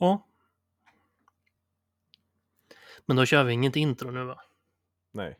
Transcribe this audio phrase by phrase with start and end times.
[0.00, 0.26] Ja.
[3.06, 4.40] Men då kör vi inget intro nu va?
[5.12, 5.38] Nej.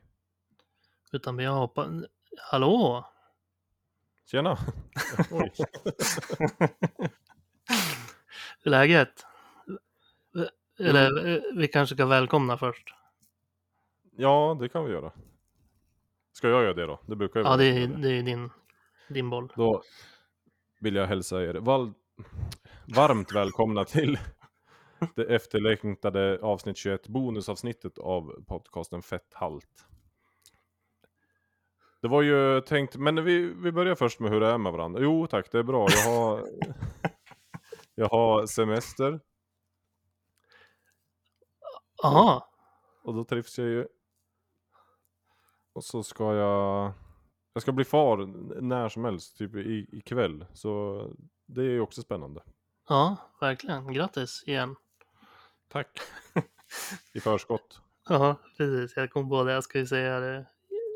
[1.13, 2.07] Utan vi hoppar...
[2.51, 3.07] Hallå?
[4.27, 4.59] Tjena!
[5.31, 5.53] Oj.
[8.65, 9.27] Hur läget?
[10.79, 12.95] Eller eh, vi kanske ska välkomna först.
[14.17, 15.13] Ja, det kan vi göra.
[16.33, 17.01] Ska jag göra det då?
[17.07, 18.51] Det brukar jag Ja, det är, det är din,
[19.09, 19.53] din boll.
[19.57, 19.83] Då
[20.81, 21.95] vill jag hälsa er val-
[22.97, 24.19] varmt välkomna till
[25.15, 29.87] det efterlängtade avsnitt 21, bonusavsnittet av podcasten Fett halt.
[32.03, 35.01] Det var ju tänkt, men vi, vi börjar först med hur det är med varandra.
[35.03, 35.87] Jo tack, det är bra.
[35.91, 36.49] Jag har,
[37.95, 39.21] jag har semester
[42.03, 42.43] Jaha,
[43.03, 43.87] och då trivs jag ju.
[45.73, 46.93] Och så ska jag,
[47.53, 48.17] jag ska bli far
[48.61, 50.47] när som helst, typ i, ikväll.
[50.53, 51.03] Så
[51.47, 52.43] det är ju också spännande.
[52.89, 53.93] ja, verkligen.
[53.93, 54.77] Grattis igen.
[55.73, 55.89] Tack.
[57.13, 57.81] I förskott.
[58.09, 58.97] Ja, precis.
[58.97, 59.53] Jag kom på det.
[59.53, 60.47] Jag ska ju säga det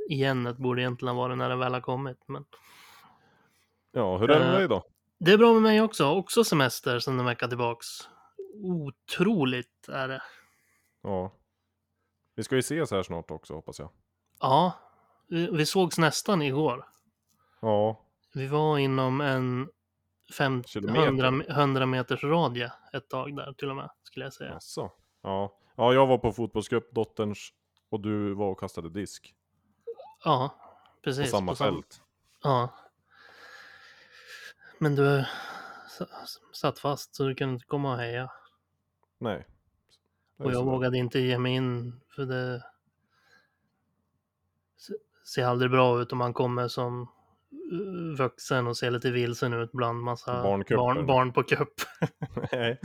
[0.08, 0.44] igen.
[0.44, 2.18] Det borde egentligen vara när det väl har kommit.
[2.26, 2.44] Men
[3.92, 4.84] Ja, hur är det med Eh, dig då?
[5.18, 6.06] det är bra med mig också.
[6.10, 7.86] Också semester sedan en vecka tillbaks.
[8.54, 10.22] Otroligt är det.
[11.02, 11.32] Ja.
[12.34, 13.90] Vi ska ju ses här snart också hoppas jag.
[14.40, 14.72] Ja,
[15.28, 16.84] vi, vi sågs nästan igår.
[17.60, 18.00] Ja,
[18.34, 19.68] Vi var inom en
[20.34, 21.50] 500 Kilometer.
[21.50, 24.50] 100 meters radie ett tag där till och med, skulle jag säga.
[24.52, 24.92] jaså.
[25.22, 25.58] Ja.
[25.76, 27.50] ja, jag var på fotbollscup, dotterns,
[27.88, 29.34] och du var och kastade disk.
[30.24, 30.54] Ja,
[30.94, 31.30] På precis.
[31.30, 32.02] samma sam- fält.
[32.42, 32.68] Ja.
[34.78, 35.24] Men du
[36.52, 38.30] satt fast så du kunde inte komma och heja.
[39.18, 39.46] Nej.
[40.38, 42.62] Och jag vågade inte ge mig in för det
[44.76, 44.94] se-
[45.34, 47.10] ser aldrig bra ut om man kommer som
[48.18, 51.68] vuxen och ser lite vilsen ut bland massa barn, barn på cup.
[52.52, 52.80] Nej.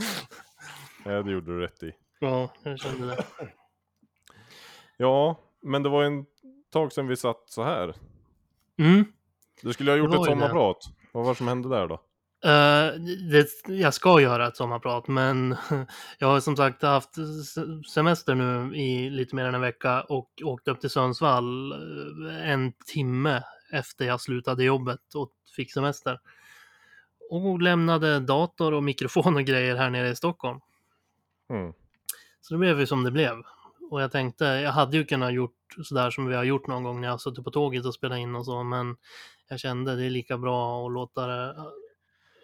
[1.04, 1.92] Nej, det gjorde du rätt i.
[2.20, 3.24] Ja, jag kände det.
[4.96, 6.24] Ja, men det var en
[6.72, 7.94] tag sedan vi satt så här.
[8.78, 9.04] Mm.
[9.62, 10.24] Du skulle ha gjort ett det.
[10.24, 10.76] sommarprat.
[11.12, 11.94] Vad var det som hände där då?
[12.44, 12.94] Eh,
[13.30, 15.56] det, jag ska göra ett sommarprat, men
[16.18, 20.30] jag har som sagt haft se- semester nu i lite mer än en vecka och
[20.44, 23.42] åkt upp till Sundsvall eh, en timme
[23.72, 26.20] efter jag slutade jobbet och fick semester.
[27.30, 30.60] Och lämnade dator och mikrofon och grejer här nere i Stockholm.
[31.50, 31.72] Mm.
[32.40, 33.42] Så det blev ju som det blev.
[33.90, 37.00] Och jag tänkte, jag hade ju kunnat gjort sådär som vi har gjort någon gång
[37.00, 38.96] när jag suttit på tåget och spelat in och så, men
[39.48, 41.56] jag kände det är lika bra att låta det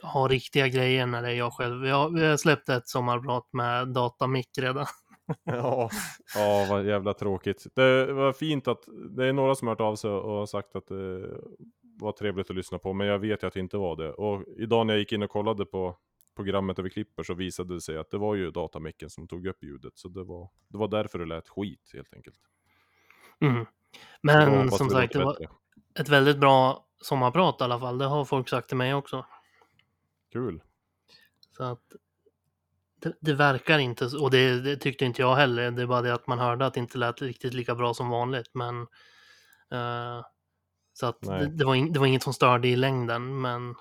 [0.02, 1.86] ha riktiga grejer när det är jag själv.
[1.86, 4.86] Jag, vi har släppt ett sommarprat med datamick redan.
[5.44, 5.90] Ja,
[6.34, 7.66] ja vad jävla tråkigt.
[7.74, 8.84] Det var fint att
[9.16, 11.30] det är några som har hört av sig och har sagt att det
[12.00, 14.12] var trevligt att lyssna på, men jag vet ju att det inte var det.
[14.12, 15.96] Och idag när jag gick in och kollade på
[16.36, 19.46] programmet där vi klipper så visade det sig att det var ju datamicken som tog
[19.46, 19.98] upp ljudet.
[19.98, 22.38] Så det var, det var därför det lät skit helt enkelt.
[23.40, 23.66] Mm.
[24.22, 25.54] Men som sagt, det var bättre.
[26.00, 27.98] ett väldigt bra sommarprat i alla fall.
[27.98, 29.26] Det har folk sagt till mig också.
[30.32, 30.62] Kul.
[31.56, 31.82] Så att
[33.06, 36.02] det, det verkar inte, så- och det, det tyckte inte jag heller, det är bara
[36.02, 38.50] det att man hörde att det inte lät riktigt lika bra som vanligt.
[38.54, 38.80] Men
[39.72, 40.24] eh,
[40.92, 43.74] så att det, det, var in, det var inget som störde i längden, men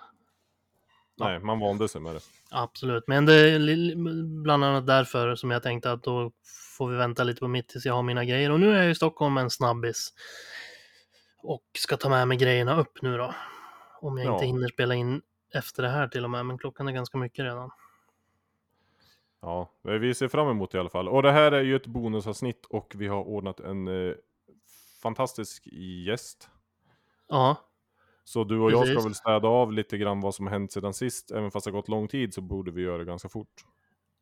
[1.18, 1.25] Ja.
[1.28, 2.19] Nej, man vande sig med det.
[2.52, 3.03] absolut.
[3.08, 3.96] Men det är
[4.44, 6.31] bland annat därför som jag tänkte att då
[6.78, 8.52] får vi vänta lite på mitt tills jag har mina grejer.
[8.52, 10.13] Och nu är jag i Stockholm en snabbis
[11.42, 13.34] och ska ta med mig grejerna upp nu då.
[14.02, 14.47] Om jag inte Ja.
[14.47, 15.22] hinner spela in
[15.53, 17.69] efter det här till och med, men klockan är ganska mycket redan.
[19.45, 21.07] Ja, vi ser fram emot det i alla fall.
[21.07, 24.13] Och det här är ju ett bonusavsnitt och vi har ordnat en eh,
[25.03, 25.67] fantastisk
[26.07, 26.50] gäst.
[27.29, 27.56] Ja,
[28.23, 29.06] Så du och jag ska Precis.
[29.06, 31.31] väl städa av lite grann vad som hänt sedan sist.
[31.31, 33.66] Även fast det har gått lång tid så borde vi göra det ganska fort.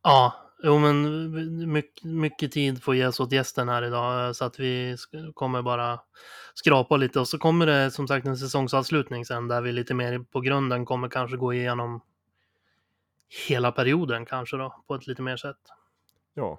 [0.02, 4.96] Ja, jo men mycket, mycket tid får ges åt gästen här idag så att vi
[5.34, 6.00] kommer bara
[6.54, 10.18] skrapa lite och så kommer det som sagt en säsongsavslutning sen där vi lite mer
[10.18, 12.00] på grunden kommer kanske gå igenom
[13.48, 15.58] hela perioden kanske då på ett lite mer sätt.
[16.34, 16.58] Ja,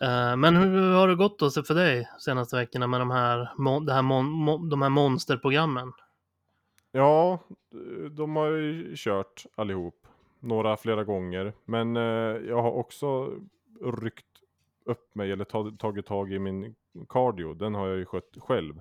[0.00, 3.38] Eh, Men hur har det gått då för dig senaste veckorna med de här,
[3.86, 5.92] det här, mon- de här monsterprogrammen?
[6.92, 7.38] ja
[8.10, 10.06] de har ju kört allihop.
[10.40, 11.52] Några flera gånger.
[11.64, 12.02] Men eh,
[12.48, 13.32] jag har också
[13.82, 14.26] ryckt
[14.84, 16.74] upp mig eller tagit, tagit tag i min
[17.08, 17.54] cardio.
[17.54, 18.80] Den har jag ju skött själv.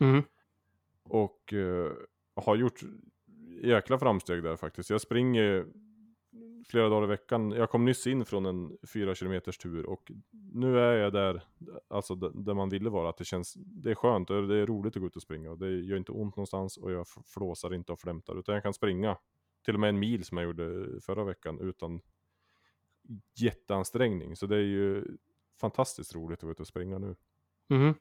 [0.00, 0.22] Mm.
[1.02, 1.92] Och eh,
[2.36, 2.80] har gjort
[3.62, 4.90] jäkla framsteg där faktiskt.
[4.90, 5.66] Jag springer
[6.66, 7.50] flera dagar i veckan.
[7.50, 11.42] Jag kom nyss in från en fyra kilometers tur och nu är jag där,
[11.88, 13.08] alltså där man ville vara.
[13.08, 15.50] Att det känns, det är skönt och det är roligt att gå ut och springa
[15.50, 18.74] och det gör inte ont någonstans och jag flåsar inte och flämtar utan jag kan
[18.74, 19.18] springa
[19.64, 22.00] till och med en mil som jag gjorde förra veckan utan
[23.34, 24.36] jätteansträngning.
[24.36, 25.04] Så det är ju
[25.60, 27.16] fantastiskt roligt att vara ute och springa nu.
[27.68, 27.94] Mhm.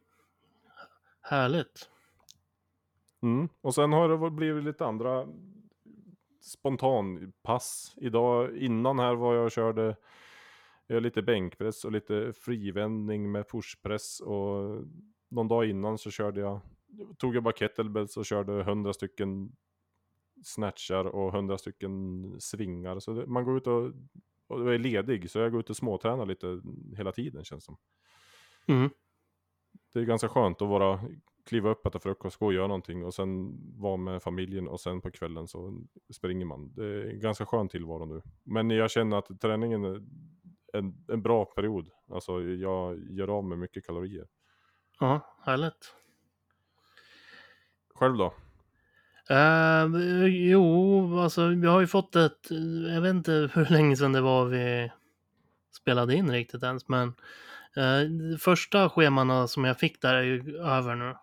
[1.22, 1.90] Härligt.
[3.22, 3.50] Mm.
[3.62, 5.28] Och sen har det blivit lite andra
[6.48, 7.94] spontanpass.
[7.98, 9.96] Idag innan här var jag och körde
[10.88, 14.84] jag lite bänkpress och lite frivändning med pushpress och
[15.30, 16.60] någon dag innan så körde jag
[17.18, 19.56] tog jag bara kettlebells och körde 100 stycken
[20.44, 23.00] snatchar och 100 stycken svingar.
[23.00, 23.92] Så det, man går ut och,
[24.48, 26.62] och är ledig så jag går ut och småtränar lite
[26.98, 27.78] hela tiden känns som.
[28.68, 28.90] Mm.
[29.94, 31.02] Det är ganska skönt att vara
[31.48, 35.02] kliva upp, äta frukost, gå och göra någonting och sen vara med familjen och sen
[35.02, 35.82] på kvällen så
[36.14, 36.74] springer man.
[36.76, 38.22] Det är en ganska skön tillvaro nu.
[38.44, 40.02] Men jag känner att träningen är
[40.74, 41.90] en, en bra period.
[42.12, 44.28] Alltså jag gör av med mycket kalorier.
[45.00, 45.94] Ja, härligt.
[47.96, 48.34] Själv då?
[49.32, 52.48] Uh, jo, alltså vi har ju fått ett,
[52.94, 54.92] jag vet inte hur länge sedan det var vi
[55.78, 57.08] spelade in riktigt ens, men
[57.78, 61.16] uh, första schemana som jag fick där är ju över nu.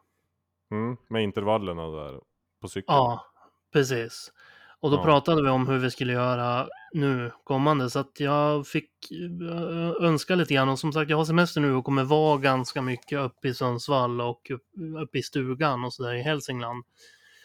[0.71, 2.21] Mm, med intervallerna där
[2.61, 2.97] på cykeln?
[2.97, 3.25] Ja,
[3.73, 4.33] precis.
[4.81, 5.03] Och då Ja.
[5.03, 8.91] pratade vi om hur vi skulle göra nu kommande, så att jag fick
[9.51, 10.69] eh, önska lite grann.
[10.69, 14.21] Och som sagt, jag har semester nu och kommer vara ganska mycket uppe i Sundsvall
[14.21, 14.67] och upp,
[15.03, 16.85] uppe i stugan och sådär i Hälsingland.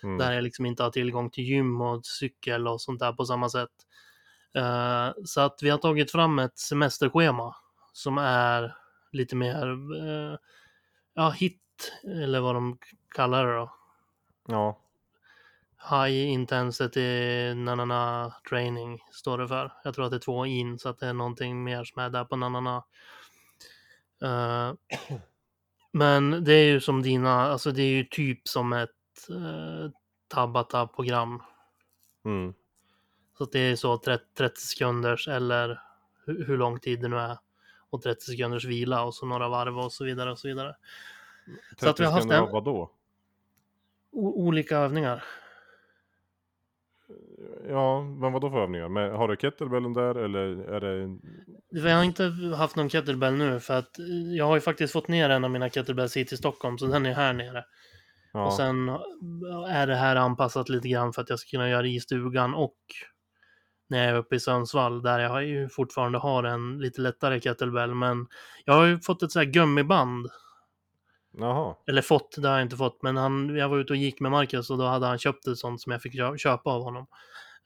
[0.03, 0.17] Mm.
[0.17, 3.49] Där jag liksom inte har tillgång till gym och cykel och sånt där på samma
[3.49, 3.69] sätt.
[4.55, 7.55] Eh, så att vi har tagit fram ett semesterschema
[7.93, 8.75] som är
[9.11, 10.37] lite mer, eh,
[11.13, 11.61] ja, hit,
[12.23, 12.77] eller vad de
[13.09, 13.73] kallar det då.
[14.47, 14.79] Ja,
[15.89, 19.73] High intensity nanana training står det för.
[19.83, 22.09] Jag tror att det är två in så att det är någonting mer som är
[22.09, 22.83] där på nanana.
[24.21, 24.73] Eh,
[25.91, 28.89] men det är ju som dina, alltså det är ju typ som ett
[29.31, 29.89] uh,
[30.27, 31.43] Tabata-program.
[32.25, 32.53] mm.
[33.37, 35.81] Så det är så 30, 30 sekunders eller
[36.25, 37.37] hur, hur lång tid det nu är.
[37.89, 40.75] Och 30 sekunders vila och så några varv och så vidare och så vidare.
[41.69, 42.91] Så 30 att vi har haft en- vad då?
[44.11, 45.23] Olika övningar.
[47.69, 48.89] Ja, men vad då för övningar?
[48.89, 51.17] Men, har du kettlebellen där eller är det...
[51.71, 52.23] Vi har inte
[52.57, 54.05] haft någon kettlebell nu för att eh,
[54.37, 57.05] jag har ju faktiskt fått ner en av mina kettlebells hit till Stockholm så den
[57.05, 57.65] är här nere.
[58.33, 58.89] Ja, Och sen
[59.69, 62.77] är det här anpassat lite grann för att jag ska kunna göra i stugan och
[63.89, 67.95] när jag är uppe i Sundsvall där jag ju fortfarande har en lite lättare kettlebell.
[67.95, 68.27] Men
[68.65, 70.27] jag har ju fått ett så här gummiband.
[71.31, 71.75] Jaha.
[71.87, 73.01] Eller fått, det har jag inte fått.
[73.01, 75.57] Men han, jag var ute och gick med Marcus och då hade han köpt ett
[75.57, 77.07] sånt som jag fick kö- köpa av honom.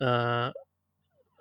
[0.02, 0.52] Eh,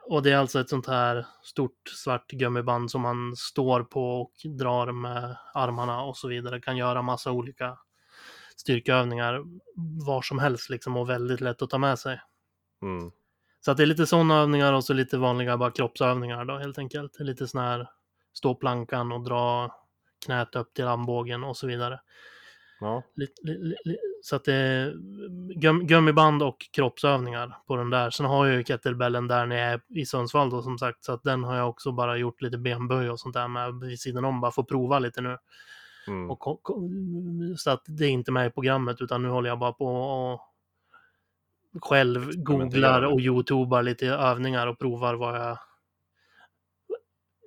[0.05, 4.33] och det är alltså ett sånt här stort svart gummiband som man står på och
[4.59, 6.61] drar med armarna och så vidare.
[6.61, 7.79] Kan göra massa olika
[8.57, 9.43] styrkeövningar
[10.07, 12.21] var som helst liksom och väldigt lätt att ta med sig.
[12.83, 13.11] Mm.
[13.61, 16.79] Så att det är lite sådana övningar och så lite vanliga bara kroppsövningar då helt
[16.79, 17.21] enkelt.
[17.21, 17.89] Lite sån här
[18.33, 19.71] stå plankan och dra
[20.25, 22.01] knät upp till armbågen och så vidare.
[22.83, 23.03] Ja,
[24.23, 24.95] så att det är
[25.55, 28.11] gum, gummiband och kroppsövningar på den där.
[28.11, 31.05] Sen har jag ju kettlebellen där när jag är i Sundsvall då som sagt.
[31.05, 34.01] Så att den har jag också bara gjort lite benböj och sånt där med vid
[34.01, 34.41] sidan om.
[34.41, 35.39] Bara få prova lite nu.
[36.07, 36.31] mm.
[36.31, 36.67] Och,
[37.57, 40.41] så att det är inte med i programmet utan nu håller jag bara på och
[41.83, 45.59] själv googlar och youtubar lite övningar och provar vad jag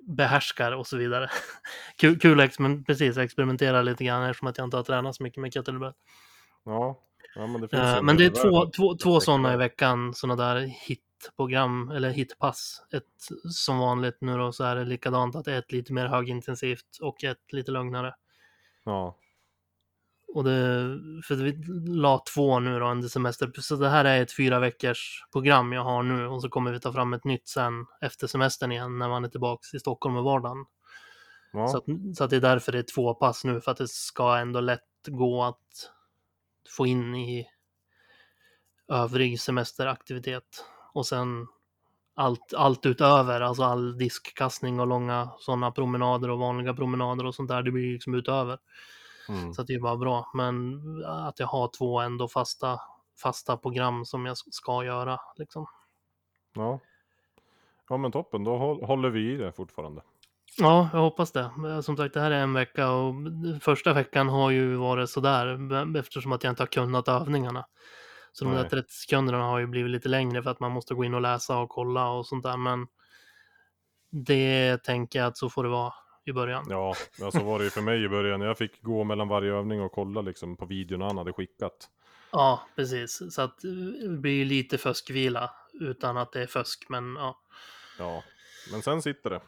[0.06, 1.30] behärskar och så vidare.
[1.96, 2.48] kul, kul
[2.86, 5.92] precis, experimentera lite grann eftersom att jag inte har tränat så mycket med kettlebell.
[6.64, 7.02] ja.
[7.34, 10.44] ja men det finns en men det är två, två, två sådana i veckan, sådana
[10.44, 12.82] där hitprogram eller hitpass.
[12.92, 17.24] Ett som vanligt nu då så är det likadant att ett lite mer högintensivt och
[17.24, 18.14] ett lite lugnare.
[18.84, 19.16] Ja,
[20.36, 20.52] Och det,
[21.24, 23.52] för vi la två nu då under semester.
[23.60, 26.80] Så det här är ett fyra veckors program jag har nu och så kommer vi
[26.80, 30.22] ta fram ett nytt sen efter semestern igen när man är tillbaks i Stockholm i
[30.22, 30.64] vardagen.
[31.52, 31.68] ja.
[31.68, 31.84] Så, att,
[32.16, 34.60] så att det är därför det är två pass nu för att det ska ändå
[34.60, 35.90] lätt gå att
[36.76, 37.46] få in i
[38.88, 40.64] övrig semesteraktivitet.
[40.92, 41.46] Och sen
[42.14, 47.48] allt, allt utöver, alltså all diskkastning och långa sådana promenader och vanliga promenader och sånt
[47.48, 48.58] där, det blir liksom utöver.
[49.28, 49.54] Mm.
[49.54, 50.30] Så det är bara bra.
[50.34, 52.80] Men att jag har två ändå fasta,
[53.22, 55.20] fasta program som jag ska göra.
[55.36, 55.66] Liksom.
[56.54, 56.80] ja.
[57.88, 60.02] Ja men toppen, då håll, håller vi i det fortfarande.
[60.58, 61.50] Ja, jag hoppas det.
[61.56, 63.14] Men Som sagt, det här är en vecka och
[63.60, 67.66] första veckan har ju varit sådär eftersom att jag inte har kunnat övningarna.
[68.32, 68.70] Så de där Nej.
[68.70, 71.58] 30 sekunderna har ju blivit lite längre för att man måste gå in och läsa
[71.58, 72.56] och kolla och sånt där.
[72.56, 72.86] Men
[74.10, 75.94] det tänker jag att så får det vara
[76.26, 76.66] i början.
[76.70, 78.40] Ja, men så var det ju för mig i början.
[78.40, 81.90] Jag fick gå mellan varje övning och kolla liksom på videon han hade skickat.
[82.32, 83.22] Ja, precis.
[83.30, 83.70] Så att eh,
[84.02, 86.86] det blir lite fuskvila utan att det är fusk.
[86.88, 87.36] Men ja,
[87.98, 88.22] Ja,
[88.72, 89.40] men sen sitter det.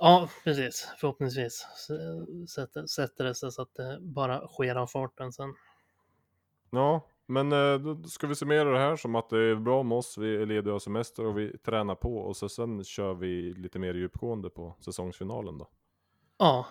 [0.00, 0.88] Ja, precis.
[1.00, 1.66] Förhoppningsvis
[2.48, 5.54] sätter, sätter det sig så att det bara sker av farten sen.
[6.70, 9.98] Ja, men eh, då ska vi summera det här som att det är bra med
[9.98, 13.54] oss, vi är lediga av semester och vi tränar på och så sen kör vi
[13.54, 15.68] lite mer djupgående på säsongsfinalen då.
[16.38, 16.66] Ja,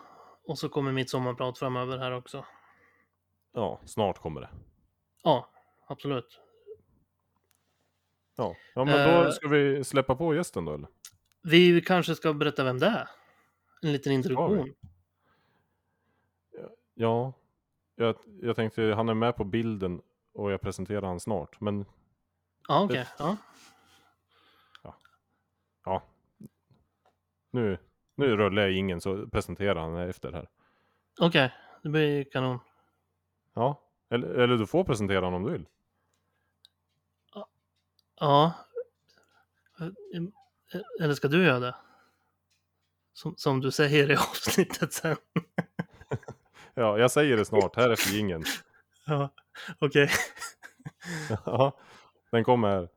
[0.47, 2.45] och så kommer mitt sommarprat framöver här också.
[3.53, 4.49] Ja, snart kommer det.
[5.23, 5.49] Ja,
[5.87, 6.41] absolut.
[8.35, 9.23] Ja, ja men Eh.
[9.25, 10.87] då ska vi släppa på gästen då eller?
[11.43, 13.09] Vi kanske ska berätta vem det är.
[13.81, 14.73] En liten introduktion.
[16.93, 17.33] Ja,
[17.95, 20.01] jag, jag tänkte han är med på bilden
[20.33, 21.85] och jag presenterar han snart, men
[22.67, 23.07] Ja, okej.
[23.19, 23.37] Ja.
[25.85, 26.03] ja.
[27.51, 27.77] Nu,
[28.17, 30.49] nu rullar jag ingen så presenterar han efter här.
[31.19, 32.59] Okej, det blir kanon.
[33.53, 35.65] Ja, eller, eller du får presentera honom om du vill.
[38.19, 38.53] Ja.
[39.81, 41.75] Eh, Eller ska du göra det?
[43.13, 45.17] Som, som du säger i avsnittet sen.
[46.73, 48.43] Ja, jag säger det snart, här efter jingeln.
[49.05, 49.29] Ja,
[49.79, 50.09] okej.
[51.45, 51.77] Ja,
[52.31, 52.89] den kommer här.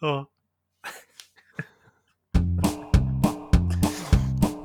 [0.00, 0.26] Ja.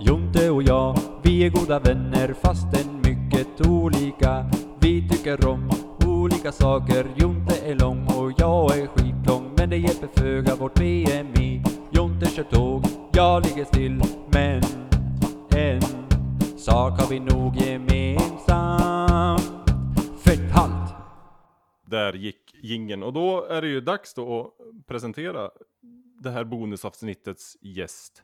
[0.03, 4.46] Jonte och jag, vi är goda vänner fastän mycket olika.
[4.79, 5.70] Vi tycker om
[6.05, 7.08] olika saker.
[7.15, 9.53] Jonte är lång och jag är skitlång.
[9.58, 11.63] Men det hjälper föga vårt BMI.
[11.91, 14.03] Jonte kör tåg, jag ligger still.
[14.34, 14.63] Men
[15.55, 15.81] en
[16.58, 19.41] sak har vi nog gemensamt.
[20.25, 20.93] Fett halt!
[21.86, 25.50] Där gick gingen och då är det ju dags då att presentera
[26.20, 28.24] det här bonusavsnittets gäst.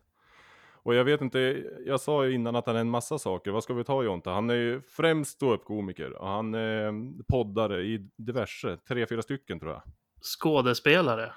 [0.87, 3.51] Och jag vet inte, jag sa ju innan att han är en massa saker.
[3.51, 4.29] Vad ska vi ta Jonte?
[4.29, 6.93] Han är ju främst ståuppkomiker och han är
[7.27, 9.81] poddare i diverse, tre, fyra stycken tror jag.
[10.21, 11.31] Skådespelare.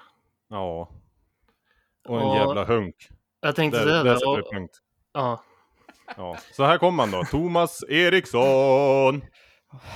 [0.49, 0.89] Ja.
[2.07, 2.35] Och en Ja.
[2.37, 3.09] jävla hunk.
[3.41, 4.19] Jag tänkte Där, säga där det.
[4.35, 4.77] vi Och, punkt.
[5.13, 5.43] ja.
[6.17, 6.37] Ja.
[6.53, 9.21] Så här kommer han då, Thomas Eriksson!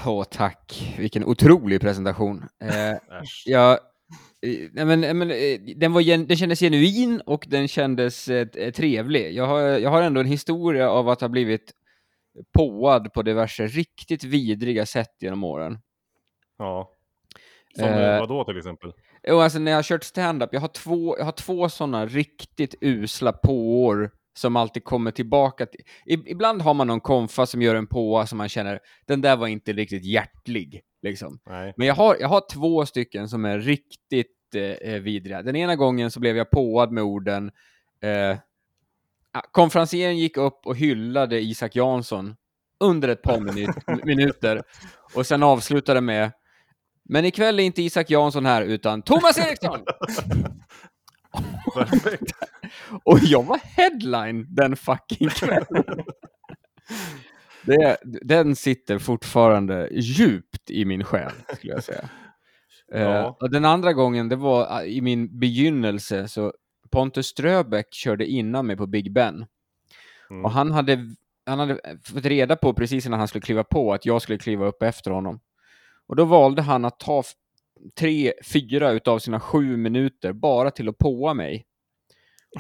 [0.06, 0.96] Åh, tack.
[0.98, 2.44] Vilken otrolig presentation.
[2.62, 2.98] Eh,
[3.46, 3.78] jag, eh,
[4.72, 8.72] nej, men, men, eh, den, var, gen- den kändes genuin och den kändes eh, eh,
[8.72, 9.34] trevlig.
[9.34, 11.72] Jag har, jag har ändå en historia av att ha blivit
[12.58, 15.80] påad på diverse riktigt vidriga sätt genom åren.
[16.58, 16.92] Ja.
[17.76, 18.14] Som Eh.
[18.14, 18.92] eh, vadå till exempel?
[19.28, 22.76] Jo, alltså när jag har kört stand-up, jag har två, jag har två sådana riktigt
[22.82, 25.66] usla påor som alltid kommer tillbaka.
[25.66, 25.82] Till.
[26.06, 29.48] Ibland har man någon konfa som gör en påa som man känner, den där var
[29.48, 30.82] inte riktigt hjärtlig.
[31.02, 31.40] Liksom.
[31.78, 35.42] Men jag har, jag har två stycken som är riktigt eh, eh, vidriga.
[35.42, 37.52] Den ena gången så blev jag påad med orden
[38.02, 38.38] eh,
[39.32, 42.36] ah, Konferencieren gick upp och hyllade Isak Jansson
[42.80, 43.76] under ett par minut,
[44.06, 44.62] minuter
[45.14, 46.32] och sen avslutade med
[47.04, 49.80] Men ikväll är inte Isak Jansson här utan Thomas Eriksson!
[51.74, 52.32] Perfekt.
[53.04, 55.84] Och jag var headline den fucking kvällen.
[57.66, 62.10] Det, den sitter fortfarande djupt i min själ, skulle jag säga.
[62.88, 63.38] Ja.
[63.40, 66.54] och den andra gången, det var eh, i min begynnelse, så
[66.92, 69.46] Pontus Ströbeck körde innan mig på Big Ben.
[70.30, 70.46] Mm.
[70.46, 71.16] Och han hade,
[71.46, 74.66] han hade fått reda på precis innan han skulle kliva på att jag skulle kliva
[74.66, 75.40] upp efter honom.
[76.08, 77.24] Och då valde han att ta
[78.00, 81.66] tre, fyra utav sina sju minuter bara till att påa mig.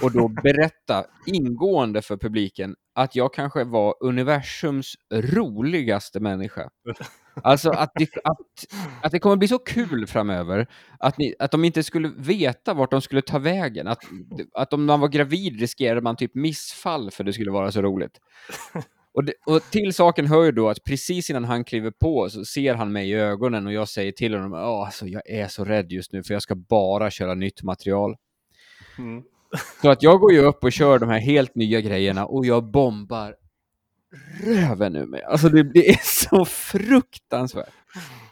[0.01, 6.69] Och då berätta ingående för publiken att jag kanske var universums roligaste människa.
[7.43, 8.37] Alltså att det, att,
[9.01, 10.67] att det kommer bli så kul framöver
[10.99, 13.87] att, ni, att de inte skulle veta vart de skulle ta vägen.
[13.87, 13.99] Att,
[14.53, 18.19] att om man var gravid riskerade man typ missfall för det skulle vara så roligt.
[19.13, 22.45] Och, det, och till saken hör ju då att precis innan han kliver på så
[22.45, 25.65] ser han mig i ögonen och jag säger till honom att alltså, jag är så
[25.65, 28.15] rädd just nu för jag ska bara köra nytt material.
[28.97, 29.23] Mm.
[29.81, 32.63] Så att jag går ju upp och kör de här helt nya grejerna och jag
[32.63, 33.35] bombar
[34.43, 35.23] röven ur mig.
[35.23, 37.73] Alltså det, det är så fruktansvärt.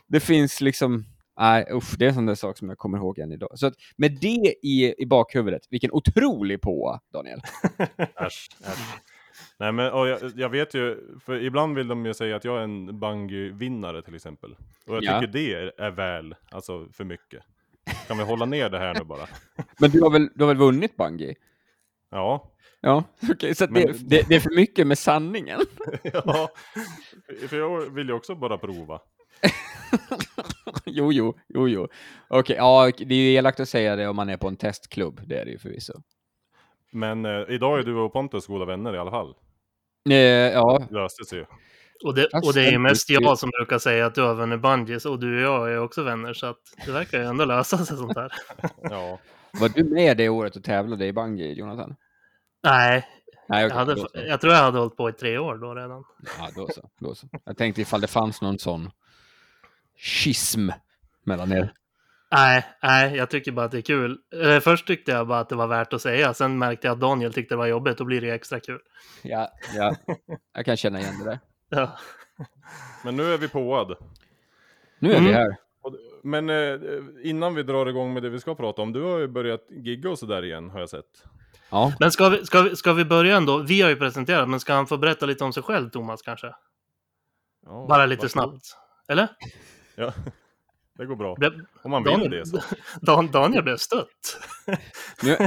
[0.08, 1.06] Det finns liksom,
[1.40, 3.50] nej usch, det är en sån där sak som jag kommer ihåg än idag.
[3.56, 7.40] Så att med det i, i bakhuvudet, vilken otrolig påa, Daniel.
[7.98, 9.00] Äsch, äsch.
[9.60, 12.62] Nej men jag, jag vet ju, för ibland vill de ju säga att jag är
[12.64, 14.56] en bungee-vinnare till exempel.
[14.88, 15.20] Och jag Ja.
[15.20, 17.44] tycker det är, är väl, alltså för mycket.
[18.08, 19.28] Kan vi hålla ner det här nu bara?
[19.80, 21.36] Men du har väl, du har väl vunnit Bungie?
[22.12, 22.50] Ja.
[22.82, 25.60] Ja, okej, så det, det, det är för mycket med sanningen.
[26.04, 26.50] ja.
[27.50, 29.00] För jag vill ju också bara prova.
[30.86, 31.88] jo, jo, jo, jo.
[32.28, 35.22] Okej, ja, det är ju elakt att säga det om man är på en testklubb,
[35.26, 35.94] det är det ju förvisso.
[36.92, 39.36] Men eh, idag är du och Pontus goda vänner i alla fall.
[40.10, 41.46] Eh, ja, Det löste sig ju.
[42.04, 45.06] Och det, och det är mest jag som brukar säga att du har vunnit bungees
[45.06, 47.98] och du och jag är också vänner så att det verkar ju ändå lösa sig
[47.98, 48.32] sånt här.
[48.82, 49.20] Ja.
[49.60, 51.96] var du med det året och tävlade i Bungie, Jonathan?
[52.64, 53.08] Nej,
[53.50, 56.04] Nej, Jag, hade, jag tror jag hade hållit på i tre år då redan.
[56.40, 57.28] Ja, då så, då så.
[57.46, 58.92] Jag tänkte ifall det fanns någon sån
[59.98, 60.70] schism
[61.26, 61.74] mellan er.
[62.32, 64.18] Nej, nej, jag tycker bara att det är kul.
[64.44, 67.02] Eh, Först tyckte jag bara att det var värt att säga, sen märkte jag att
[67.02, 68.80] Daniel tyckte det var jobbigt, då blir det extra kul.
[69.22, 69.96] Ja, ja.
[70.54, 71.40] Jag kan känna igen det där.
[71.70, 71.98] Ja.
[73.04, 73.98] Men nu är vi påad.
[75.00, 75.28] Nu är Mm.
[75.28, 75.58] vi här.
[76.24, 76.80] Men eh,
[77.24, 80.10] innan vi drar igång med det vi ska prata om, du har ju börjat gigga
[80.10, 81.24] och sådär igen har jag sett.
[81.70, 83.58] Ja, Men ska vi, ska, vi, ska vi börja ändå?
[83.58, 86.48] Vi har ju presenterat, men ska han få berätta lite om sig själv, Thomas, kanske?
[87.66, 88.32] Ja, Bara lite varsågod.
[88.32, 88.66] snabbt.
[89.08, 89.28] Eller?
[89.96, 90.14] Ja,
[90.98, 91.38] det går bra.
[91.84, 92.62] Om man vill Daniel, det så.
[93.02, 94.40] Dan, Daniel blev stött.
[95.24, 95.38] nu,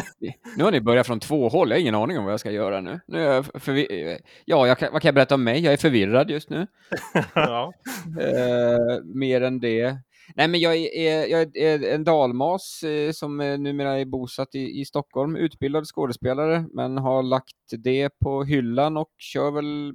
[0.57, 1.69] nu har ni börjat från två håll.
[1.71, 3.01] Jag har ingen aning om vad jag ska göra nu.
[3.07, 5.61] nu är jag förvi- ja, jag kan, vad kan jag berätta om mig?
[5.65, 6.67] Jag är förvirrad just nu.
[7.35, 7.73] Ja.
[8.21, 9.97] Eh, mer än det.
[10.35, 14.81] Nej, men jag är, jag är en dalmas eh, som är numera är bosatt i,
[14.81, 19.93] i Stockholm, utbildad skådespelare, men har lagt det på hyllan och kör väl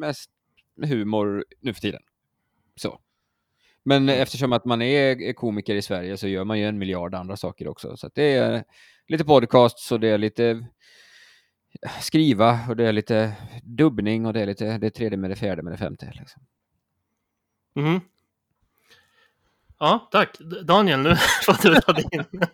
[0.00, 0.30] mest
[0.76, 2.00] med humor nu för tiden.
[2.76, 3.00] Så.
[3.84, 7.36] Men eftersom att man är komiker i Sverige så gör man ju en miljard andra
[7.36, 7.96] saker också.
[7.96, 8.64] Så att det är
[9.08, 10.66] lite podcast och det är lite
[12.00, 13.32] skriva och det är lite
[13.62, 16.12] dubbning och det är lite det tredje med det fjärde med det femte.
[16.14, 16.42] Liksom.
[17.74, 18.00] Mhm.
[19.78, 20.38] Ja, tack.
[20.64, 21.16] Daniel, nu
[21.46, 22.24] får du ta din.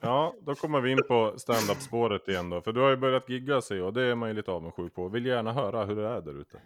[0.00, 2.60] ja, då kommer vi in på stand-up-spåret igen då.
[2.60, 5.08] För du har ju börjat gigga sig och det är man ju lite avundsjuk på.
[5.08, 6.58] Vill gärna höra hur det är där ute.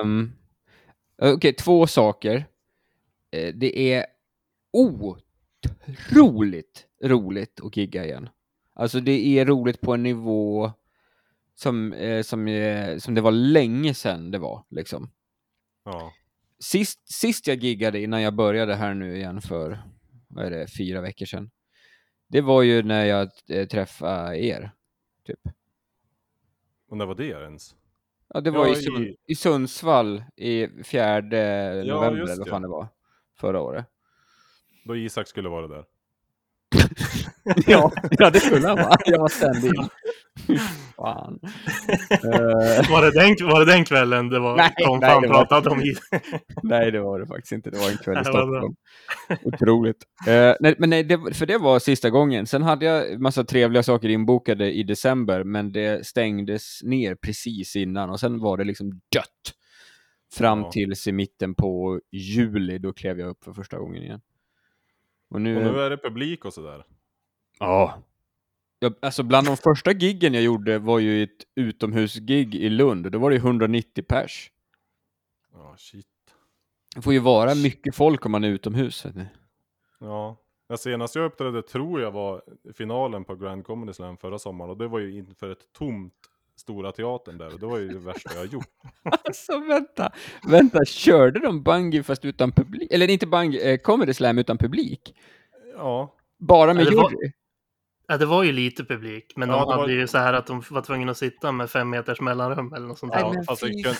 [0.00, 0.32] Um,
[1.22, 2.46] Okej, två saker.
[3.30, 4.06] Eh, det är
[4.72, 5.26] otroligt
[7.02, 8.28] roligt att gigga igen.
[8.74, 10.72] Alltså det är roligt på en nivå
[11.54, 14.64] som, eh, som, eh, som det var länge sedan det var.
[14.68, 15.10] Liksom.
[15.84, 16.12] Ja.
[16.58, 19.82] Sist, sist jag giggade innan jag började här nu igen för,
[20.28, 21.50] vad är det, fyra veckor sedan.
[22.28, 24.70] Det var ju när jag eh, träffade er,
[25.26, 25.40] typ.
[26.88, 27.74] Och när var det ens?
[28.34, 31.38] Ja, det var Ja, i, Sun- i- i Sundsvall i fjärde
[31.86, 32.88] november eller vad fan det var.
[33.40, 33.86] Förra året.
[34.84, 35.84] Då Isak skulle vara där.
[37.66, 38.96] ja, ja, det skulle han vara.
[39.04, 39.88] Jag var stand-in.
[40.96, 41.40] Fan.
[42.10, 45.44] Eh, Var det den, var det den kvällen det var Nej, Tom nej, det var-
[45.46, 45.94] pratade om i?
[46.62, 47.70] nej, det var det faktiskt inte.
[47.70, 48.24] Det var en kväll i Det.
[48.24, 48.74] Stockholm.
[49.44, 50.04] Otroligt.
[50.28, 52.46] Eh, nej, men nej, det, för det var sista gången.
[52.46, 58.10] Sen hade jag massa trevliga saker inbokade i december, men det stängdes ner precis innan
[58.10, 59.54] och sen var det liksom dött.
[60.34, 60.70] Fram Ja.
[60.70, 64.20] tills i mitten på juli, då klev jag upp för första gången igen.
[65.30, 66.84] Och nu, Och nu är det publik och sådär.
[67.58, 67.94] Ja.
[68.82, 73.12] Jag, alltså bland de första giggen jag gjorde var ju ett utomhusgig i Lund.
[73.12, 74.50] Då var det 190 pers.
[75.52, 76.06] Ja, shit.
[76.94, 79.06] Det får ju vara mycket folk om man är utomhus.
[79.06, 79.26] vet ni.
[80.00, 80.36] Ja.
[80.68, 82.42] Det senaste jag uppträdde tror jag var
[82.74, 84.70] finalen på Grand Comedy Slam förra sommaren.
[84.70, 86.14] Och det var ju inför ett tomt
[86.56, 87.54] Stora Teatern där.
[87.54, 88.66] Och det var ju det värsta jag gjort.
[89.24, 90.12] Alltså vänta,
[90.48, 92.92] vänta, körde de bungee fast utan publik?
[92.92, 95.14] Eller inte bungee, eh, comedy slam utan publik?
[95.76, 96.14] Ja.
[96.38, 97.32] Bara med Ja, jury?
[98.10, 100.32] Ja, det var ju lite publik, men Ja, de det var- hade ju så här
[100.32, 103.20] att de var tvungna att sitta med fem meters mellanrum eller något sånt där.
[103.20, 103.96] Ja, men fast det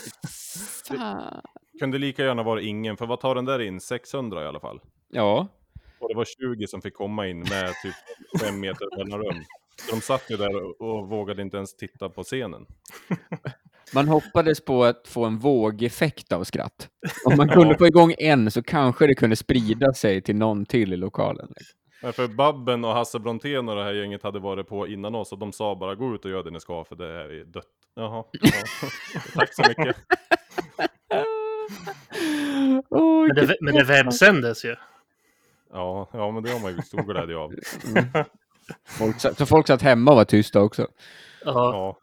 [0.99, 1.41] fan.
[1.81, 2.97] Kunde lika gärna vara ingen.
[2.97, 3.81] För vad tar den där in?
[3.81, 4.81] 600 i alla fall.
[5.11, 5.49] Ja,
[5.99, 7.95] Och det var 20 som fick komma in med typ
[8.41, 9.45] fem meter mellanrum.
[9.89, 12.67] Så de satt ju där och, vågade inte ens titta på scenen.
[13.95, 16.89] man hoppades på att få en vågeffekt av skratt.
[17.25, 17.79] Om man kunde Ja.
[17.79, 21.53] få igång en så kanske det kunde sprida sig till någon till i lokalen.
[22.03, 25.33] Men för Babben och Hasse Brontén och det här gänget hade varit på innan oss
[25.33, 27.45] och de sa bara gå ut och gör det ni ska för det här är
[27.45, 27.67] dött.
[27.95, 28.51] Jaha, ja.
[29.35, 29.97] tack så mycket.
[32.89, 34.77] Åh, Men det, men det webbsändes ju.
[35.73, 37.53] Ja, ja men det har man ju stor glädje av.
[38.85, 40.89] Folk, satt- så folk satt hemma och var tysta också.
[41.45, 41.53] Ja.
[41.73, 41.99] Ja.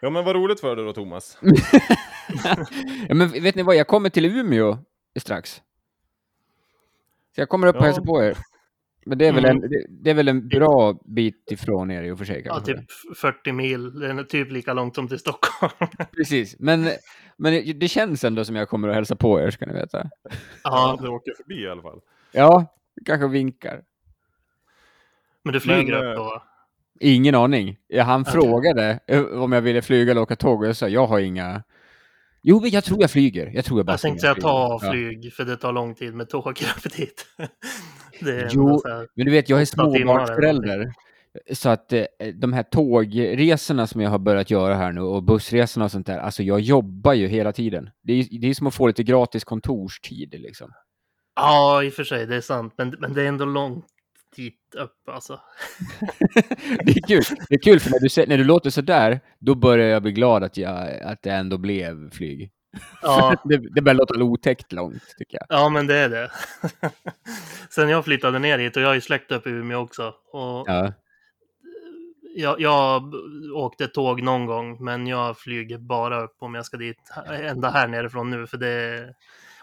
[0.00, 1.38] Ja men vad roligt för dig då Thomas.
[3.08, 4.78] ja, men vet ni vad, jag kommer till Umeå
[5.20, 5.62] strax.
[7.34, 7.86] Så jag kommer upp och Ja.
[7.86, 8.36] hälsar på er.
[9.06, 9.56] Men det är, väl Mm.
[9.64, 12.42] en, det, det är väl en bra bit ifrån er i och för sig.
[12.44, 12.78] ja, typ
[13.16, 14.00] 40 mil.
[14.00, 15.72] Det är typ lika långt som till Stockholm.
[16.16, 16.88] Precis, men,
[17.36, 20.08] men det känns ändå som jag kommer att hälsa på er, ska ni veta.
[20.22, 20.30] Ja,
[20.62, 22.00] Ja, du åker förbi i alla fall.
[22.32, 22.66] Ja,
[23.06, 23.82] kanske vinkar.
[25.44, 26.42] men du flyger Men, upp då?
[27.00, 27.78] Ingen aning.
[27.88, 28.32] Ja, Han Okej.
[28.32, 28.98] frågade
[29.34, 31.62] om jag ville flyga eller åka tåg och jag sa jag har inga...
[32.42, 33.46] Jo, men jag tror jag flyger.
[33.54, 34.90] Jag tror jag bara Jag tänkte säga ta Ja.
[34.92, 36.46] flyg, för det tar lång tid med tåg
[36.86, 37.26] upp dit.
[38.52, 38.82] Jo,
[39.14, 40.92] Men du vet, jag är småbarnsförälder.
[41.52, 45.84] Så att eh, de här tågresorna som jag har börjat göra här nu och bussresorna
[45.84, 47.90] och sånt där, alltså jag jobbar ju hela tiden.
[48.02, 50.72] Det är, det är som att få lite gratis kontorstid liksom.
[51.36, 52.74] Ja, i och för sig, det är sant.
[52.78, 53.86] Men, men det är ändå långt
[54.36, 55.40] dit upp alltså.
[56.84, 57.22] det är kul.
[57.48, 60.44] Det är kul för när du, när du låter sådär, då börjar jag bli glad
[60.44, 62.52] att, jag, att det ändå blev flyg.
[63.02, 65.46] Ja, Det, det börjar låta otäckt långt, tycker jag.
[65.48, 66.30] ja men det är det.
[67.70, 70.14] Sen jag flyttade ner hit och jag är ju släkt uppe i Umeå också.
[70.32, 70.92] Och Ja.
[72.34, 73.14] jag, jag
[73.54, 76.96] åkte tåg någon gång, men jag flyger bara upp om jag ska dit,
[77.42, 78.46] ända här nerifrån nu.
[78.46, 79.08] För det,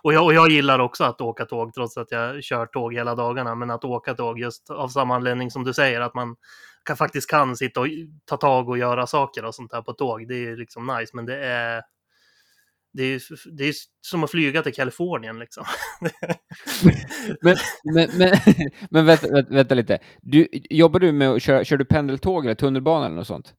[0.02, 3.16] och, jag, och jag gillar också att åka tåg, trots att jag kör tåg hela
[3.16, 3.56] dagarna.
[3.56, 6.36] Men att åka tåg just av samma anledning som du säger, att man
[6.86, 7.88] kan, faktiskt kan sitta och
[8.26, 10.28] ta tag och göra saker och sånt här på tåg.
[10.28, 11.82] Det är liksom nice, men det är
[12.94, 15.66] det är, det är som att flyga till Kalifornien liksom.
[17.42, 18.38] Men, men, men,
[18.90, 20.00] men vänta, vänta, vänta lite.
[20.22, 23.54] Du, jobbar du med att köra, kör du pendeltåg eller tunnelbana eller något sånt?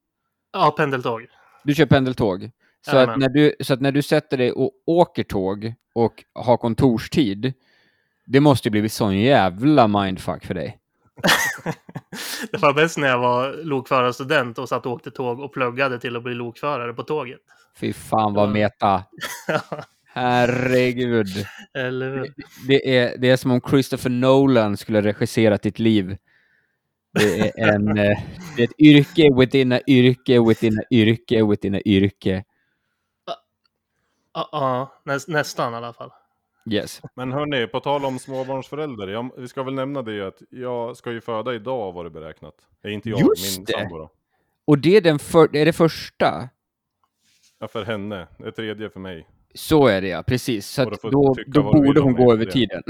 [0.53, 1.27] Ja, pendeltåg.
[1.65, 2.51] Du kör pendeltåg.
[2.87, 6.57] Så att, när du, så att när du sätter dig och åker tåg och har
[6.57, 7.53] kontorstid,
[8.27, 10.77] det måste ju bli sån jävla mindfuck för dig.
[12.53, 16.17] det var bäst när jag var lokförarstudent och satt och åkte tåg och pluggade till
[16.17, 17.41] att bli lokförare på tåget.
[17.81, 19.05] Fy fan vad meta.
[20.13, 21.29] Herregud.
[21.75, 22.27] Eller?
[22.69, 26.17] Det är, det är som om Christopher Nolan skulle regissera ditt liv.
[27.13, 28.19] Det är, en, eh,
[28.57, 32.45] det är ett yrke within a yrke within a yrke within a yrke.
[34.35, 36.11] Ja, näs, nästan i alla fall.
[36.71, 37.03] Yes.
[37.15, 39.09] Men hörni, på tal om småbarnsförälder.
[39.09, 42.55] Jag, vi ska väl nämna det att jag ska ju föda idag var det beräknat.
[42.85, 43.73] Eh, inte jag, Just min det.
[43.73, 44.11] sambo då.
[44.65, 46.49] Och det är, den för, det är det första.
[47.59, 48.27] Ja, för henne.
[48.39, 49.29] Det tredje för mig.
[49.55, 50.67] Så är det ja, precis.
[50.67, 52.53] Så då, då borde hon gå över det.
[52.53, 52.83] tiden.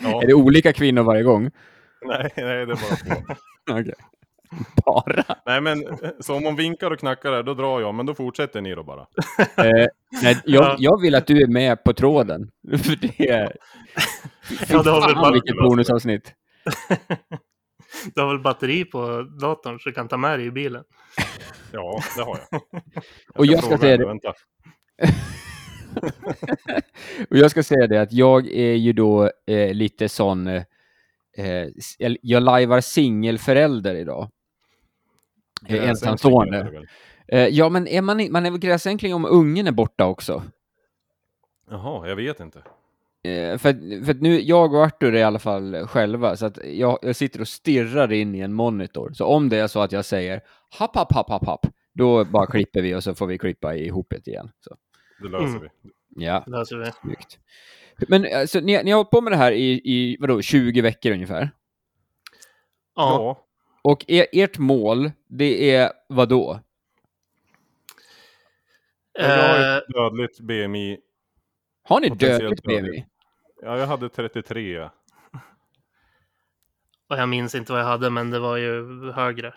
[0.00, 1.50] Ja, Är det olika kvinnor varje gång?
[2.02, 3.34] nej, nej, det är bara två.
[3.70, 3.94] Okej.
[4.86, 5.24] Bara?
[5.46, 7.94] nej, men eh, så om hon vinkar och knackar där, då drar jag.
[7.94, 9.00] Men då fortsätter ni då bara.
[9.56, 9.86] Eh,
[10.22, 10.76] nej, jag, Ja.
[10.78, 12.50] jag vill att du är med på tråden.
[12.78, 13.56] För det är...
[14.68, 16.34] Ja, det har väl Fan vilket bonusavsnitt.
[18.14, 20.84] Du har väl batteri på datorn så du kan ta med dig i bilen.
[21.72, 22.60] Ja, det har jag.
[23.34, 24.06] Och jag ska säga det.
[24.06, 24.32] Vänta.
[27.30, 30.46] Och jag ska säga det att jag är ju då eh, lite sån...
[30.46, 30.62] Eh,
[31.98, 34.22] jag- jag lajvar singelförälder idag.
[34.22, 36.84] Eh, Gräsänkling är det ensamstående.
[37.28, 40.42] Eh, ja, men är man, man är väl gräsänkling om ungen är borta också?
[41.70, 42.58] Jaha, jag vet inte.
[43.22, 46.58] Eh, för, för att nu, jag och Arthur är i alla fall själva, så att
[46.64, 49.12] jag, jag sitter och stirrar in i en monitor.
[49.12, 50.40] Så om det är så att jag säger
[50.78, 54.06] happ, happ, happ, happ, happ, då bara klipper vi och så får vi klippa ihop
[54.10, 54.50] det igen.
[54.60, 54.76] Så,
[55.22, 55.62] Det löser Mm.
[55.62, 56.24] vi.
[56.26, 56.90] ja, Det löser vi.
[57.02, 57.38] snyggt.
[58.08, 61.12] Men alltså, ni, ni har hållit på med det här i, i vadå, 20 veckor
[61.12, 61.50] ungefär?
[62.96, 63.46] Ja.
[63.82, 66.60] Och er, ert mål, det är vad då?
[69.12, 70.98] Jag har eh, ett dödligt BMI.
[71.82, 72.62] Har ni dödligt.
[72.62, 73.06] BMI?
[73.62, 74.88] Ja, jag hade 33.
[77.08, 79.54] och jag minns inte vad jag hade, men det var ju högre.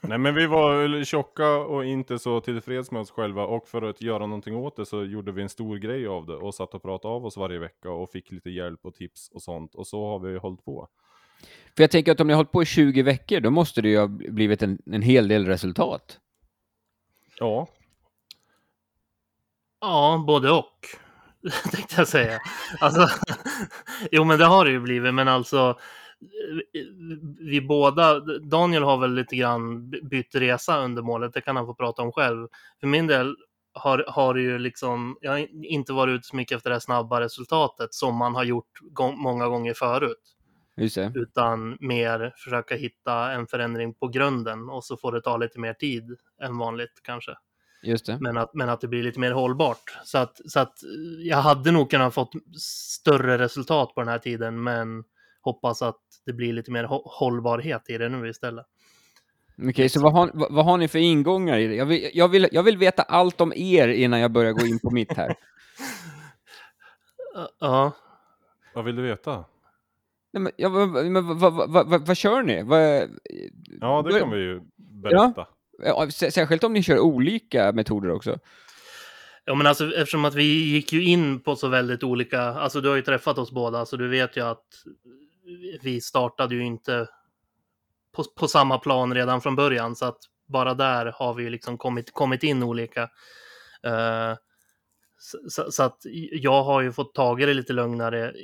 [0.00, 3.46] Nej, men vi var tjocka och inte så tillfreds med oss själva.
[3.46, 6.36] Och för att göra någonting åt det så gjorde vi en stor grej av det.
[6.36, 9.42] Och satt och pratade av oss varje vecka och fick lite hjälp och tips och
[9.42, 9.74] sånt.
[9.74, 10.88] Och så har vi hållit på.
[11.76, 13.88] För jag tänker att om ni har hållit på i 20 veckor, då måste det
[13.88, 16.18] ju ha blivit en, en hel del resultat.
[17.38, 17.68] Ja,
[19.80, 20.80] Ja, både och.
[21.72, 22.38] Tänkte jag säga.
[22.80, 23.08] Alltså,
[24.10, 25.78] jo, men det har det ju blivit, men alltså
[27.38, 31.74] vi båda, Daniel har väl lite grann bytt resa under målet, det kan han få
[31.74, 32.48] prata om själv.
[32.80, 33.36] För min del
[33.74, 36.80] har, har det ju liksom, jag har inte varit ute så mycket efter det här
[36.80, 40.35] snabba resultatet som man har gjort gång, många gånger förut.
[41.14, 45.72] Utan mer försöka hitta en förändring på grunden och så får det ta lite mer
[45.74, 47.32] tid än vanligt kanske.
[47.82, 48.18] Just det.
[48.20, 49.98] Men att, men att det blir lite mer hållbart.
[50.04, 50.88] Så att, så att eh,
[51.26, 55.04] jag hade nog kunnat fått större resultat på den här tiden, men
[55.40, 58.66] hoppas att det blir lite mer hå- hållbarhet i det nu istället.
[59.68, 61.74] Okej, så vad har, vad, vad har ni för ingångar i det?
[61.74, 64.78] Jag vill, jag, vill, jag vill veta allt om er innan jag börjar gå in
[64.80, 65.28] på mitt här.
[65.28, 65.34] Uh,
[67.60, 67.92] Ja,
[68.74, 69.44] vad vill du veta?
[70.36, 72.54] Nej, men, ja, vad, men, vad, vad, vad, vad, kör ni?
[73.80, 75.46] Ja, det kan vi ju berätta.
[75.78, 78.38] ja, sä- särskilt om ni kör olika metoder också.
[79.44, 82.88] Ja, men alltså eftersom att vi gick ju in på så väldigt olika, alltså du
[82.88, 84.64] har ju träffat oss båda, så du vet ju att
[85.82, 87.08] vi startade ju inte
[88.12, 91.78] på, på samma plan redan från början, så att bara där har vi ju liksom
[91.78, 93.02] kommit, kommit in olika.
[93.82, 94.34] Eh,
[95.18, 95.98] så, så, så att
[96.32, 98.34] jag har ju fått tag i det lite lugnare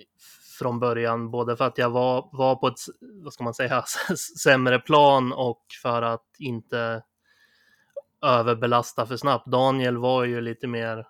[0.52, 3.84] från början, både för att jag var, var på ett, vad ska man säga,
[4.42, 7.02] sämre plan och för att inte
[8.22, 9.46] överbelasta för snabbt.
[9.46, 11.06] Daniel var ju lite mer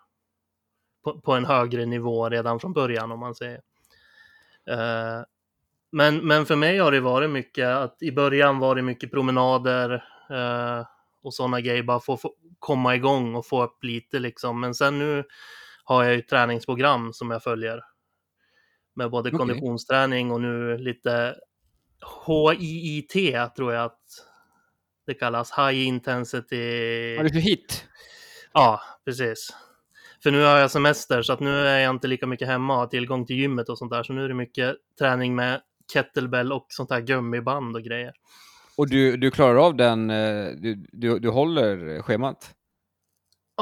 [1.05, 3.61] på, på en högre nivå redan från början om man säger.
[4.71, 5.25] Eh,
[5.91, 10.05] men, men för mig har det varit mycket att i början var det mycket promenader
[10.31, 10.87] eh,
[11.23, 14.61] och sådana grejer, bara för att få komma igång och få upp lite liksom.
[14.61, 15.25] Men sen nu
[15.85, 17.81] har jag ju träningsprogram som jag följer.
[18.95, 19.39] Med både Okej.
[19.39, 21.35] konditionsträning och nu lite
[22.27, 23.13] HIIT
[23.57, 24.01] tror jag att
[25.07, 25.53] det kallas.
[25.59, 27.17] High Intensity.
[27.17, 27.85] Har du hit?
[28.53, 29.51] Ja, precis.
[30.23, 32.81] För nu har jag semester så att nu är jag inte lika mycket hemma och
[32.81, 34.03] har tillgång till gymmet och sånt där.
[34.03, 35.61] Så nu är det mycket träning med
[35.93, 38.13] kettlebell och sånt där gummiband och grejer.
[38.77, 42.55] Och du, du klarar av den, eh, du, du, du håller schemat?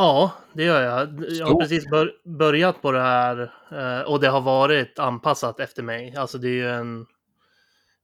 [0.01, 1.25] Ja, det gör jag.
[1.31, 5.83] Jag har precis bör börjat på det här eh, och det har varit anpassat efter
[5.83, 6.15] mig.
[6.17, 7.07] Alltså det är ju en...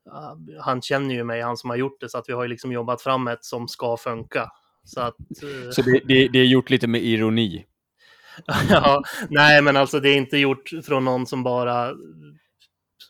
[0.05, 2.49] ja, Han känner ju mig, han som har gjort det, så att vi har ju
[2.49, 4.51] liksom jobbat fram ett som ska funka.
[4.85, 5.17] Så att...
[5.21, 7.67] eh, Så det, det, det är gjort lite med ironi?
[8.71, 11.93] ja, nej, men alltså det är inte gjort från någon som bara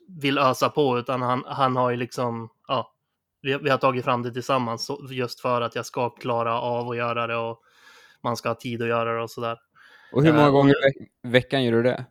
[0.09, 2.92] vill ösa på, utan han, han har ju liksom, ja,
[3.42, 6.96] vi, vi har tagit fram det tillsammans just för att jag ska klara av att
[6.96, 7.62] göra det och
[8.26, 9.58] man ska ha tid att göra det och sådär.
[10.12, 12.04] Och hur många Eh, gånger i veck- veckan gör du det?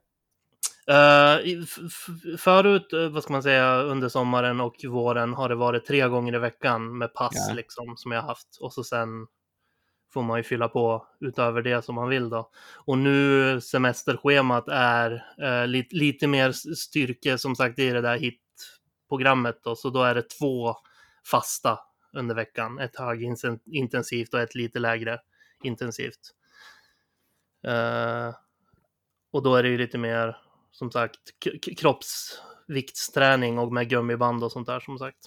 [1.63, 6.07] F- förut, eh, vad ska man säga, under sommaren och våren har det varit tre
[6.07, 7.53] gånger i veckan med pass Ja.
[7.55, 9.27] liksom som jag haft och så sen
[10.13, 12.49] får man ju fylla på utöver det som man vill då.
[12.75, 19.59] Och nu semesterschemat är eh, lite, lite mer styrke som sagt i det där hit-programmet
[19.63, 20.75] då, så då är det två
[21.31, 21.79] fasta
[22.13, 22.79] under veckan.
[22.79, 25.19] Ett högintensivt och ett lite lägre
[25.65, 26.31] intensivt.
[27.67, 28.35] Eh,
[29.31, 30.37] och då är det ju lite mer,
[30.71, 31.19] som sagt,
[31.77, 35.17] kroppsviktsträning och med gummiband och sånt där som sagt.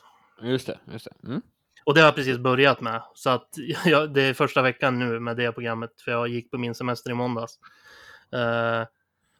[0.42, 1.28] Just det, just det.
[1.28, 1.42] Mm.
[1.84, 3.02] Och det har jag precis börjat med.
[3.14, 3.48] Så att
[3.84, 7.10] jag, det är första veckan nu med det programmet, för jag gick på min semester
[7.10, 7.58] i måndags.
[8.32, 8.86] Eh,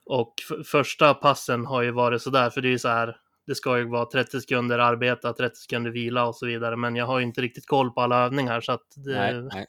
[0.04, 0.34] och
[0.64, 3.16] första passen har ju varit sådär, för det är ju så här,
[3.48, 6.76] det ska ju vara 30 sekunder arbeta, 30 sekunder vila och så vidare.
[6.76, 9.66] Men jag har ju inte riktigt koll på alla övningar, så att det Nej,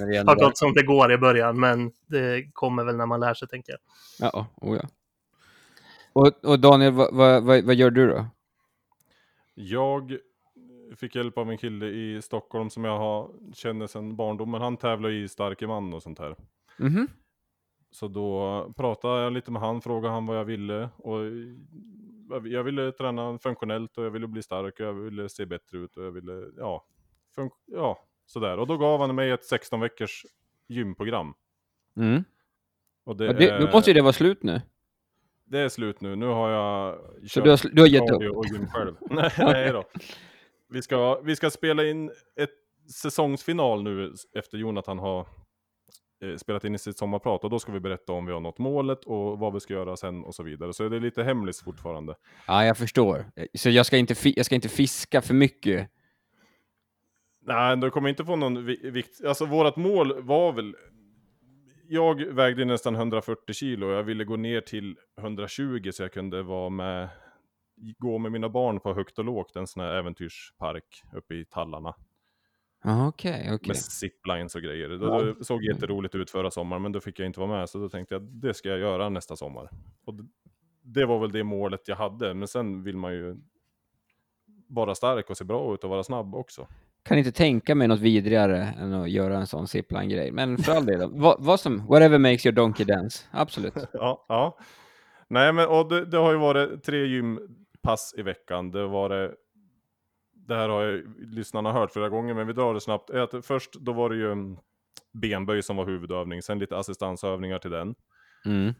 [0.00, 0.18] nej.
[0.26, 1.60] Har gått som det går i början.
[1.60, 3.80] Men det kommer väl när man lär sig, tänker jag.
[4.32, 4.88] Ja, oh ja.
[6.12, 8.26] Och, och Daniel, vad, vad, vad, gör du då?
[9.54, 10.16] Jag
[10.96, 14.60] fick hjälp av en kille i Stockholm som jag har, känner sedan barndomen.
[14.60, 16.36] Han tävlar i starke man och sånt här.
[16.76, 17.08] Mhm.
[17.90, 20.88] Så då pratade jag lite med han, frågade han vad jag ville.
[20.96, 21.20] Och
[22.44, 25.96] jag ville träna funktionellt och jag ville bli stark och jag ville se bättre ut
[25.96, 26.86] och jag ville, ja,
[27.66, 28.58] ja sådär.
[28.58, 30.26] Och då gav han mig ett 16 veckors
[30.68, 31.34] gymprogram.
[31.96, 32.24] Mm.
[33.04, 34.60] Och det, Ja, det, är, måste ju det vara slut nu.
[35.44, 36.16] det är slut nu.
[36.16, 36.98] Nu har jag
[37.30, 38.36] Så du har, du har gett upp?
[38.36, 38.94] och gym själv.
[39.38, 39.84] nej, då.
[40.68, 42.50] Vi ska, vi ska spela in ett
[42.94, 45.26] säsongsfinal nu efter Jonathan har
[46.38, 49.04] spelat in i sitt sommarprat och då ska vi berätta om vi har nått målet
[49.04, 50.72] och vad vi ska göra sen och så vidare.
[50.72, 52.14] Så det är lite hemligt fortfarande.
[52.46, 53.24] Ja, jag förstår.
[53.54, 55.90] Så jag ska inte, jag ska inte fiska för mycket?
[57.42, 59.24] Nej, du kommer inte få någon vi- vikt.
[59.24, 60.76] Alltså vårat mål var väl...
[61.88, 66.42] Jag vägde nästan 140 kilo och jag ville gå ner till 120 så jag kunde
[66.42, 67.08] vara med...
[67.98, 71.94] Gå med mina barn på högt och lågt, en sån här äventyrspark uppe i tallarna.
[72.84, 73.68] Okej, okej.
[73.68, 74.88] Med ziplines och grejer.
[74.88, 77.78] Det, det såg jätteroligt ut förra sommaren men då fick jag inte vara med så
[77.78, 79.70] då tänkte jag det ska jag göra nästa sommar.
[80.04, 80.24] Och det,
[80.82, 83.36] det var väl det målet jag hade men sen vill man ju
[84.66, 86.66] vara stark och se bra ut och vara snabb också.
[87.02, 90.30] Kan inte tänka mig något vidrigare än att göra en sån zipline-grej.
[90.32, 93.24] Men för all del, vad, vad som, whatever makes your donkey dance.
[93.30, 93.74] Absolut.
[93.92, 94.58] Ja, ja.
[95.28, 98.70] Nej, men och det, det har ju varit tre gympass i veckan.
[98.70, 99.34] Det var det,
[100.46, 103.10] det här har ju lyssnarna hört flera gånger, men vi drar det snabbt.
[103.10, 104.58] Är Att först, då var det ju en
[105.12, 107.94] benböj som var huvudövning, sen lite assistansövningar till den.
[108.44, 108.74] Mm.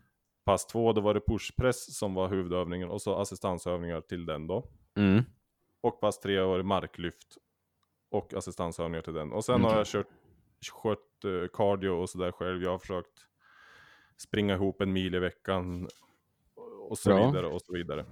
[0.44, 4.68] Pass två, då var det pushpress som var huvudövningen och så assistansövningar till den då.
[4.96, 5.24] Mm.
[5.80, 7.36] Och pass tre var det marklyft
[8.10, 9.32] och assistansövningar till den.
[9.32, 9.78] Och sen har Okej.
[9.78, 10.08] jag kört,
[10.82, 12.62] kört eh, cardio och sådär själv.
[12.62, 13.26] Jag har försökt
[14.16, 15.88] springa ihop en mil i veckan
[16.88, 17.26] och så Bra.
[17.26, 18.04] vidare och så vidare.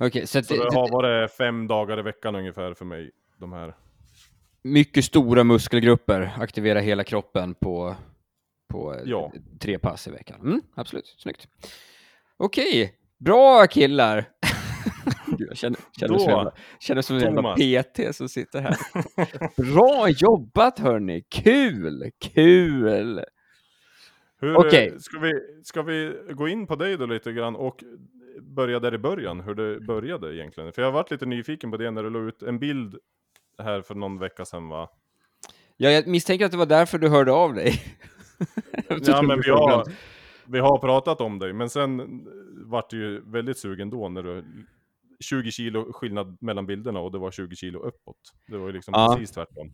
[0.00, 3.10] Okej, så, Så det, det har varit fem dagar i veckan ungefär för mig.
[3.38, 3.74] De här.
[4.62, 7.96] mycket stora muskelgrupper, aktivera hela kroppen på,
[8.72, 9.32] på Ja.
[9.60, 10.40] tre pass i veckan.
[10.40, 11.48] Mm, absolut, snyggt.
[12.36, 14.24] Okej, bra killar!
[15.26, 17.58] Gud, jag känner, känner, som, Då, en jävla, känner som en jävla Thomas.
[17.84, 18.76] PT som sitter här.
[19.74, 23.24] bra jobbat hörni, kul, kul!
[24.40, 24.88] Hur, Okej.
[24.88, 25.32] eh, ska, vi,
[25.64, 27.84] ska vi gå in på dig då lite grann och
[28.42, 30.72] börja där i början, hur det började egentligen?
[30.72, 32.96] För jag har varit lite nyfiken på det när du la ut en bild
[33.62, 34.90] här för någon vecka sedan va?
[35.76, 37.74] Ja, jag misstänker att det var därför du hörde av dig.
[39.02, 39.84] Ja men vi har,
[40.46, 42.20] vi har pratat om dig, men sen
[42.64, 44.44] vart du ju väldigt sugen då när du
[45.20, 48.16] 20 kilo skillnad mellan bilderna och det var 20 kilo uppåt.
[48.46, 49.14] Det var ju liksom Ja.
[49.16, 49.72] precis tvärtom.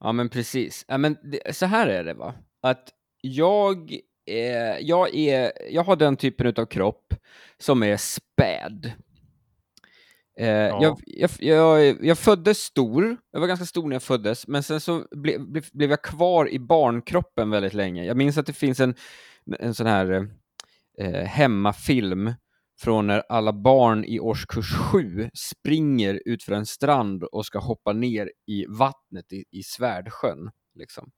[0.00, 0.84] Ja, men precis.
[0.88, 2.88] Ja, men det, så här är det va, att
[3.20, 3.92] jag,
[4.26, 7.07] eh, jag, är, jag har den typen av kropp
[7.58, 8.92] som är späd.
[10.38, 14.62] Eh, jag, jag, jag, jag föddes stor, jag var ganska stor när jag föddes, men
[14.62, 18.04] sen så ble, ble, blev jag kvar i barnkroppen väldigt länge.
[18.04, 18.94] Jag minns att det finns en,
[19.58, 20.28] en sån här
[20.98, 22.34] eh, hemmafilm
[22.80, 27.92] från när alla barn i årskurs 7 springer ut för en strand och ska hoppa
[27.92, 30.50] ner i vattnet i, i Svärdsjön.
[30.74, 31.10] Liksom.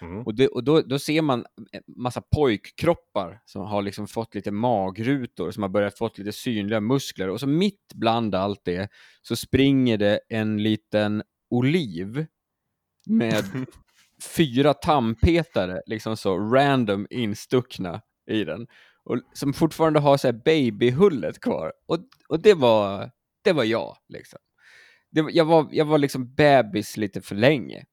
[0.00, 0.22] Mm.
[0.22, 4.50] Och, det, och då, då ser man en massa pojkkroppar som har liksom fått lite
[4.50, 7.28] magrutor, som har börjat fått lite synliga muskler.
[7.28, 8.90] Och så mitt bland allt det
[9.22, 12.26] så springer det en liten oliv
[13.06, 13.44] med
[14.36, 18.66] fyra tandpetare, liksom så random instuckna i den.
[19.04, 21.72] Och som fortfarande har så babyhullet kvar.
[21.86, 23.10] Och, och det var,
[23.44, 24.38] det var jag, liksom.
[25.10, 27.84] Det, jag, var, jag var liksom bebis lite för länge.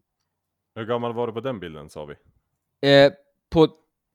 [0.75, 2.13] Hur gammal var du på den bilden sa vi?
[2.89, 3.11] Eh,
[3.49, 3.67] på,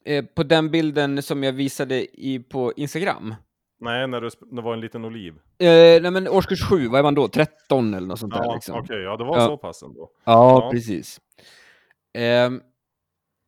[0.04, 3.34] eh, på den bilden som jag visade i, på Instagram.
[3.80, 5.32] Nej, när du när var en liten oliv.
[5.58, 7.28] Eh, nej men årskurs 7, vad är man då?
[7.28, 8.78] 13 eller något sånt där Ja, liksom.
[8.78, 9.46] okej, ja det var Ja.
[9.46, 10.10] så pass ändå.
[10.24, 10.70] Ja, Ja.
[10.70, 11.20] precis.
[12.14, 12.60] Ehm,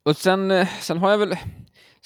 [0.05, 1.35] och sen, eh, sen har jag väl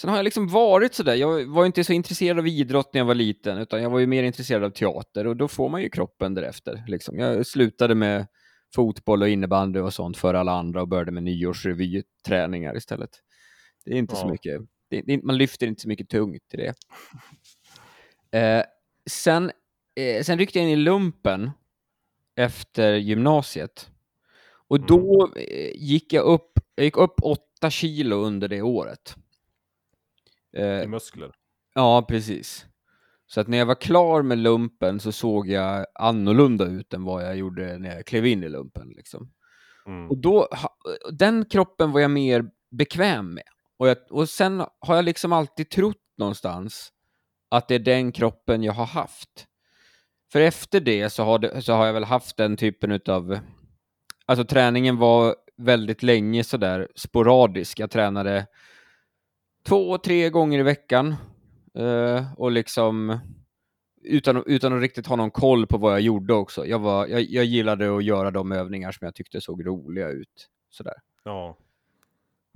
[0.00, 3.06] Sen har jag liksom varit sådär, jag var inte så intresserad av idrott när jag
[3.06, 5.88] var liten, utan jag var ju mer intresserad av teater och då får man ju
[5.88, 6.84] kroppen därefter.
[6.88, 7.18] Liksom.
[7.18, 8.26] Jag slutade med
[8.76, 13.10] fotboll och innebandy och sånt för alla andra och började med nyårsrevyträningar istället.
[13.84, 14.30] Det är inte så Ja.
[14.30, 14.60] mycket,
[14.90, 16.74] det, det, man lyfter inte så mycket tungt i det.
[18.38, 18.64] Eh,
[19.10, 19.50] sen,
[19.94, 21.50] eh, sen ryckte jag in i lumpen
[22.36, 23.90] efter gymnasiet.
[24.68, 29.16] Och då eh, gick jag upp, jag gick upp åtta kilo under det året.
[30.56, 31.32] Eh, I muskler.
[31.74, 32.66] ja, precis.
[33.26, 37.24] Så att när jag var klar med lumpen så såg jag annorlunda ut än vad
[37.24, 38.88] jag gjorde när jag klev in i lumpen.
[38.88, 39.32] Liksom.
[39.86, 40.10] Mm.
[40.10, 40.48] Och då,
[41.12, 43.44] den kroppen var jag mer bekväm med.
[43.78, 46.92] Och, jag, och sen har jag liksom alltid trott någonstans
[47.50, 49.46] att det är den kroppen jag har haft.
[50.32, 53.38] För efter det så har, det, så har jag väl haft den typen av...
[54.26, 57.78] Alltså träningen var väldigt länge sådär sporadisk.
[57.78, 58.46] Jag tränade
[59.66, 61.14] två, tre gånger i veckan.
[61.76, 63.18] Eh, och liksom
[64.02, 66.66] utan, utan att riktigt ha någon koll på vad jag gjorde också.
[66.66, 70.48] Jag, var, jag, jag gillade att göra de övningar som jag tyckte såg roliga ut.
[70.70, 70.94] Sådär.
[71.24, 71.56] Ja.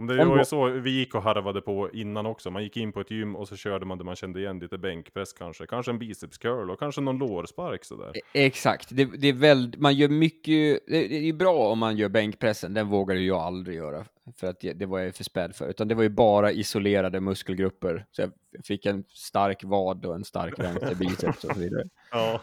[0.07, 2.51] Det var ju så vi gick och harvade på innan också.
[2.51, 4.79] Man gick in på ett gym och så körde man det man kände igen, lite
[4.79, 5.67] bänkpress kanske.
[5.67, 8.13] Kanske en biceps curl och kanske någon lårspark sådär.
[8.15, 12.09] E- Exakt, det, det är väl, man gör mycket, det, är bra om man gör
[12.09, 14.05] bänkpressen, den vågade jag aldrig göra,
[14.37, 18.07] för att det, var jag för späd för, utan det var ju bara isolerade muskelgrupper,
[18.11, 18.33] så jag
[18.65, 21.85] fick en stark vad och en stark vänster biceps och så vidare.
[22.13, 22.41] Ja.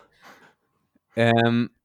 [1.16, 1.77] Och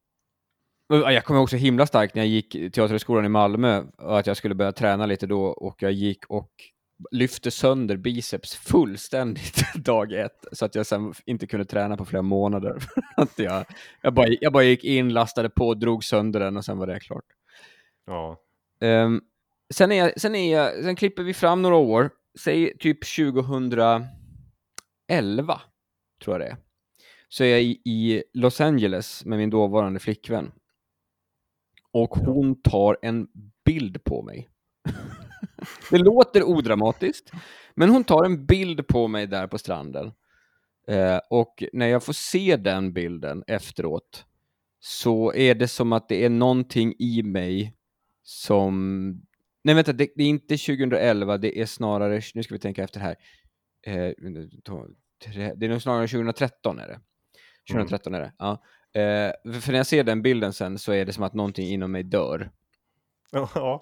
[0.96, 4.54] jag kommer ihåg så himla starkt när jag gick Teaterhögskolan i Malmö att jag skulle
[4.54, 6.50] börja träna lite då och jag gick och
[7.10, 12.22] lyfte sönder biceps fullständigt dag ett så att jag sen inte kunde träna på flera
[12.22, 12.82] månader.
[13.16, 13.64] att jag,
[14.02, 17.00] jag, bara, jag bara gick in, lastade på, drog sönder den och sen var det
[17.00, 17.24] klart.
[18.06, 18.40] Ja.
[18.80, 19.20] Ehm,
[19.74, 24.06] sen, är jag, sen, är jag, sen klipper vi fram några år, säg typ 2011,
[26.24, 26.56] tror jag det är.
[27.28, 30.52] Så är jag i, i Los Angeles med min dåvarande flickvän.
[31.92, 33.28] Och hon tar en
[33.64, 34.48] bild på mig.
[35.90, 37.30] det låter odramatiskt,
[37.74, 40.12] men hon tar en bild på mig där på stranden.
[40.88, 44.26] Eh, och när jag får se den bilden efteråt
[44.80, 47.76] så är det som att det är någonting i mig
[48.22, 49.08] som...
[49.64, 53.00] Nej vänta, det, det är inte 2011, det är snarare, nu ska vi tänka efter
[53.00, 53.16] här.
[53.86, 54.12] Eh,
[55.56, 57.00] det är nog snarare 2013 är det.
[57.70, 58.62] 2013 är det, ja.
[58.94, 61.92] Eh, för när jag ser den bilden sen så är det som att någonting inom
[61.92, 62.50] mig dör.
[63.32, 63.80] Ja.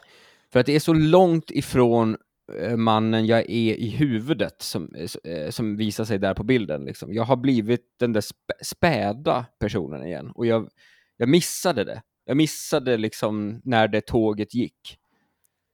[0.53, 2.17] För att det är så långt ifrån
[2.61, 4.95] eh, mannen jag är i huvudet som,
[5.25, 6.85] eh, som visar sig där på bilden.
[6.85, 7.15] Liksom.
[7.15, 10.69] Jag har blivit den där spä- späda personen igen och jag,
[11.17, 12.03] jag missade det.
[12.25, 14.97] Jag missade liksom när det tåget gick.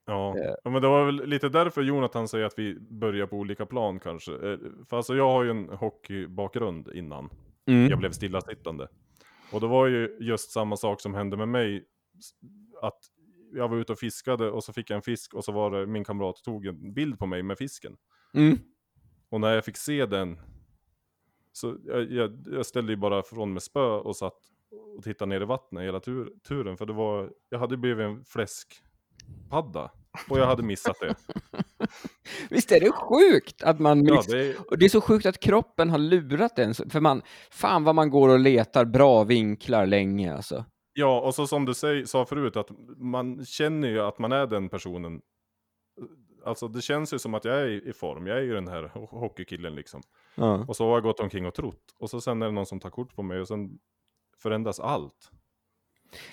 [0.06, 0.38] Ja.
[0.38, 0.54] Eh.
[0.64, 4.00] ja, men det var väl lite därför Jonathan säger att vi börjar på olika plan
[4.00, 4.32] kanske.
[4.32, 4.58] Eh,
[4.88, 7.30] För alltså jag har ju en hockeybakgrund innan.
[7.68, 7.90] Mm.
[7.90, 8.88] jag blev stillasittande.
[9.52, 11.84] Och det var ju just samma sak som hände med mig.
[12.82, 12.98] Att
[13.52, 15.86] jag var ute och fiskade och så fick jag en fisk och så var det
[15.86, 17.96] min kamrat tog en bild på mig med fisken.
[18.34, 18.58] Mm.
[19.28, 20.38] Och när jag fick se den
[21.52, 24.38] så jag, jag, jag ställde ju bara från med spö och satt
[24.96, 26.76] och tittade ner i vattnet hela tur, turen.
[26.76, 29.90] För det var, jag hade blivit en fläskpadda
[30.30, 31.14] och jag hade missat det.
[32.50, 34.04] Visst är det sjukt att man...
[34.04, 36.74] Ja, Liksom, det är, och det är så sjukt att kroppen har lurat en.
[36.74, 40.64] För man, fan vad man går och letar bra vinklar länge alltså.
[40.92, 44.46] ja, och så som du säg, sa förut, att man känner ju att man är
[44.46, 45.20] den personen.
[46.44, 48.82] Alltså det känns ju som att jag är i form, jag är ju den här
[48.94, 50.02] ho- hockeykillen liksom.
[50.34, 50.64] Ja.
[50.68, 51.82] Och så har jag gått omkring och trott.
[51.98, 53.70] Och så sen är det någon som tar kort på mig och sen
[54.42, 55.30] förändras allt.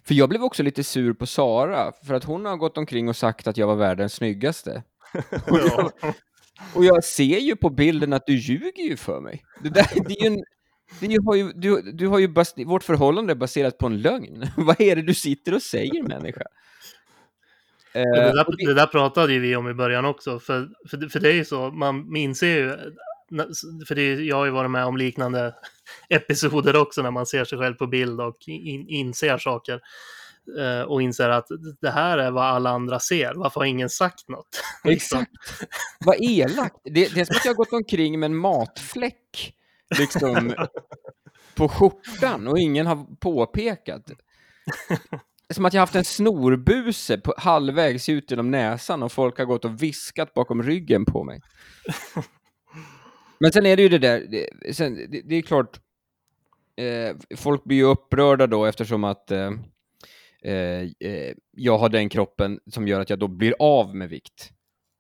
[0.04, 3.16] För jag blev också lite sur på Sara, för att hon har gått omkring och
[3.16, 4.84] sagt att jag var världens snyggaste.
[5.48, 5.92] Ja.
[6.76, 9.44] Och jag ser ju på bilden att du ljuger ju för mig.
[9.64, 10.44] Det, där, det är ju en,
[11.00, 13.86] det är ju, har ju, du, du har ju bas, vårt förhållande är baserat på
[13.88, 14.46] en lögn.
[14.58, 16.42] Vad är det du sitter och säger människa?
[16.42, 20.40] Och Eh, det, där, och det- det där pratade ju vi om i början också,
[20.40, 22.70] för, för, för det är ju så, man inser ju,
[23.88, 25.56] för det, jag har ju varit med om liknande
[26.10, 29.80] episoder också när man ser sig själv på bild och in, inser saker.
[30.60, 31.48] Eh, Och inser att
[31.82, 34.62] det här är vad alla andra ser, varför har ingen sagt något?
[34.84, 35.20] Liksom.
[35.20, 35.72] Exakt.
[36.06, 36.76] Vad elakt.
[36.84, 39.54] Det, det är som att jag har gått omkring med en matfläck
[40.00, 40.54] liksom,
[41.56, 44.12] på skjortan och ingen har påpekat.
[45.54, 49.66] Som att jag haft en snorbuse på, halvvägs ut genom näsan och folk har gått
[49.66, 51.42] och viskat bakom ryggen på mig.
[53.40, 55.80] Men sen är det ju det där, det, sen, det, det är klart,
[56.76, 59.52] eh, folk blir ju upprörda då eftersom att eh,
[61.52, 64.52] jag har den kroppen som gör att jag då blir av med vikt.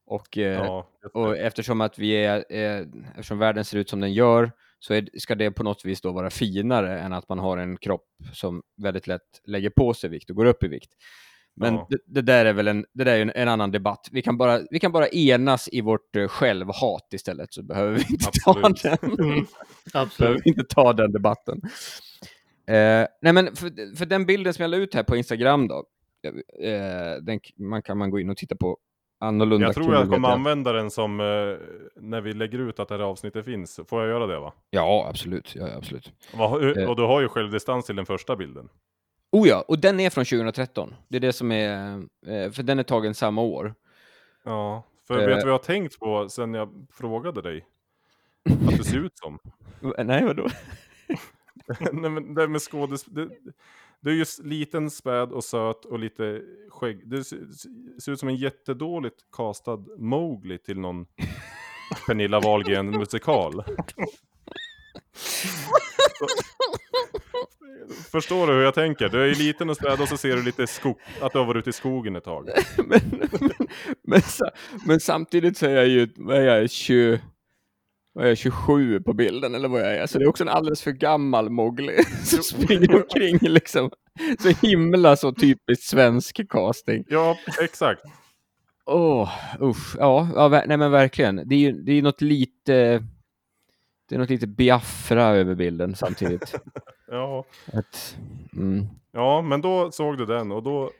[0.05, 4.13] Och, eh, Ja, och eftersom att vi är, eh, eftersom världen ser ut som den
[4.13, 7.57] gör, så är, ska det på något vis då vara finare än att man har
[7.57, 10.91] en kropp som väldigt lätt lägger på sig vikt och går upp i vikt.
[11.55, 11.87] Men Ja.
[11.89, 14.09] det, det där är väl en, det där är en, en annan debatt.
[14.11, 18.05] Vi kan, bara, vi kan bara enas i vårt eh, självhat istället, så behöver vi
[18.09, 18.81] inte Absolut.
[18.81, 19.19] ta den.
[19.19, 19.47] Mm, behöver
[19.93, 20.41] absolut.
[20.45, 21.61] vi inte ta den debatten.
[22.67, 25.83] Eh, nej men för, för den bilden som jag la ut här på Instagram då,
[26.59, 28.77] eh, den man kan man gå in och titta på
[29.19, 29.67] annorlunda.
[29.67, 31.25] Jag tror jag kommer använda den som, eh,
[32.01, 33.79] när vi lägger ut att det här avsnittet finns.
[33.87, 34.53] Får jag göra det va?
[34.69, 35.55] Ja, absolut.
[35.55, 36.11] Ja, absolut.
[36.37, 36.89] Va, Eh.
[36.89, 38.69] och du har ju självdistans till den första bilden.
[39.31, 40.95] Oh ja, och den är från 2013.
[41.07, 41.95] Det är det som är,
[42.27, 43.73] eh, för den är tagen samma år.
[44.45, 45.25] Ja, för Eh.
[45.27, 47.65] vet du vad jag har tänkt på sen jag frågade dig?
[48.67, 49.39] Att du ser ut som.
[50.05, 50.47] Nej, vadå?
[51.91, 53.03] Nej men det med skådis...
[53.05, 53.29] Det,
[53.99, 57.01] du är ju s- liten, späd och söt och lite skägg.
[57.09, 57.39] Du ser,
[58.01, 61.05] ser ut som en jättedåligt castad Mowgli till någon
[62.07, 63.63] Pernilla Wahlgren musikal.
[68.11, 69.09] Förstår du hur jag tänker?
[69.09, 71.45] Du är ju liten och späd och så ser du lite skog, att du har
[71.45, 72.49] varit ute i skogen ett tag.
[72.77, 73.29] men, men,
[74.01, 74.21] men,
[74.85, 77.19] men samtidigt så är jag ju, är jag, 20,
[78.13, 80.07] vad är jag, 27 på bilden eller vad jag är.
[80.07, 83.89] Så det är också en alldeles för gammal Mowgli som springer omkring liksom.
[84.39, 87.03] Så himla så typiskt svensk casting.
[87.07, 88.01] Ja, exakt.
[88.85, 89.29] Åh,
[89.61, 89.95] usch.
[89.99, 91.35] Ja, ja nej men verkligen.
[91.45, 93.03] Det är ju det är något lite,
[94.09, 96.55] det är något lite Biafra över bilden samtidigt.
[97.07, 97.45] Ja.
[97.73, 98.17] Att,
[98.53, 98.85] mm.
[99.11, 100.91] ja, men då såg du den och då...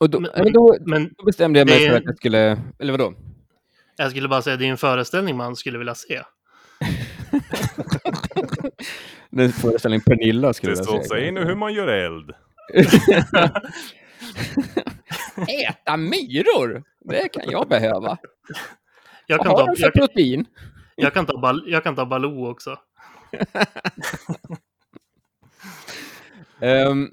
[0.00, 2.58] Och då, Men- men då, Men då bestämde jag mig det för att jag skulle,
[2.78, 3.14] eller vadå?
[3.98, 6.22] Jag skulle bara säga, det är en föreställning man skulle vilja se.
[9.30, 11.02] Den föreställning Pernilla skulle Det jag så säga.
[11.08, 12.32] säg nu hur man gör eld.
[15.68, 16.82] Äta myror!
[17.04, 18.18] Det kan jag behöva.
[19.26, 20.46] Jag Vad kan, har ta, jag, protein?
[20.96, 22.76] jag, kan ta, Bal- jag kan ta Baloo också.
[26.60, 27.10] Ehm,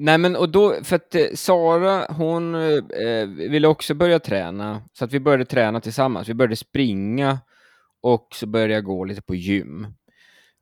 [0.00, 4.82] nej men och då, för att eh, Sara hon eh, eh, ville också börja träna,
[4.92, 6.28] så att vi började träna tillsammans.
[6.28, 7.38] Vi började springa
[8.00, 9.86] och så började jag gå lite på gym.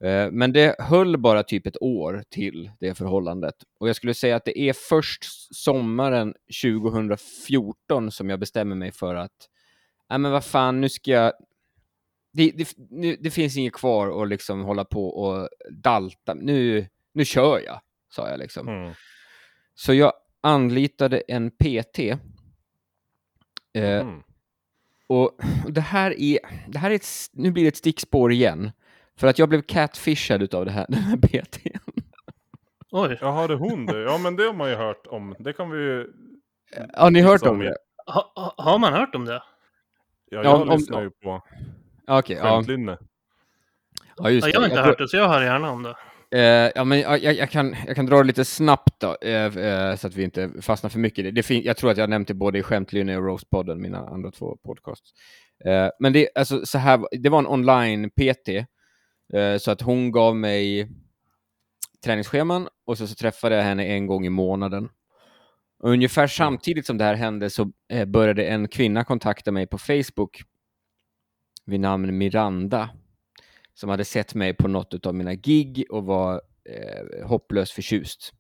[0.05, 3.55] Eh, men det höll bara typ ett år till det förhållandet.
[3.81, 5.25] Och jag skulle säga att det är först
[5.55, 9.49] sommaren 2014 som jag bestämmer mig för att,
[10.11, 11.33] nej men vad fan, nu ska jag
[12.33, 16.35] det, det, nu, det finns inget kvar att liksom hålla på och dalta.
[16.35, 17.81] Nu, nu kör jag,
[18.11, 18.69] sa jag liksom.
[18.69, 18.93] Mm.
[19.79, 21.99] Så jag anlitade en PT.
[21.99, 22.19] Eh,
[24.01, 24.23] Mm.
[25.09, 25.31] och
[25.69, 28.71] det här är, det här är ett, nu blir det ett stickspår igen.
[29.17, 31.79] För att jag blev catfishad utav det här, den här PTn.
[32.91, 34.01] Oj, Jaha, det hon det.
[34.03, 35.35] Ja, men det har man ju hört om.
[35.39, 36.07] Det kan vi ju...
[36.95, 37.77] Har ni hört om det?
[38.07, 39.33] ha, ha, har man hört om det?
[39.33, 39.43] Ja,
[40.31, 41.43] Ja, jag om- om- lyssnar ju på
[42.07, 42.43] Okej, ja.
[42.43, 42.99] Skämtlynne.
[44.17, 45.97] ja, just Ja, jag har inte Jag hört det, så jag hör gärna om det.
[46.31, 49.97] Eh, ja, men jag, jag, kan, jag kan dra det lite snabbt då, eh, eh,
[49.97, 51.31] så att vi inte fastnar för mycket det.
[51.31, 54.57] det jag tror att jag nämnt det både i Skämtlynne och Roastpodden, mina andra två
[54.57, 55.11] podcasts.
[55.99, 58.49] Men det, alltså, så här, det var en online-PT,
[59.61, 60.89] så att hon gav mig
[62.05, 64.89] träningsscheman och så, så träffade jag henne en gång i månaden.
[65.79, 67.73] Och ungefär samtidigt som det här hände så
[68.07, 70.43] började en kvinna kontakta mig på Facebook
[71.67, 72.91] vid namn Miranda
[73.79, 78.33] som hade sett mig på något av mina gig och var eh, hopplöst förtjust.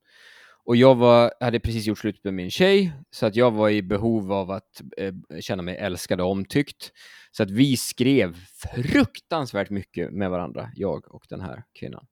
[0.64, 3.82] Och jag var, hade precis gjort slut med min tjej, så att jag var i
[3.82, 6.93] behov av att eh, känna mig älskad och omtyckt.
[7.30, 8.36] Så att vi skrev
[8.74, 12.07] fruktansvärt mycket med varandra, jag och den här kvinnan.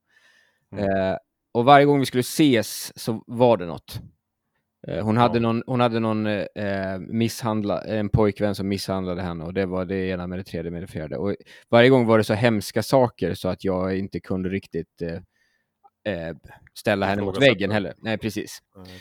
[0.73, 0.85] Mm.
[0.85, 1.17] Eh,
[1.53, 4.01] och varje gång vi skulle ses så var det något.
[4.89, 5.41] Eh, hon, hade Ja.
[5.43, 9.97] någon, hon hade någon eh, misshandla, en pojkvän som misshandlade henne och det var det
[10.09, 11.17] ena med det tredje med det fjärde.
[11.17, 11.35] Och
[11.69, 15.15] varje gång var det så hemska saker så att jag inte kunde riktigt eh,
[16.15, 16.37] eh,
[16.75, 17.95] ställa henne mot väggen heller.
[17.99, 18.63] Nej, precis.
[18.77, 19.01] Nej.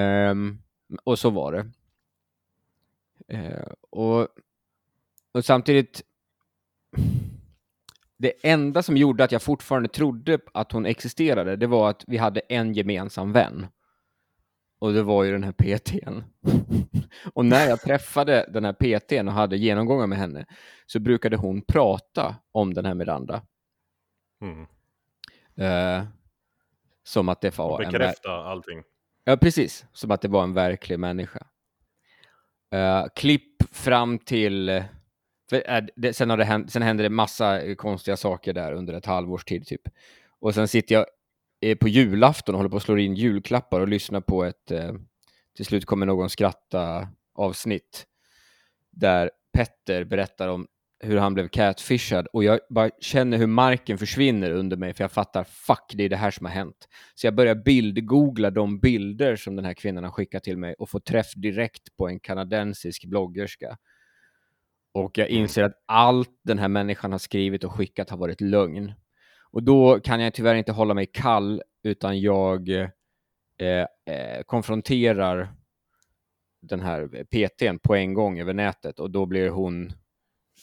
[0.00, 0.58] Ehm,
[1.04, 1.66] och så var det.
[3.36, 4.28] Eh, och,
[5.32, 6.02] och samtidigt,
[8.18, 12.16] det enda som gjorde att jag fortfarande trodde att hon existerade, det var att vi
[12.16, 13.66] hade en gemensam vän.
[14.78, 16.22] Och det var ju den här PTn.
[17.34, 20.46] och när jag träffade den här PTn och hade genomgångar med henne
[20.86, 23.42] så brukade hon prata om den här Miranda.
[24.40, 24.66] Mm.
[25.56, 26.04] Eh,
[27.04, 28.82] som att det var Och en bekräfta allting.
[29.24, 29.86] Ja, precis.
[29.92, 31.46] Som att det var en verklig människa.
[32.72, 34.84] Eh, klipp fram till...
[35.50, 38.94] För, eh, det, sen, har det hänt, sen hände det massa konstiga saker där under
[38.94, 39.82] ett halvårs tid typ.
[40.40, 41.06] Och sen sitter jag
[41.60, 44.70] är på julafton och håller på att slå in julklappar och lyssnar på ett...
[44.70, 44.92] Eh,
[45.56, 48.06] till slut kommer någon skratta avsnitt.
[48.90, 50.66] Där Petter berättar om
[51.00, 55.12] hur han blev catfishad och jag bara känner hur marken försvinner under mig för jag
[55.12, 56.88] fattar fuck, det är det här som har hänt.
[57.14, 60.90] Så jag börjar bildgoogla de bilder som den här kvinnan har skickat till mig och
[60.90, 63.78] får träff direkt på en kanadensisk bloggerska.
[64.92, 68.92] Och jag inser att allt den här människan har skrivit och skickat har varit lögn.
[69.56, 72.88] Och då kan jag tyvärr inte hålla mig kall utan jag eh,
[74.14, 75.52] eh, konfronterar
[76.62, 79.92] den här PTn på en gång över nätet och då blir hon,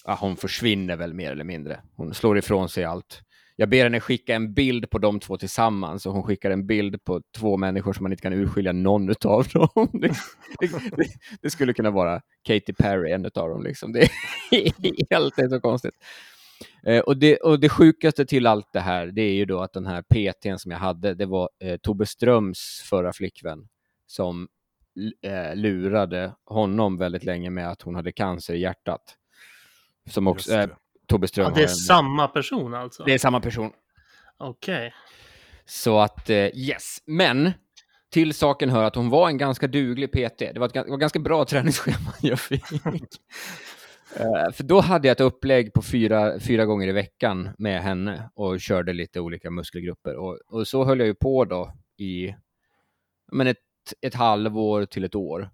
[0.03, 1.81] ah, hon försvinner väl mer eller mindre.
[1.95, 3.21] Hon slår ifrån sig allt.
[3.55, 7.03] Jag ber henne skicka en bild på de två tillsammans och hon skickar en bild
[7.03, 9.47] på två människor som man inte kan urskilja någon av.
[9.47, 9.89] dem.
[10.59, 10.67] Det,
[10.97, 11.07] det,
[11.41, 13.63] det skulle kunna vara Katy Perry, en av dem.
[13.63, 13.93] Liksom.
[13.93, 14.09] Det är
[15.09, 15.95] helt det är så konstigt.
[16.84, 19.74] Eh, och, det, och det sjukaste till allt det här, det är ju då att
[19.74, 23.68] den här PTn som jag hade, det var eh, Tobbe Ströms förra flickvän
[24.07, 24.47] som
[25.22, 29.01] eh, lurade honom väldigt länge med att hon hade cancer i hjärtat.
[30.09, 30.70] Som också, eh.
[31.07, 33.03] Tobbe Ström Ja, det är en- samma person alltså?
[33.03, 33.72] det är samma person.
[34.38, 34.93] Okej.
[35.66, 36.97] Så att, eh, yes.
[37.05, 37.51] Men
[38.11, 40.39] till saken hör att hon var en ganska duglig PT.
[40.53, 42.64] Det var ett det var ganska bra träningsschema jag fick.
[44.20, 48.30] Eh, för då hade jag ett upplägg på fyra, fyra gånger i veckan med henne
[48.34, 50.16] och körde lite olika muskelgrupper.
[50.16, 52.36] Och, och så höll jag ju på då i
[53.32, 53.57] men ett,
[54.01, 55.49] ett halvår till ett år.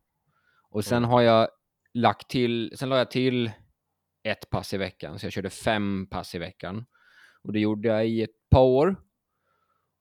[0.70, 1.10] Och sen Mm.
[1.10, 1.47] har jag
[1.93, 3.51] lagt till, sen la jag till
[4.24, 6.86] ett pass i veckan, så jag körde fem pass i veckan.
[7.43, 8.95] Och det gjorde jag i ett par år.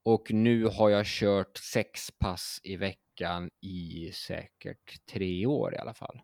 [0.05, 5.95] Och nu har jag kört sex pass i veckan i säkert tre år i alla
[5.95, 6.21] fall.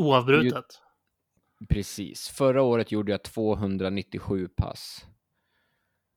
[0.00, 0.82] Oavbrutet?
[1.68, 2.28] Precis.
[2.28, 5.06] Förra året gjorde jag 297 pass.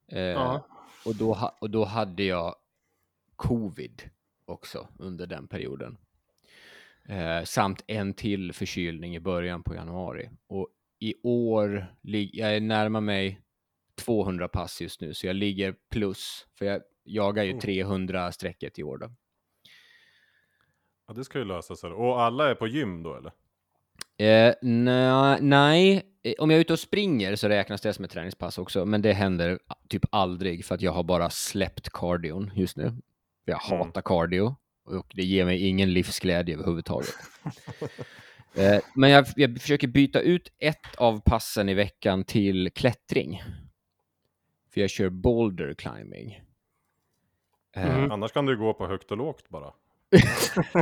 [0.08, 0.68] Eh, Ja.
[1.06, 2.56] och, då, och då hade jag
[3.36, 4.10] covid
[4.46, 5.98] också under den perioden.
[7.06, 10.30] Eh, samt en till förkylning i början på januari.
[10.48, 10.68] Och
[11.00, 13.42] i år, jag är närmare mig
[13.96, 16.48] 200 pass just nu, så jag ligger plus.
[16.54, 17.60] För jag jagar ju Oh.
[17.60, 19.12] 300-strecket i år då.
[21.08, 21.92] Ja, det ska ju lösa sig.
[21.92, 23.32] Och alla är på gym då eller?
[24.18, 28.12] Eh, na, nej, Eh, om jag är ute och springer så räknas det som ett
[28.12, 32.78] träningspass också, men det händer typ aldrig för att jag har bara släppt cardion just
[32.78, 32.96] nu.
[33.46, 33.80] Jag Mm.
[33.80, 37.10] hatar cardio och det ger mig ingen livsglädje överhuvudtaget.
[38.56, 43.44] eh, men jag, jag försöker byta ut ett av passen i veckan till klättring.
[44.74, 46.42] För jag kör boulder climbing.
[47.76, 48.12] Eh, Mm.
[48.12, 49.74] Annars kan du gå på högt och lågt bara.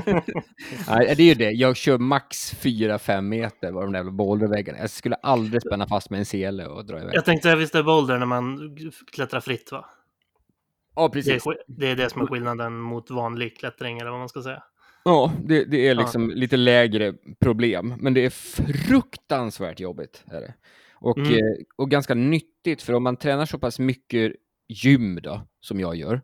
[0.87, 1.51] Nej, det är ju det.
[1.51, 4.79] Jag kör max 4-5 meter var de där boulderväggarna.
[4.79, 7.15] Jag skulle aldrig spänna fast med en sele och dra iväg.
[7.15, 8.77] Jag tänkte, visst är boulder när man
[9.11, 9.85] klättrar fritt va?
[10.95, 11.43] Ja, Det är, precis.
[11.67, 14.63] det är det som är skillnaden mot vanlig klättring eller vad man ska säga.
[15.03, 18.29] Ja, det, det är liksom lite lägre problem, men det är
[18.87, 20.23] fruktansvärt jobbigt.
[20.31, 20.53] Är det.
[20.93, 21.33] Och, Mm.
[21.33, 21.39] eh,
[21.75, 24.33] och ganska nyttigt, för om man tränar så pass mycket
[24.67, 26.21] gym då, som jag gör,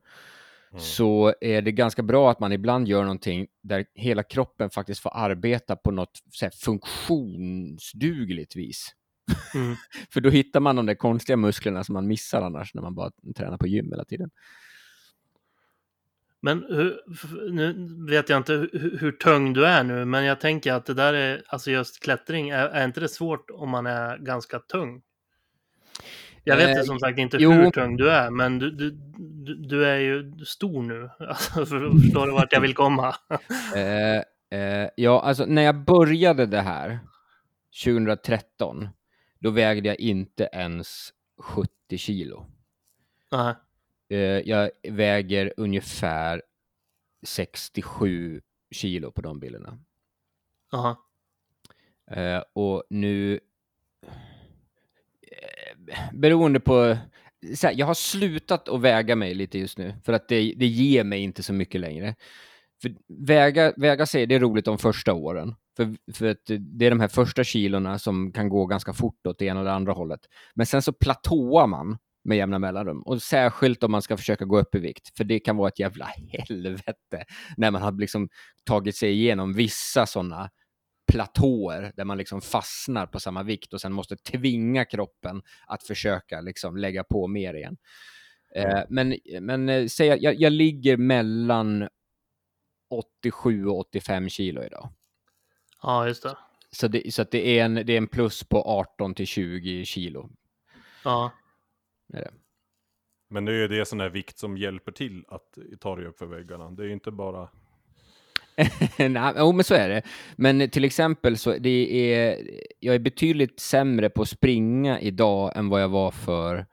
[0.72, 0.82] Mm.
[0.82, 5.12] så är det ganska bra att man ibland gör någonting där hela kroppen faktiskt får
[5.16, 8.96] arbeta på något här, funktionsdugligt vis.
[9.56, 9.76] Mm.
[10.10, 13.12] För då hittar man de där konstiga musklerna som man missar annars när man bara
[13.36, 14.30] tränar på gym hela tiden.
[16.42, 17.02] Men hur,
[17.52, 20.94] nu vet jag inte hur, hur tung du är nu, men jag tänker att det
[20.94, 25.02] där är, alltså just klättring, är, är inte det svårt om man är ganska tung?
[26.48, 27.52] Jag vet Eh, som sagt inte jo.
[27.52, 31.10] hur tung du är, men du, du, du, du är ju stor nu.
[31.20, 33.16] Alltså, för, förstår du vart jag vill komma?
[33.76, 37.00] Eh, eh, ja, alltså när jag började det här
[37.84, 38.90] 2013,
[39.40, 42.46] då vägde jag inte ens 70 kilo.
[43.32, 43.56] Nej.
[44.10, 46.42] Eh, jag väger ungefär
[47.26, 48.42] 67
[48.72, 49.80] kilo på de bilderna.
[50.74, 51.04] Aha.
[52.12, 53.40] Eh, och nu,
[56.14, 56.98] beroende på,
[57.56, 60.66] så här, jag har slutat att väga mig lite just nu, för att det, det
[60.66, 62.16] ger mig inte så mycket längre.
[62.82, 62.92] För
[63.28, 65.56] väga, väga sig, det är roligt de första åren.
[65.78, 69.40] För, för att det är de här första kilorna som kan gå ganska fort åt
[69.40, 70.20] det ena eller andra hållet.
[70.56, 73.02] Men sen så platåar man med jämna mellanrum.
[73.02, 75.18] Och särskilt om man ska försöka gå upp i vikt.
[75.18, 77.26] För det kan vara ett jävla helvete
[77.58, 78.30] när man har liksom
[78.66, 80.50] tagit sig igenom vissa sådana
[81.08, 86.42] platåer där man liksom fastnar på samma vikt och sen måste tvinga kroppen att försöka
[86.42, 87.78] liksom lägga på mer igen.
[88.56, 91.88] Eh, men men eh, säg att jag, jag ligger mellan
[92.90, 94.90] 87 och 85 kilo idag.
[95.82, 96.38] Ja, just det.
[96.72, 99.86] Så, det, så att det, är en, det är en plus på 18 till 20
[99.86, 100.30] kilo.
[101.04, 101.32] Ja.
[102.14, 102.32] Är det.
[103.30, 106.18] Men det är ju det sån här vikt som hjälper till att ta dig upp
[106.18, 106.72] för väggarna.
[106.72, 107.50] Det är ju inte bara...
[109.10, 110.02] Nej, jo, men så är det.
[110.36, 112.38] Men till exempel så det är
[112.80, 116.66] jag är betydligt sämre på att springa idag än vad jag var för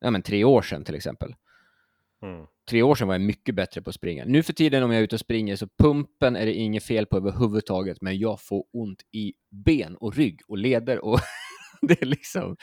[0.00, 1.34] ja, men tre år sedan till exempel.
[2.22, 2.46] Mm.
[2.70, 4.24] Tre år sedan var jag mycket bättre på att springa.
[4.26, 7.06] Nu för tiden om jag är ute och springer så pumpen är det inget fel
[7.06, 11.20] på överhuvudtaget, men jag får ont i ben och rygg och leder och
[11.82, 12.56] det är liksom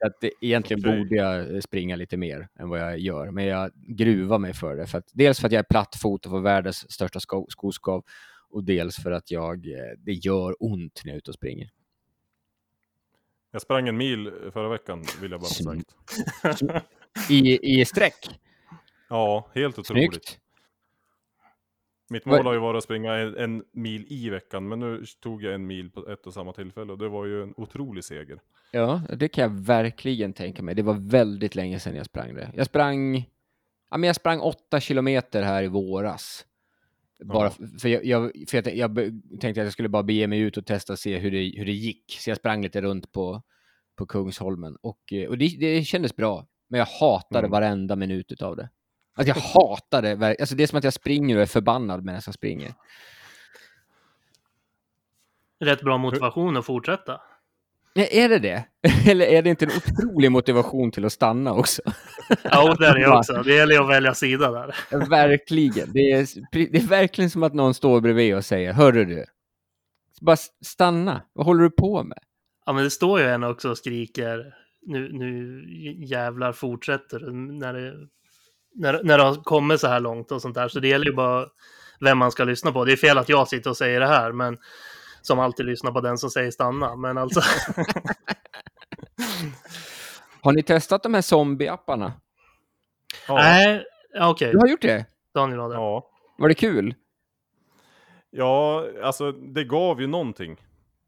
[0.00, 3.70] så att det, egentligen borde jag springa lite mer än vad jag gör, men jag
[3.74, 4.86] gruvar mig för det.
[4.86, 8.04] För att, dels för att jag är plattfot och får världens största sko skoskav
[8.50, 11.70] och dels för att jag, eh, det gör ont när jag är ute och springer.
[13.50, 17.30] Jag sprang en mil förra veckan, vill jag bara ha sagt.
[17.30, 18.14] I, i sträck.
[19.12, 20.12] Ja, helt otroligt.
[20.12, 20.38] Snyggt.
[22.10, 25.42] Mitt mål har ju varit att springa en, en mil i veckan, men nu tog
[25.42, 28.40] jag en mil på ett och samma tillfälle och det var ju en otrolig seger.
[28.72, 30.74] Ja, det kan jag verkligen tänka mig.
[30.74, 32.50] Det var väldigt länge sedan jag sprang det.
[32.56, 33.16] Jag sprang,
[33.90, 36.46] ja, men jag sprang åtta kilometer här i våras.
[37.24, 37.66] Bara Ja.
[37.80, 38.96] för, jag, jag, för jag, jag
[39.40, 41.64] tänkte att jag skulle bara bege mig ut och testa och se hur det, hur
[41.66, 42.16] det gick.
[42.20, 43.42] Så jag sprang lite runt på,
[43.96, 46.46] på Kungsholmen och, och det, det kändes bra.
[46.68, 47.50] Men jag hatade Mm.
[47.50, 48.68] varenda minut utav det.
[49.14, 52.22] Alltså jag hatade, ver- alltså det är som att jag springer och är förbannad medan
[52.26, 52.74] jag springer.
[55.60, 57.20] Rätt bra motivation att fortsätta.
[57.94, 58.64] Är det det?
[59.10, 61.82] Eller är det inte en otrolig motivation till att stanna också?
[62.42, 63.42] Ja, det är det också.
[63.42, 64.74] Det gäller att välja sida där.
[65.08, 65.92] Verkligen.
[65.92, 66.26] Det är,
[66.72, 69.24] det är verkligen som att någon står bredvid och säger, hörru du,
[70.20, 72.18] bara stanna, vad håller du på med?
[72.66, 74.54] Ja, men det står ju en också och skriker
[74.86, 75.64] nu, nu
[76.04, 77.94] jävlar fortsätter du", när det,
[78.74, 80.68] när, när det har kommit så här långt och sånt där.
[80.68, 81.46] Så det gäller ju bara
[82.00, 82.84] vem man ska lyssna på.
[82.84, 84.58] Det är fel att jag sitter och säger det här, men
[85.22, 86.96] som alltid lyssnar på den som säger stanna.
[86.96, 87.40] Men alltså,
[90.42, 92.12] Har ni testat de här zombie-apparna?
[93.28, 94.52] Ja, nej, ja, okej.
[94.52, 95.06] Du har gjort det?
[95.34, 95.74] Daniel har det.
[95.74, 96.10] ja.
[96.38, 96.94] Var det kul?
[98.30, 100.56] ja, alltså det gav ju någonting.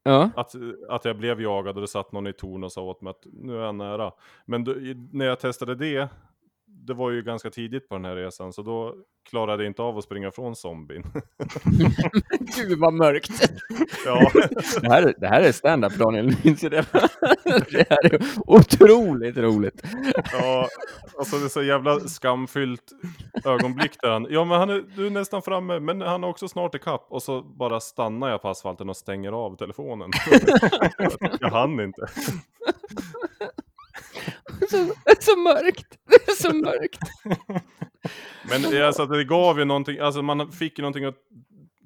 [0.03, 0.31] Ja.
[0.37, 0.53] Att,
[0.89, 3.23] att jag blev jagad och det satt någon i torn och sa åt mig att
[3.33, 4.13] nu är jag nära.
[4.47, 6.09] Men då, i- när jag testade det,
[6.87, 8.95] det var ju ganska tidigt på den här resan, så då
[9.31, 11.03] klarade jag inte av att springa från zombien.
[12.57, 13.31] Gud vad mörkt.
[14.07, 14.31] ja,
[14.83, 16.69] Det här, är- det här är stand-up Daniel, minns det?
[17.71, 19.83] Det här är otroligt roligt.
[20.33, 20.69] ja,
[21.19, 22.93] alltså det är så jävla skamfyllt
[23.45, 26.49] ögonblick där han, ja men han är, du är nästan framme, men han är också
[26.49, 27.07] snart ikapp.
[27.11, 30.11] Och så bara stannar jag på asfalten och stänger av telefonen.
[31.41, 32.07] jag hann inte.
[34.71, 34.77] Så,
[35.21, 35.99] så mörkt.
[36.09, 36.99] Det är så mörkt.
[38.51, 41.15] Men alltså, det gav ju någonting, alltså man fick ju någonting att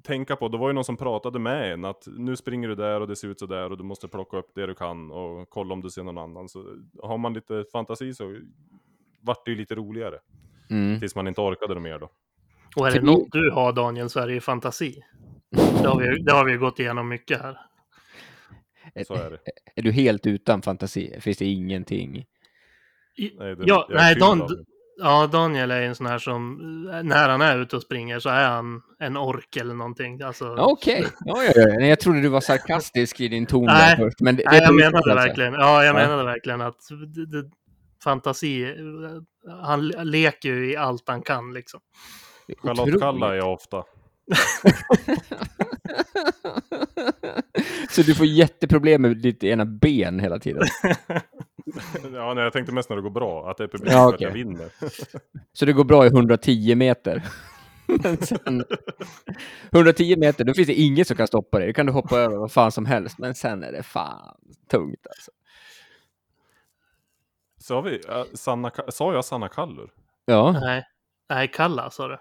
[0.03, 0.47] tänka på.
[0.47, 3.15] Det var ju någon som pratade med en att nu springer du där och det
[3.15, 5.81] ser ut så där och du måste plocka upp det du kan och kolla om
[5.81, 6.49] du ser någon annan.
[6.49, 6.65] Så
[7.03, 8.37] har man lite fantasi så
[9.21, 10.19] vart det ju lite roligare.
[10.69, 10.99] Mm.
[10.99, 12.09] Tills man inte orkade det mer då.
[12.75, 15.03] Och är det något du har Daniel så är det ju fantasi.
[15.81, 17.57] Det har vi, ju- det har vi ju gått igenom mycket här.
[19.07, 19.37] Så är det.
[19.75, 21.17] Är du helt utan fantasi?
[21.21, 22.17] Finns det ingenting?
[23.17, 24.65] I- Nej, det Ja, är nej, Dan-.
[24.99, 26.57] Ja, Daniel är en sån här som,
[27.03, 30.21] när han är ute och springer så är han en ork eller någonting.
[30.21, 31.65] Alltså, Ja, Okej, ja, ja, ja.
[31.79, 33.97] Nej, jag trodde du var sarkastisk i din ton Nej.
[33.97, 34.19] först.
[34.21, 35.15] Men det, nej, det jag är menade alltså.
[35.15, 35.99] verkligen, ja, jag Ja.
[36.07, 36.79] menade verkligen att
[37.15, 37.49] det, det,
[38.03, 38.75] fantasi,
[39.61, 41.79] han leker ju i allt han kan liksom.
[42.47, 43.83] Är Charlotte kallar jag ofta.
[47.89, 50.63] Så du får jätteproblem med ditt ena ben hela tiden.
[52.13, 54.15] ja, nej, jag tänkte mest när det går bra, att det är publik Ja, för
[54.15, 54.69] att jag vinner.
[55.53, 57.23] Så det går bra i 110 meter.
[57.87, 58.63] Men sen,
[59.71, 61.67] 110 meter, då finns det inget som kan stoppa dig.
[61.67, 63.19] Då kan du hoppa över vad fan som helst.
[63.19, 64.35] Men sen är det fan
[64.71, 65.31] tungt alltså.
[67.59, 69.89] Sa vi, äh, Sanna, sa jag Sanna Kallur?
[70.25, 70.51] Ja.
[70.51, 70.83] Nej,
[71.29, 72.17] nej Kalla sa du.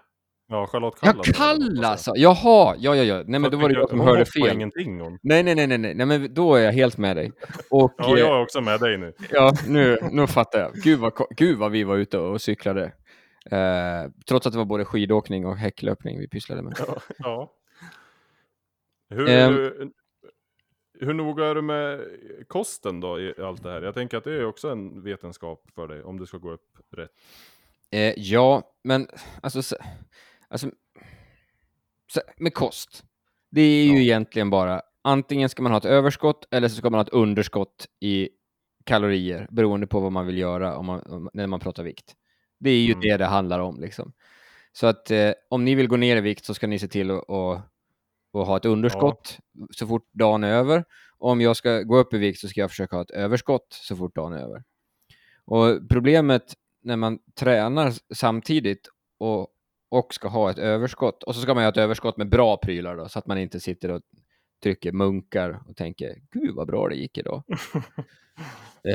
[0.49, 1.23] Ja, Charlotte Ja, Kalla.
[1.25, 1.37] sa jag.
[1.37, 2.13] Kalla alltså.
[2.17, 3.23] Jaha, ja, ja, ja.
[3.27, 4.53] Nej, men då var det jag som hörde fel.
[4.55, 5.19] ingenting hon.
[5.23, 7.33] Nej, nej, nej, nej, nej, men då är jag helt med dig.
[7.71, 9.13] Och Ja, eh, jag är också med dig nu.
[9.31, 10.73] Ja, nu, nu fattar jag.
[10.75, 12.85] Gud vad, gud vad vi var ute och cyklade.
[13.51, 16.75] Eh, trots att det var både skidåkning och häcklöpning vi pysslade med.
[16.79, 16.97] Ja.
[17.19, 17.53] ja.
[19.11, 19.71] Hur, Ehm.
[21.01, 22.01] hur noga är du med
[22.49, 23.83] kosten då i allt det här?
[23.83, 26.61] Jag tänker att det är också en vetenskap för dig, om det ska gå upp
[26.97, 27.11] rätt.
[27.91, 29.09] Eh, ja, men
[29.43, 29.77] alltså, så,
[30.49, 30.71] alltså
[32.13, 33.05] så, med kost.
[33.51, 34.01] Det är ju Ja.
[34.01, 37.87] egentligen bara antingen ska man ha ett överskott eller så ska man ha ett underskott
[38.01, 38.29] i
[38.85, 42.15] kalorier beroende på vad man vill göra om man, om, när man pratar vikt.
[42.61, 43.01] Det är ju Mm.
[43.01, 43.81] det det handlar om.
[43.81, 44.13] Liksom.
[44.73, 47.11] Så att eh, om ni vill gå ner i vikt så ska ni se till
[47.11, 47.61] att, att,
[48.35, 49.39] att ha ett underskott
[49.71, 50.85] så fort dagen är över.
[51.19, 53.67] Och om jag ska gå upp i vikt så ska jag försöka ha ett överskott
[53.71, 54.65] så fort dagen är över.
[55.45, 58.89] Och problemet när man tränar samtidigt
[59.19, 59.49] och,
[59.89, 62.97] och ska ha ett överskott, och så ska man ha ett överskott med bra prylar
[62.97, 64.03] då, så att man inte sitter och
[64.63, 67.43] trycker munkar och tänker gud vad bra det gick idag.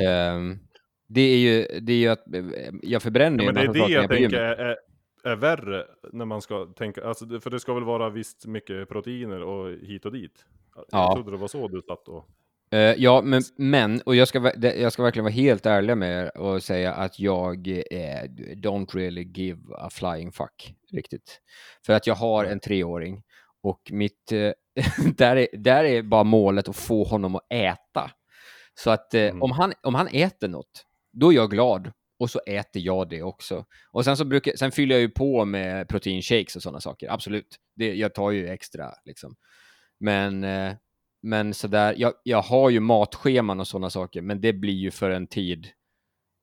[0.05, 0.59] Ehm,
[1.07, 2.45] det, är ju, det är ju att eh,
[2.81, 4.77] jag förbränner Ja, ju men en det är det jag tänker är, är,
[5.23, 9.41] är värre när man ska tänka, alltså, för det ska väl vara visst mycket proteiner
[9.41, 10.45] och hit och dit.
[10.75, 10.83] Ja.
[10.91, 12.29] Jag trodde det var så du satt och...
[12.71, 16.37] Eh, ja, men, men och jag ska, jag ska verkligen vara helt ärlig med er
[16.37, 18.23] och säga att jag eh,
[18.55, 21.41] don't really give a flying fuck riktigt.
[21.85, 23.23] För att jag har en treåring
[23.63, 24.51] och mitt, eh,
[25.17, 28.11] där, är, där är bara målet att få honom att äta.
[28.73, 29.41] Så att eh, Mm.
[29.41, 33.23] om, han, om han äter något, då är jag glad och så äter jag det
[33.23, 33.65] också.
[33.91, 37.55] Och sen så brukar, sen fyller jag ju på med proteinshakes och sådana saker, absolut.
[37.75, 39.35] Det, jag tar ju extra liksom.
[39.99, 40.73] Men, eh,
[41.21, 45.09] men sådär, jag, jag har ju matscheman och sådana saker, men det blir ju för
[45.09, 45.67] en tid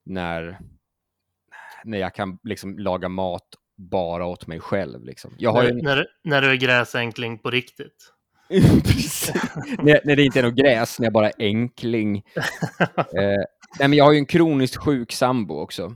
[0.05, 0.59] när,
[1.83, 5.03] när jag kan liksom laga mat bara åt mig själv.
[5.03, 5.35] Liksom.
[5.39, 8.13] När, ju, när, när du är gräsänkling på riktigt.
[9.79, 12.17] När, när det inte är något gräs, när jag bara är enkling.
[12.97, 13.43] eh,
[13.79, 15.95] nej, men jag har ju en kroniskt sjuk sambo också.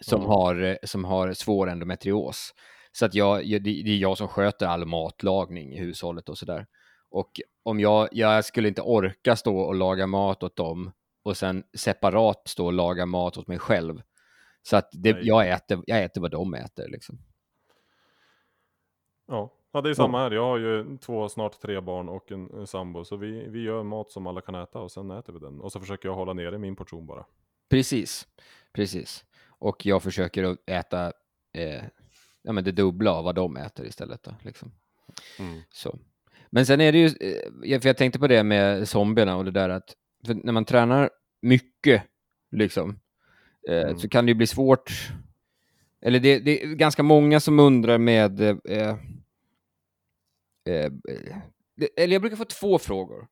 [0.00, 0.28] Som, Ja.
[0.28, 2.54] har, eh, som har svår endometrios.
[2.92, 6.38] Så att jag, jag, det det är jag som sköter all matlagning i hushållet och
[6.38, 6.66] sådär.
[7.10, 10.92] Och om jag, jag skulle inte orka stå och laga mat åt dem
[11.22, 14.02] och sen separat stå och laga mat åt mig själv.
[14.62, 16.88] Så att det, jag, äter, jag äter vad de äter.
[16.88, 17.18] Liksom.
[19.26, 19.52] Ja.
[19.72, 20.30] ja, det är samma här.
[20.30, 23.04] Jag har ju två, snart tre barn och en, en sambo.
[23.04, 25.60] Så vi, vi gör mat som alla kan äta och sen äter vi den.
[25.60, 27.24] Och så försöker jag hålla nere min portion bara.
[27.68, 28.28] Precis,
[28.72, 29.24] precis.
[29.46, 31.12] Och jag försöker äta
[31.52, 31.84] eh,
[32.42, 34.22] ja, men det dubbla av vad de äter istället.
[34.22, 34.72] Då, liksom.
[35.38, 35.62] Mm.
[35.70, 35.98] Så.
[36.50, 39.44] Men sen är det ju, eh, jag- för jag tänkte på det med zombierna och
[39.44, 39.94] det där att
[40.44, 41.10] när man tränar
[41.42, 42.02] mycket,
[42.50, 43.00] liksom,
[43.68, 43.98] eh, Mm.
[43.98, 44.90] så kan det ju bli svårt.
[46.00, 48.40] Eller det, det är ganska många som undrar med...
[48.40, 48.96] Eh, eh,
[50.68, 50.92] eh,
[51.76, 53.26] det, eller jag brukar få två frågor.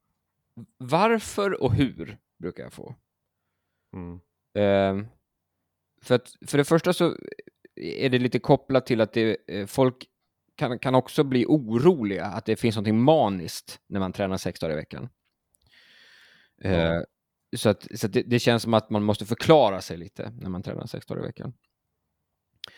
[0.79, 2.95] Varför och hur brukar jag få.
[3.97, 4.21] Mm.
[4.59, 5.07] Eh,
[6.03, 7.17] för, att, för det första så
[7.77, 9.37] är det lite kopplat till att det,
[9.71, 10.07] folk
[10.57, 14.73] kan, kan också bli oroliga att det finns något maniskt när man tränar sex dagar
[14.73, 15.09] i veckan.
[16.63, 17.05] Eh, Ja.
[17.57, 20.51] Så, att, så att det, det känns som att man måste förklara sig lite när
[20.51, 21.53] man tränar sex dagar i veckan.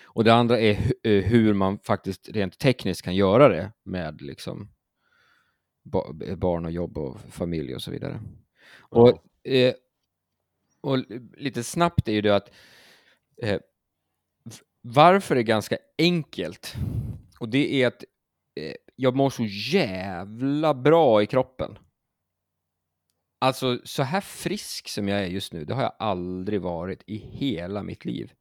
[0.04, 4.22] Och det andra är hu- eh, hur man faktiskt rent tekniskt kan göra det med
[4.22, 4.68] liksom
[5.84, 8.20] ba- barn och jobb och familj och så vidare.
[8.78, 9.08] Och,
[9.48, 9.74] eh,
[10.80, 10.98] och
[11.36, 12.50] lite snabbt är ju det att
[13.42, 13.60] eh,
[14.82, 16.74] varför är ganska enkelt.
[17.38, 18.04] Och det är att
[18.54, 21.78] eh, jag mår så jävla bra i kroppen.
[23.38, 27.16] Alltså så här frisk som jag är just nu, det har jag aldrig varit i
[27.16, 28.32] hela mitt liv.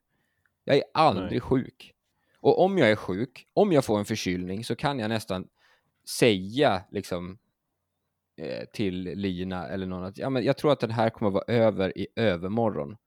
[0.63, 1.39] Jag är aldrig Nej.
[1.39, 1.93] sjuk.
[2.39, 5.47] Och om jag är sjuk, om jag får en förkylning så kan jag nästan
[6.09, 7.37] säga liksom
[8.37, 11.43] eh, till Lina eller någon att ja, men jag tror att den här kommer vara
[11.47, 12.97] över i övermorgon.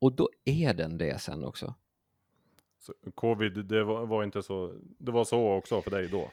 [0.00, 1.74] Och då är den det sen också.
[2.80, 6.30] Så, covid, det var, var inte så, det var så också för dig då?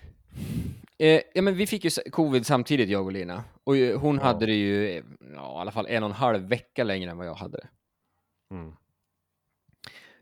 [0.97, 3.43] Eh, ja, men vi fick ju covid samtidigt, jag och Lina.
[3.63, 4.21] Och eh, hon Ja.
[4.23, 5.03] hade det ju eh,
[5.35, 7.67] ja, i alla fall en och en halv vecka längre än vad jag hade det.
[8.55, 8.73] Mm.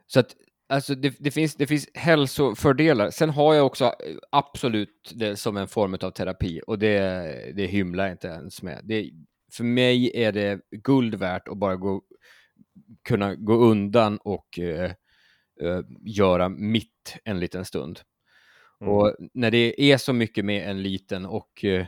[0.08, 0.36] Så att,
[0.70, 3.10] Alltså det, det, finns, det finns hälsofördelar.
[3.10, 3.92] Sen har jag också eh,
[4.30, 8.82] absolut det som en form av terapi och det, det hymlar jag inte ens med.
[8.84, 9.12] Det,
[9.54, 12.02] för mig är det guld värt att bara gå,
[13.08, 14.92] kunna gå undan och uh,
[16.06, 18.00] göra mitt en liten stund.
[18.82, 18.94] Mm.
[18.94, 21.86] Och när det är så mycket med en liten och uh,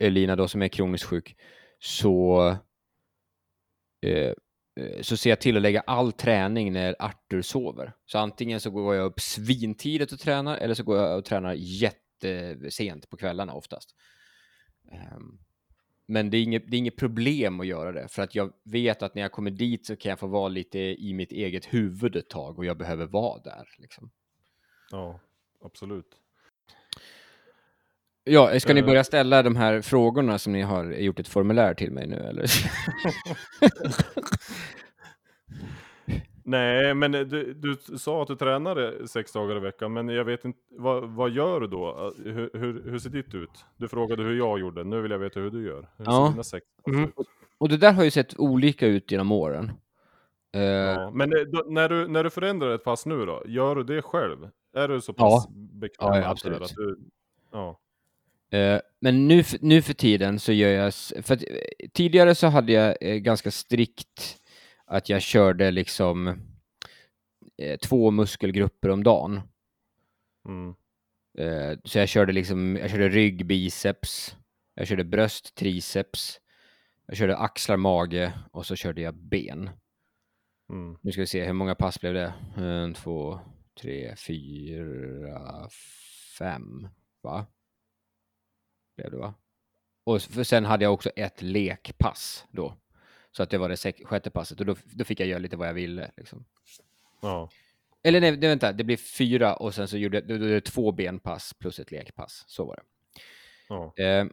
[0.00, 1.36] Elina då som är kroniskt sjuk
[1.78, 2.56] så
[5.00, 7.92] så ser jag till att lägga all träning när Arthur sover.
[8.06, 11.54] Så antingen så går jag upp svintidigt och tränar eller så går jag och tränar
[11.58, 13.94] jättesent på kvällarna oftast.
[15.16, 15.43] Um,
[16.06, 19.02] men det är, inget, det är inget problem att göra det, för att jag vet
[19.02, 22.16] att när jag kommer dit så kan jag få vara lite i mitt eget huvud
[22.16, 23.68] ett tag och jag behöver vara där.
[23.78, 24.10] Liksom.
[24.90, 25.20] Ja,
[25.64, 26.06] absolut.
[28.24, 28.86] Ja, ska ni Eh.
[28.86, 32.44] börja ställa de här frågorna som ni har gjort ett formulär till mig nu, eller?
[36.46, 40.44] Nej, men du, du sa att du tränade sex dagar i veckan, men jag vet
[40.44, 42.12] inte, vad, vad gör du då?
[42.24, 43.64] Hur, hur, hur ser ditt ut?
[43.76, 45.88] Du frågade hur jag gjorde, nu vill jag veta hur du gör.
[45.96, 46.26] Hur Ja.
[46.26, 47.04] ser dina sex Mm.
[47.04, 47.14] ut?
[47.58, 49.72] och det där har ju sett olika ut genom åren.
[50.50, 53.84] Ja, men eh, då, när, du, när du förändrar ett pass nu då, gör du
[53.84, 54.48] det själv?
[54.76, 56.62] Är du så pass bekväm Ja, ja, det där absolut.
[56.62, 56.98] Att du,
[57.52, 57.78] ja.
[58.58, 61.42] Eh, men nu, nu för tiden så gör jag, för att,
[61.92, 64.36] tidigare så hade jag ganska strikt
[64.86, 66.28] att jag körde liksom
[67.58, 69.40] eh, två muskelgrupper om dagen.
[70.48, 70.74] Mm.
[71.38, 74.36] Eh, så jag körde liksom, jag körde rygg, biceps,
[74.74, 76.40] jag körde bröst, triceps,
[77.06, 79.70] jag körde axlar, mage och så körde jag ben.
[80.70, 80.98] Mm.
[81.02, 82.34] Nu ska vi se, hur många pass blev det?
[82.56, 83.40] En, två,
[83.80, 85.68] tre, fyra,
[86.38, 86.88] fem,
[87.22, 87.46] va?
[88.96, 89.34] Blev det va?
[90.06, 92.76] Och sen hade jag också ett lekpass då.
[93.36, 95.68] Så att det var det sjätte passet och då, då fick jag göra lite vad
[95.68, 96.10] jag ville.
[96.16, 96.44] Liksom.
[97.20, 97.50] Ja.
[98.02, 100.60] Eller nej, det, vänta, det blev fyra och sen så gjorde jag då, då, det
[100.60, 102.44] två benpass plus ett lekpass.
[102.46, 102.82] Så var det.
[103.68, 103.94] Ja.
[103.96, 104.26] Eh,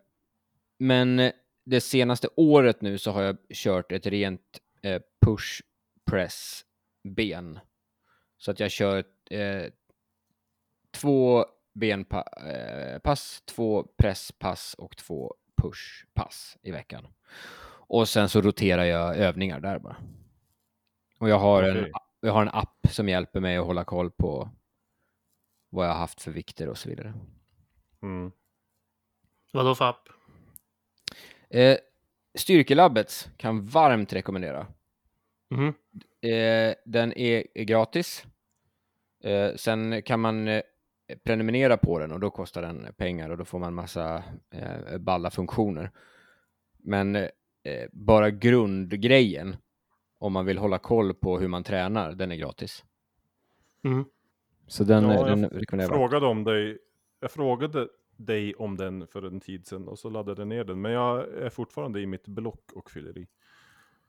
[0.78, 1.32] men
[1.64, 5.62] det senaste året nu så har jag kört ett rent eh, push
[6.06, 6.66] press
[7.04, 7.60] ben.
[8.38, 9.66] Så att jag kör eh,
[10.92, 17.08] två benpass, eh, två presspass och två pushpass i veckan.
[17.94, 19.96] Och sen så roterar jag övningar där bara.
[21.20, 21.92] Och jag har, en, Okej.
[22.20, 24.50] jag har en app som hjälper mig att hålla koll på
[25.70, 27.14] vad jag har haft för vikter och så vidare.
[28.02, 28.32] Mm.
[29.54, 30.10] Vad då för app?
[31.50, 31.78] Eh,
[32.36, 34.68] Styrkelabbet kan varmt rekommendera.
[35.50, 35.74] Mhm.
[36.22, 38.26] Eh, den är, är gratis.
[39.24, 40.62] Eh, sen kan man eh,
[41.24, 45.32] prenumerera på den och då kostar den pengar och då får man massa eh, balla
[45.32, 45.92] funktioner.
[46.78, 47.30] Men
[47.64, 49.56] eh, bara grundgrejen,
[50.18, 52.84] om man vill hålla koll på hur man tränar, den är gratis.
[53.84, 54.06] Mhm.
[54.68, 55.98] Så den, Ja, jag den rekommenderar jag.
[56.10, 56.78] frågade om dig,
[57.20, 57.88] jag frågade
[58.18, 60.82] dig om den för en tid sedan och så laddade jag ner den.
[60.82, 63.28] Men jag är fortfarande i mitt block och fyller i.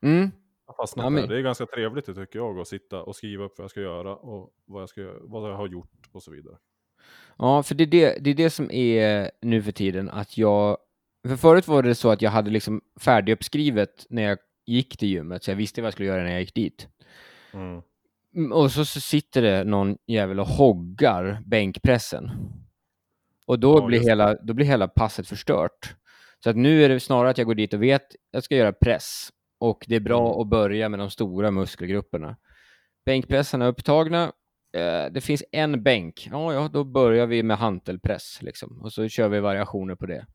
[0.01, 0.31] Mm.
[0.67, 1.21] Jag fastnat Ja, där.
[1.21, 3.81] men- Det är ganska trevligt tycker jag att sitta och skriva upp vad jag ska
[3.81, 6.57] göra och vad jag, ska, vad jag har gjort och så vidare.
[7.39, 10.79] Ja, för det är det, det är det som är nu för tiden att jag...
[11.29, 15.45] För förut var det så att jag hade liksom färdiguppskrivet när jag gick till gymmet,
[15.45, 16.89] så jag visste vad jag skulle göra när jag gick dit.
[17.55, 17.83] Mm.
[18.35, 22.31] Mm, Och så, så sitter det någon jävel och hoggar bänkpressen.
[23.47, 25.95] Och då, Ja, blir hela, då blir hela passet förstört.
[26.45, 28.57] Så att nu är det snarare att jag går dit och vet att jag ska
[28.57, 29.29] göra press.
[29.61, 30.41] Och det är bra Mm.
[30.41, 32.37] att börja med de stora muskelgrupperna.
[33.07, 34.33] Bänkpressarna är upptagna.
[34.77, 36.29] Eh, det finns en bänk.
[36.31, 38.39] Ja, ja, då börjar vi med hantelpress.
[38.43, 38.81] Liksom.
[38.83, 40.27] Och så kör vi variationer på det.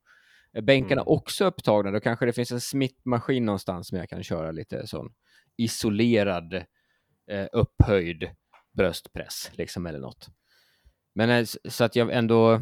[0.58, 1.14] Är bänkarna Mm.
[1.14, 5.14] också upptagna, då kanske det finns en smittmaskin någonstans som jag kan köra lite sån
[5.58, 6.54] isolerad
[7.32, 8.30] eh, upphöjd
[8.74, 10.28] bröstpress liksom eller något.
[11.16, 12.62] Men eh, så att jag ändå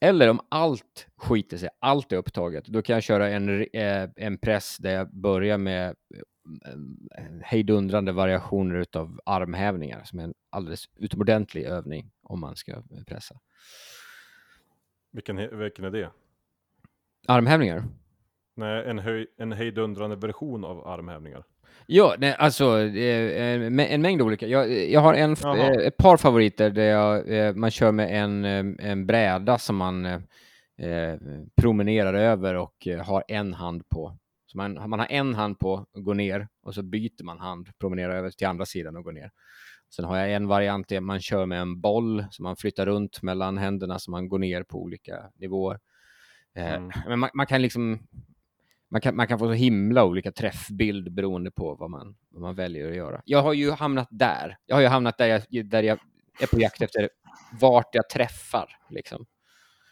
[0.00, 4.38] eller om allt skiter sig, allt är upptaget, då kan jag köra en, eh, en
[4.38, 11.64] press där jag börjar med eh, hejdundrande variationer utav armhävningar som är en alldeles utomordentlig
[11.64, 13.40] övning om man ska pressa.
[15.12, 16.10] Vilken, vilken är det?
[17.28, 17.84] Armhävningar?
[18.56, 21.44] Nej, en, höj, en hejdundrande version av armhävningar.
[21.86, 24.46] Ja, nej, alltså eh, en, en mängd olika.
[24.46, 25.56] Jag, jag har en, Jaha.
[25.56, 28.44] eh, ett par favoriter där jag, eh, man kör med en,
[28.80, 30.20] en bräda som man eh,
[31.60, 34.18] promenerar över och har en hand på.
[34.46, 37.68] Så man, man har en hand på och går ner och så byter man hand,
[37.80, 39.30] promenerar över till andra sidan och går ner.
[39.96, 43.22] Sen har jag en variant där man kör med en boll som man flyttar runt
[43.22, 45.78] mellan händerna så man går ner på olika nivåer.
[46.56, 46.90] Eh, Mm.
[47.08, 47.98] Men man, man kan liksom
[48.88, 52.54] Man kan, man kan få så himla olika träffbild beroende på vad man, vad man
[52.54, 53.22] väljer att göra.
[53.24, 54.56] Jag har ju hamnat där.
[54.66, 55.98] Jag har ju hamnat där jag, där jag
[56.40, 57.08] är på jakt efter
[57.60, 58.68] vart jag träffar.
[58.90, 59.26] Liksom.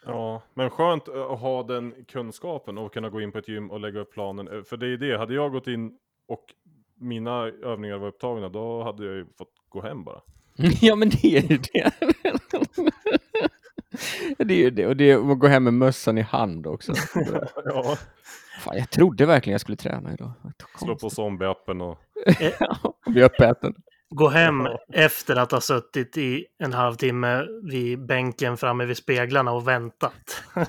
[0.06, 3.80] Ja, men skönt att ha den kunskapen och kunna gå in på ett gym och
[3.80, 4.48] lägga upp planen.
[4.48, 5.98] Eh, För det är det, hade jag gått in
[6.28, 6.44] och
[7.00, 10.20] mina övningar var upptagna, då hade jag ju fått gå hem bara.
[10.80, 11.92] ja, men det är ju det.
[14.38, 14.86] Det är ju det.
[14.86, 16.92] Och det är att gå hem med mössan i hand också.
[17.64, 17.96] Ja,
[18.60, 20.32] Fan, jag trodde verkligen jag skulle träna idag.
[20.78, 21.98] slå på zombie-appen och...
[22.82, 23.74] och bli uppäten.
[24.10, 29.68] Gå hem efter att ha suttit i en halvtimme vid bänken framme vid speglarna och
[29.68, 30.42] väntat.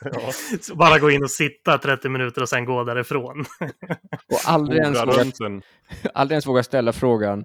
[0.00, 0.32] Ja,
[0.74, 3.44] bara gå in och sitta 30 minuter och sen gå därifrån.
[4.32, 5.60] Och aldrig ens, våga,
[6.14, 7.44] aldrig ens våga ställa frågan,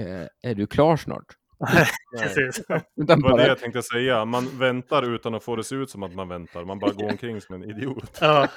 [0.00, 1.26] eh, är du klar snart?
[2.18, 2.64] Precis.
[2.96, 5.90] Utan Det var det jag tänkte säga, man väntar utan att få det se ut
[5.90, 6.64] som att man väntar.
[6.64, 8.18] Man bara går omkring som en idiot.
[8.20, 8.48] Ja.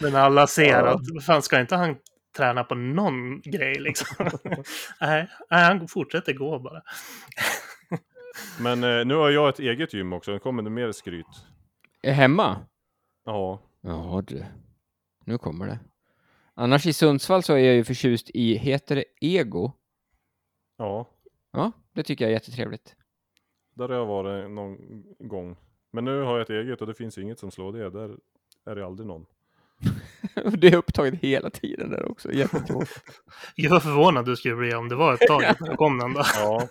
[0.00, 0.94] Men alla ser Ja.
[0.94, 1.96] att, fan ska inte han
[2.36, 4.06] träna på någon grej liksom?
[5.00, 6.82] nej, nej, han fortsätter gå bara.
[8.60, 11.26] Men eh, nu har jag ett eget gym också, nu kommer det mer skryt.
[12.02, 12.56] är hemma?
[13.24, 14.44] Ja, Ja du,
[15.24, 15.78] nu kommer det.
[16.54, 19.72] Annars i Sundsvall så är jag ju förtjust i, heter det Ego?
[20.78, 21.06] ja,
[21.52, 22.96] Ja, det tycker jag är jättetrevligt.
[23.74, 24.76] där har jag varit någon
[25.18, 25.56] gång.
[25.92, 27.90] Men nu har jag ett eget och det finns inget som slår det.
[27.90, 28.16] Där
[28.66, 29.26] är det aldrig någon.
[30.58, 33.20] det är upptaget hela tiden där också, jättetråkigt.
[33.54, 36.22] Jag var förvånad du skulle bli om det var upptaget när det kom den då.
[36.34, 36.68] Ja,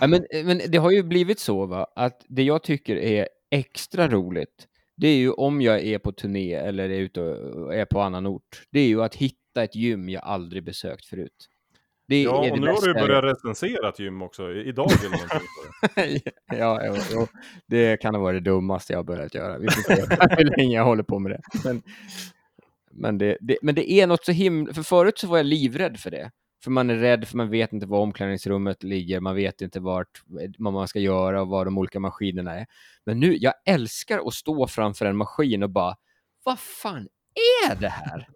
[0.00, 4.08] Ja, men, men det har ju blivit så va, att det jag tycker är extra
[4.08, 8.00] roligt, det är ju om jag är på turné eller är ute och är på
[8.00, 11.48] annan ort, det är ju att hitta ett gym jag aldrig besökt förut.
[12.08, 16.20] Det ja och nu har du börjat recensera ett gym också, idag eller någonting.
[16.58, 17.26] ja, ja, ja,
[17.66, 19.58] det kan ha varit det dummaste jag har börjat göra.
[19.58, 19.94] Vi får se
[20.38, 21.40] hur länge jag håller på med det.
[21.64, 21.82] Men,
[22.90, 24.74] men, det, det, men det är något så himla...
[24.74, 26.30] För förut så var jag livrädd för det.
[26.64, 30.22] För man är rädd, för man vet inte var omklädningsrummet ligger, man vet inte vart,
[30.58, 32.66] vad man ska göra och vad de olika maskinerna är.
[33.04, 35.96] Men nu, jag älskar att stå framför en maskin och bara,
[36.44, 37.08] vad fan
[37.66, 38.28] är det här?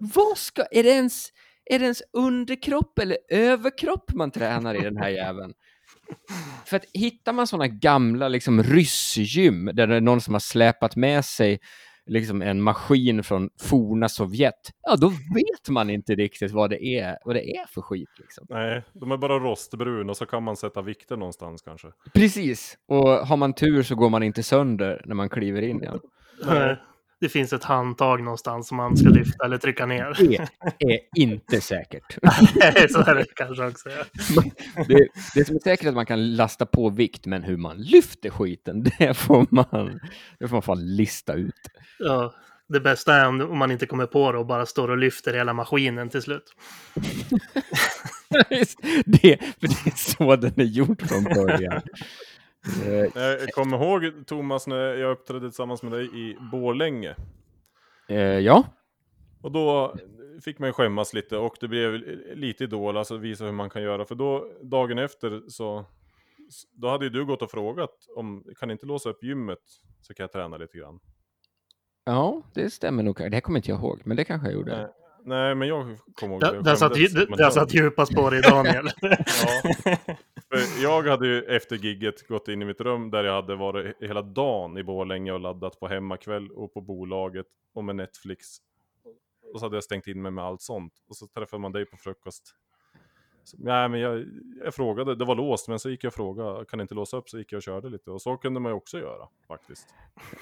[0.00, 1.32] Vad ska, är det ens,
[1.70, 5.54] är det ens underkropp eller överkropp man tränar i den här jäveln?
[6.64, 10.96] För att hittar man sådana gamla liksom ryssgym där det är någon som har släpat
[10.96, 11.60] med sig
[12.08, 17.18] liksom en maskin från forna Sovjet, ja då vet man inte riktigt vad det är,
[17.24, 18.08] vad det är för skit.
[18.18, 18.46] Liksom.
[18.48, 21.88] Nej, de är bara rostbrun och så kan man sätta vikter någonstans kanske.
[22.14, 26.00] Precis, och har man tur så går man inte sönder när man kliver in igen.
[26.46, 26.76] Nej.
[27.20, 30.16] Det finns ett handtag någonstans som man ska lyfta eller trycka ner.
[30.78, 32.12] Det är inte säkert.
[32.90, 33.88] Så är det kanske också.
[33.90, 34.04] Ja.
[34.88, 37.76] Det, det som är säkert är att man kan lasta på vikt, men hur man
[37.76, 40.00] lyfter skiten, det får man,
[40.38, 41.54] det får man fan lista ut.
[41.98, 42.34] Ja,
[42.68, 45.52] det bästa är om man inte kommer på det och bara står och lyfter hela
[45.52, 46.54] maskinen till slut.
[49.04, 51.82] det, för det är så den är gjord från början.
[52.86, 57.16] Eh, Jag kommer ihåg Thomas när jag uppträdde tillsammans med dig i Borlänge.
[58.08, 58.64] eh, ja,
[59.42, 59.94] Och då
[60.44, 61.92] fick man skämmas lite och det blev
[62.34, 64.04] lite idol, alltså visa hur man kan göra.
[64.04, 65.84] För då, dagen efter så,
[66.72, 69.58] då hade ju du gått och frågat om, kan inte låsa upp gymmet
[70.00, 71.00] så kan jag träna lite grann.
[72.04, 73.16] ja, det stämmer nog.
[73.16, 74.76] Det här kommer inte jag ihåg, men det kanske jag gjorde.
[74.76, 74.86] Nej.
[75.24, 77.52] Nej, men jag kommer ihåg Det, det, satt, hund.
[77.52, 78.88] satt djupast på dig Daniel.
[80.50, 80.56] Ja.
[80.58, 83.96] För jag hade ju efter gigget gått in i mitt rum där jag hade varit
[84.00, 88.46] hela dagen i Borlänge och laddat på hemmakväll och på bolaget och med Netflix.
[89.52, 90.92] Och så hade jag stängt in mig med allt sånt.
[91.08, 92.54] Och så träffade man dig på frukost.
[93.44, 94.24] Så, nej, men jag,
[94.64, 97.28] jag frågade, det var låst, men så gick jag och frågade, kan inte låsa upp?
[97.28, 98.10] Så gick jag och körde lite.
[98.10, 99.86] Och så kunde man ju också göra faktiskt.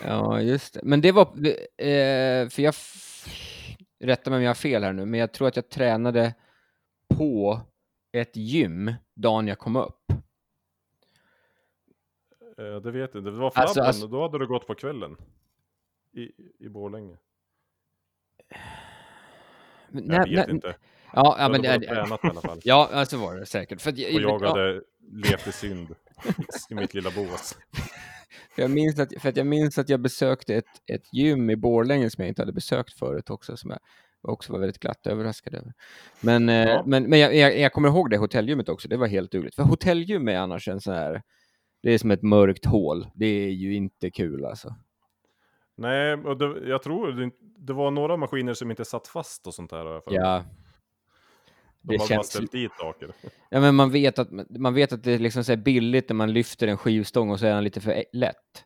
[0.05, 0.81] Ja, just det.
[0.83, 1.23] Men det var,
[1.77, 2.75] eh, för jag,
[4.01, 6.35] rätta mig om jag har fel här nu, men jag tror att jag tränade
[7.15, 7.61] på
[8.13, 10.11] ett gym dagen jag kom upp.
[12.59, 14.75] Eh, det vet jag inte, det var Flabben, Alltså, alltså- då hade du gått på
[14.75, 15.17] kvällen.
[16.13, 17.17] I, i Borlänge.
[19.89, 20.77] Men Jag vet inte.
[21.13, 22.61] Ja, ja men det bara tränat i alla fall.
[22.65, 23.81] Ja, ja, så var det säkert.
[23.81, 24.83] För jag, Och jag ja, hade
[25.13, 25.95] levt i synd
[26.71, 27.59] i mitt lilla bås.
[28.55, 31.57] för jag minns att, för att jag minns att jag besökte ett, ett gym i
[31.57, 33.79] Borlänge som jag inte hade besökt förut också, som jag
[34.33, 35.73] också var väldigt glatt överraskad över.
[36.21, 36.83] Men, eh, Ja.
[36.87, 39.55] men, men jag, jag, jag kommer ihåg det hotellgymmet också, det var helt dugligt.
[39.55, 41.23] För hotellgym är annars en sån här,
[41.83, 43.07] det är som ett mörkt hål.
[43.15, 44.75] Det är ju inte kul alltså.
[45.77, 49.55] Nej, och det, jag tror det, det var några maskiner som inte satt fast och
[49.55, 50.03] sånt där.
[50.07, 50.45] Ja.
[51.87, 53.11] De Det bara känns, ställt dit saker.
[53.51, 54.29] ja, men man vet att
[54.59, 57.47] man vet att det är liksom så billigt när man lyfter en skivstång och så
[57.47, 58.65] är den lite för lätt.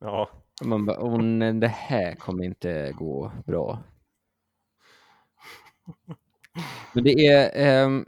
[0.00, 0.30] Ja,
[0.60, 3.82] Och Man bara, åh nej, det här kommer inte gå bra.
[6.92, 8.06] Men det är, um,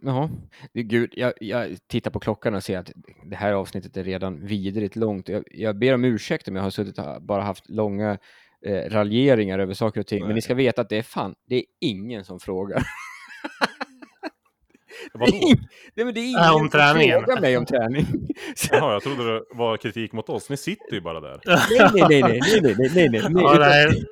[0.75, 2.93] gud, jag, jag tittar på klockan och ser att
[3.25, 5.29] det här avsnittet är redan vidrigt långt.
[5.29, 8.19] Jag, jag ber om ursäkt om jag har suttit och bara haft långa
[8.67, 10.35] eh, raljeringar över saker och ting, men Nej.
[10.35, 12.83] ni ska veta att det är fan, det är ingen som frågar.
[15.15, 15.33] Vadå?
[15.95, 18.07] Nej, men det är ingen äh, som frågar mig om träning.
[18.71, 20.51] Jaha, jag trodde det var kritik mot oss.
[20.51, 21.41] Ni sitter ju bara där.
[21.47, 23.43] nej, nej, nej, nej, nej, nej, nej, nej.
[23.43, 24.05] Ja, nej.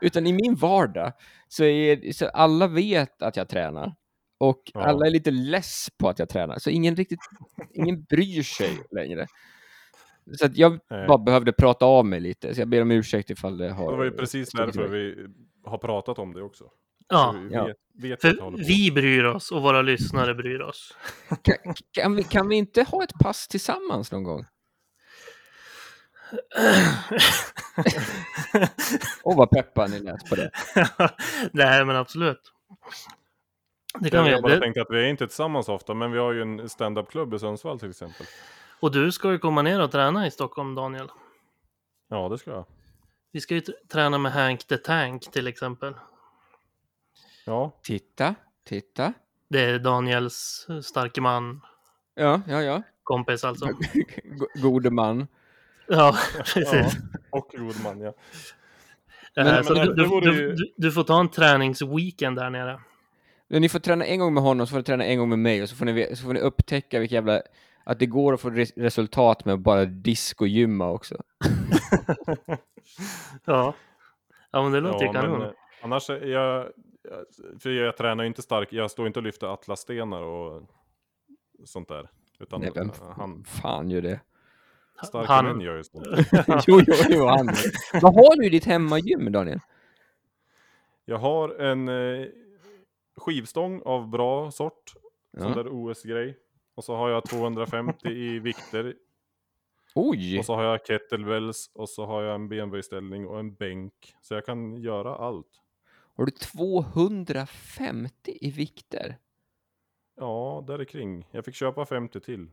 [0.00, 1.12] Utan i min vardag
[1.48, 3.94] så är så alla vet att jag tränar
[4.40, 4.80] och ja.
[4.80, 7.18] alla är lite less på att jag tränar, så ingen riktigt,
[7.74, 9.26] ingen bryr sig längre.
[10.38, 11.06] Så jag Nej.
[11.06, 13.90] bara behövde prata av mig lite, så jag ber om ursäkt ifall det har...
[13.90, 15.26] Det var ju precis därför vi
[15.64, 16.64] har pratat om det också.
[17.10, 17.64] Ja, vi Ja.
[17.64, 20.96] vet, vet för vi bryr oss och våra lyssnare bryr oss.
[21.42, 24.44] Kan, kan, vi, kan vi inte ha ett pass tillsammans någon gång?
[29.22, 30.50] Åh, vad peppad ni lät på det.
[31.52, 32.52] Nej, men absolut.
[34.00, 36.12] Det kan Jag, vi jag bara det, tänkte att vi är inte tillsammans ofta, men
[36.12, 38.26] vi har ju en stand-up-klubb i Sundsvall till exempel.
[38.80, 41.08] Och du ska ju komma ner och träna i Stockholm, Daniel.
[42.08, 42.64] Ja, det ska jag.
[43.32, 43.60] Vi ska ju
[43.92, 45.94] träna med Hank the Tank till exempel.
[47.46, 48.34] Ja, Titta,
[48.68, 49.12] titta.
[49.48, 51.60] Det är Daniels starke man,
[52.14, 52.82] Ja, ja, ja.
[53.02, 53.66] kompis alltså.
[54.24, 55.26] Go- Gode man.
[55.88, 56.72] Ja, precis.
[56.72, 56.90] ja.
[57.30, 58.12] och god man, ja.
[59.36, 62.36] Men- så men du, det du, vore du, ju- du, du får ta en träningsweekend
[62.36, 62.80] där nere.
[63.48, 65.62] Ni får träna en gång med honom, så får ni träna en gång med mig
[65.62, 67.42] och så får ni, så får ni upptäcka vilka jävla...
[67.84, 71.16] Att det går att få re resultat med att bara disco-gymma också.
[73.44, 73.74] Ja.
[74.50, 75.38] Ja, men det låter ju ja, kanon.
[75.38, 76.66] men, eh, annars, jag-
[77.60, 80.62] för jag tränar ju inte stark, jag står inte och lyfter atlasstenar och
[81.64, 82.10] sånt där.
[82.38, 84.20] Utan Nej, vem eh, han, fan gör det?
[85.06, 86.06] starka han- män gör ju sånt.
[86.66, 87.46] jo, jo, jo, han.
[88.02, 89.60] Vad har du i ditt hemmagym, Daniel?
[91.04, 92.26] Jag har en eh,
[93.16, 94.92] skivstång av bra sort,
[95.38, 95.54] sån Ja.
[95.54, 96.38] där OS-grej.
[96.74, 98.94] Och så har jag 250 i vikter.
[99.94, 100.38] Oj!
[100.38, 104.14] Och så har jag kettlebells och så har jag en benböjställning och en bänk.
[104.20, 105.59] Så jag kan göra allt.
[106.20, 109.16] Har du 250 i vikter?
[110.16, 111.26] Ja, där är kring.
[111.30, 112.50] Jag fick köpa 50 till.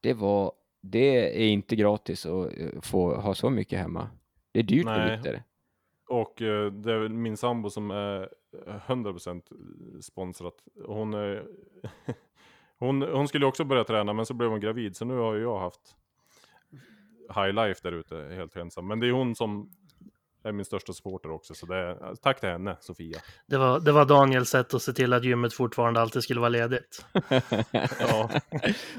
[0.00, 0.52] Det var...
[0.80, 4.10] Det är inte gratis att eh, få ha så mycket hemma.
[4.52, 5.16] Det är dyrt med Nej.
[5.16, 5.42] vikter.
[6.08, 8.28] Och eh, det är min sambo som är
[8.66, 9.42] 100%
[10.00, 10.54] sponsrat.
[10.86, 11.46] Hon, är,
[12.78, 15.58] hon, hon skulle också börja träna men så blev hon gravid så nu har jag
[15.58, 15.96] haft
[17.34, 18.86] high life där ute helt ensam.
[18.86, 19.70] Men det är hon som
[20.48, 23.18] är min största supporter också så det tack till henne Sofia.
[23.46, 26.48] Det var, det var Daniels sätt att se till att gymmet fortfarande alltid skulle vara
[26.48, 27.04] ledigt.
[28.00, 28.30] Ja.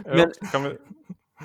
[0.05, 0.77] Men- kan vi,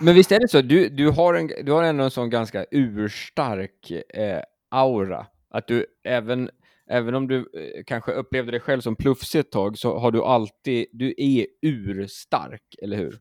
[0.00, 2.66] Men visst är det så, du, du, har en, du har ändå en sån ganska
[2.70, 4.40] urstark eh,
[4.70, 5.26] aura.
[5.50, 6.50] Att du även,
[6.90, 10.22] även om du eh, kanske upplevde dig själv som plufsig ett tag så har du
[10.22, 13.18] alltid, du är urstark, eller hur?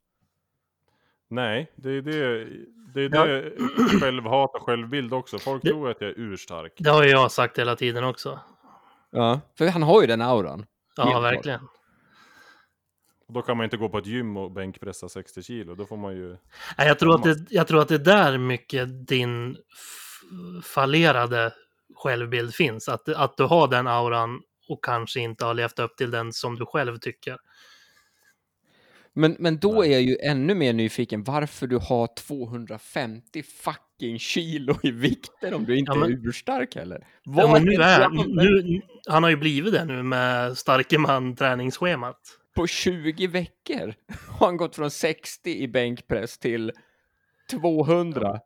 [1.33, 2.45] Nej, det är det,
[2.93, 3.25] det, är Ja.
[3.25, 3.51] det
[3.99, 5.39] självhat och självbild också.
[5.39, 6.73] Folk Det- tror att jag är urstark.
[6.77, 8.39] Det har ju jag sagt hela tiden också.
[9.11, 9.41] Ja.
[9.57, 10.65] För han har ju den auran.
[10.97, 11.59] Ja, Helt verkligen.
[13.27, 15.75] Och då kan man inte gå på ett gym och bänkpressa 60 kilo.
[15.75, 16.29] Då får man ju...
[16.77, 19.57] Nej, jag, tror att det, jag tror att det är där mycket din
[20.63, 21.53] fallerade
[21.95, 22.89] självbild finns.
[22.89, 26.55] Att, att du har den auran och kanske inte har levt upp till den som
[26.55, 27.37] du själv tycker.
[29.15, 29.89] Men, men då Nej.
[29.89, 35.65] är jag ju ännu mer nyfiken varför du har 250 fucking kilo i vikter om
[35.65, 37.07] du inte Ja, men- är urstark heller.
[37.23, 41.35] Ja, Vad men nu är nu, han har ju blivit det nu med starke man
[41.35, 42.19] träningsschemat.
[42.55, 43.93] På 20 veckor
[44.29, 46.71] har han gått från 60 i bänkpress till
[47.51, 48.39] 200.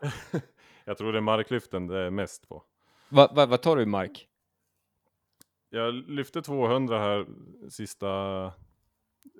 [0.84, 2.62] Jag tror det är marklyften det är mest på.
[3.08, 4.26] Vad vad- vad tar du i mark?
[5.70, 7.26] Jag lyfte 200 här
[7.70, 8.06] sista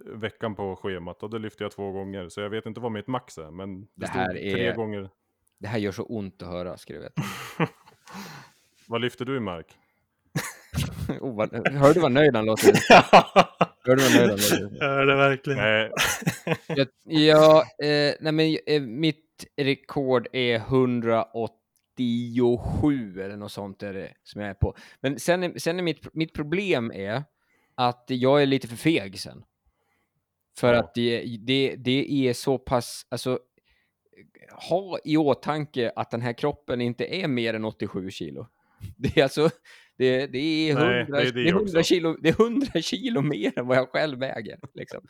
[0.06, 2.28] veckan på schemat och det lyfte jag två gånger.
[2.28, 5.10] Så jag vet inte vad mitt max är, men det, Det här tre är- gånger.
[5.58, 7.22] Det här gör så ont att höra, ska du veta.
[8.88, 9.66] Vad lyfter du i mark?
[11.20, 12.72] oh, vad, hör du vad nöjd han låter?
[13.86, 14.82] Hör du vad nöjd han låter?
[14.84, 15.58] Är verkligen.
[15.58, 15.90] Nej,
[16.66, 24.12] Jag, ja, eh, nej men eh, mitt rekord är 187 eller något sånt är det
[24.22, 24.74] som jag är på.
[25.00, 27.22] Men sen, är- sen är mitt, mitt problem är
[27.74, 29.44] att jag är lite för feg sen.
[30.58, 30.78] För Ja.
[30.80, 33.38] att det, det, det är så pass, alltså
[34.68, 38.46] ha i åtanke att den här kroppen inte är mer än 87 kilo.
[38.96, 39.50] Det är alltså,
[39.98, 40.38] det, det
[40.70, 41.82] är Nej, 100, det är det det är 100 också.
[41.82, 44.58] kilo, det är 100 kilo mer än vad jag själv väger.
[44.74, 45.06] Liksom.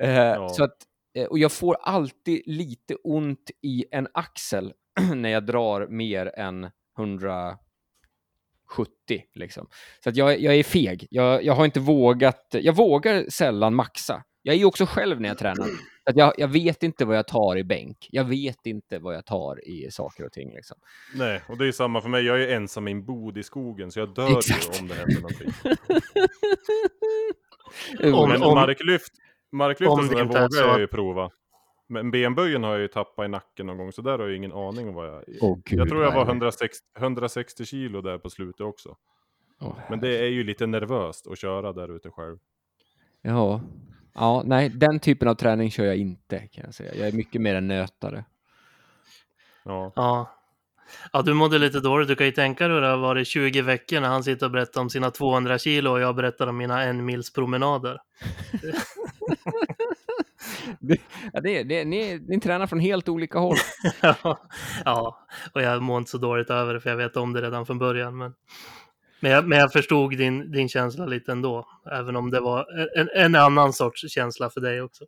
[0.00, 0.76] Eh, Så att,
[1.14, 4.72] eh, och jag får alltid lite ont i en axel
[5.14, 7.58] när jag drar mer än 170
[9.34, 9.66] liksom.
[10.04, 11.06] Så att jag, jag är feg.
[11.10, 14.22] Jag, jag har inte vågat, jag vågar sällan maxa.
[14.46, 15.68] Jag är ju också själv när jag tränar.
[16.10, 18.08] Att jag, jag vet inte vad jag tar i bänk.
[18.10, 20.76] Jag vet inte vad jag tar i saker och ting liksom.
[21.14, 22.24] Nej, och det är samma för mig.
[22.24, 24.76] Jag är ensam i en bod i skogen, så jag dör Exakt.
[24.76, 25.52] ju om det händer någonting.
[28.14, 29.12] Om- Men om- marklyft,
[29.52, 31.30] marklyft om och det inte vågar jag ju prova.
[31.88, 34.52] Men benböjen har jag ju tappat i nacken någon gång, så där har jag ingen
[34.52, 35.24] aning om vad jag...
[35.40, 36.30] Åh, gud, jag tror jag var är det?
[36.30, 38.96] 160, 160 kilo där på slutet också.
[39.60, 42.38] Åh, Men det är ju lite nervöst att köra där ute själv.
[43.22, 43.60] Ja.
[44.14, 46.94] Ja, nej, den typen av träning kör jag inte kan jag säga.
[46.94, 48.24] Jag är mycket mer en nötare.
[49.64, 49.92] Ja.
[49.96, 50.30] Ja.
[51.12, 52.08] Ja, du mådde lite dåligt.
[52.08, 54.52] Du kan ju tänka dig hur det har varit 20 veckor när han sitter och
[54.52, 57.98] berättar om sina 200 kilo och jag berättar om mina en mils promenader.
[60.80, 60.96] Det,
[61.32, 63.56] ja, det, det, ni, ni tränar från helt olika håll.
[64.84, 67.66] ja, och jag mår inte så dåligt över det för jag vet om det redan
[67.66, 68.16] från början.
[68.16, 68.34] Men,
[69.24, 73.08] men, jag, men jag förstod din, din känsla lite ändå, även om det var en,
[73.14, 75.04] en annan sorts känsla för dig också.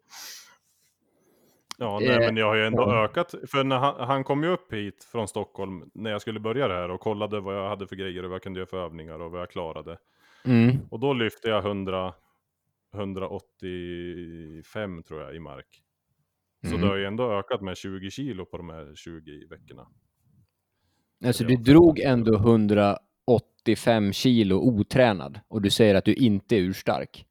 [1.79, 3.05] Ja, nej, Eh, men jag har ju ändå ja.
[3.05, 3.35] ökat.
[3.51, 6.75] För när han, han kom ju upp hit från Stockholm när jag skulle börja det
[6.75, 9.23] här och kollade vad jag hade för grejer och vad jag kunde göra för övningar
[9.23, 9.99] och vad jag klarade.
[10.45, 10.77] Mm.
[10.91, 12.15] Och då lyfte jag 100,
[12.95, 15.83] 185 tror jag i mark.
[16.63, 16.81] Så Mm.
[16.81, 19.87] det har ju ändå ökat med 20 kilo på de här 20 veckorna.
[21.25, 22.37] Alltså du drog ändå
[23.67, 27.27] 185 kilo otränad och du säger att du inte är urstark.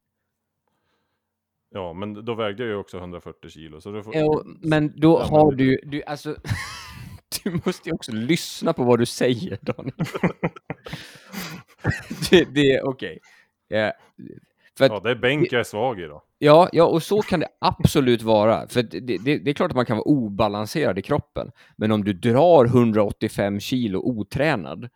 [1.69, 3.81] Ja, men då vägde jag ju också 140 kilo.
[3.81, 4.15] Så det får...
[4.15, 6.35] Ja, men då har du, du alltså,
[7.43, 9.93] du måste ju också lyssna på vad du säger Daniel.
[12.29, 13.19] det, det är okej.
[13.67, 13.93] Ja,
[14.77, 16.23] för att, Ja, det är bänk jag är svag i då.
[16.37, 18.67] Ja, ja, och så kan det absolut vara.
[18.67, 21.51] För det, det, det är klart att man kan vara obalanserad i kroppen.
[21.75, 24.89] Men om du drar 185 kilo otränad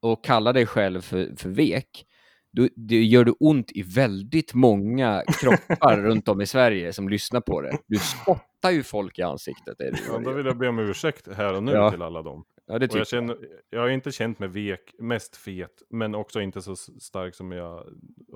[0.00, 2.04] och kallar dig själv för, för vek,
[2.52, 7.40] då det gör det ont i väldigt många kroppar runt om i Sverige som lyssnar
[7.40, 7.78] på det.
[7.86, 9.80] Du spottar ju folk i ansiktet.
[9.80, 12.22] Är det, Ja, då vill jag be om ursäkt här och nu Ja, till alla
[12.22, 12.44] dem.
[12.66, 13.36] ja, det Och jag, känner,
[13.70, 17.84] jag har inte känt mig vek, mest fet, men också inte så stark som jag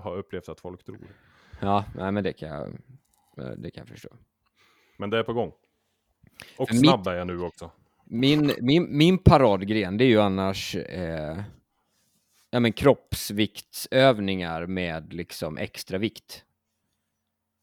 [0.02, 0.98] har upplevt att folk tror.
[1.60, 2.68] Ja, nej, men det kan jag,
[3.62, 4.08] det kan jag förstå.
[4.98, 5.52] Men det är på gång.
[6.58, 7.70] Och För mitt- snabb är jag nu också.
[8.14, 11.42] Min, min, min paradgren, det är ju annars eh,
[12.50, 16.44] ja, men kroppsviktsövningar med liksom extra vikt.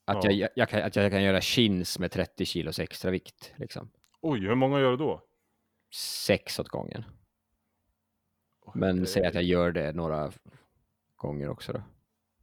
[0.06, 0.32] Att, Ja.
[0.32, 3.54] jag, jag kan, att jag kan göra chins med 30 kilos extra vikt.
[3.56, 3.90] Liksom.
[4.22, 5.22] Oj, hur många gör du då?
[6.28, 7.04] Sex åt gången.
[8.74, 10.32] Men Eh, säg att jag gör det några
[11.16, 11.82] gånger också då.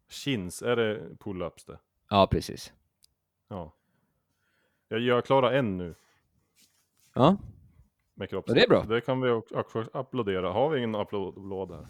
[0.08, 1.78] Chins, är det pull-ups det?
[2.10, 2.72] Ja, precis.
[3.48, 3.72] Ja.
[4.88, 5.94] Jag, jag klarar en nu
[7.14, 7.36] Ja,
[8.16, 8.48] med kropps.
[8.48, 8.82] Ja, det är bra.
[8.82, 10.52] Det kan vi också också applådera.
[10.52, 11.86] Har vi ingen applåd här?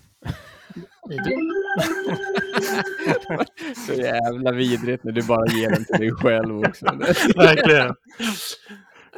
[3.87, 6.87] så jävla vidrigt när du bara ger den till dig själv också.
[7.37, 7.95] Verkligen.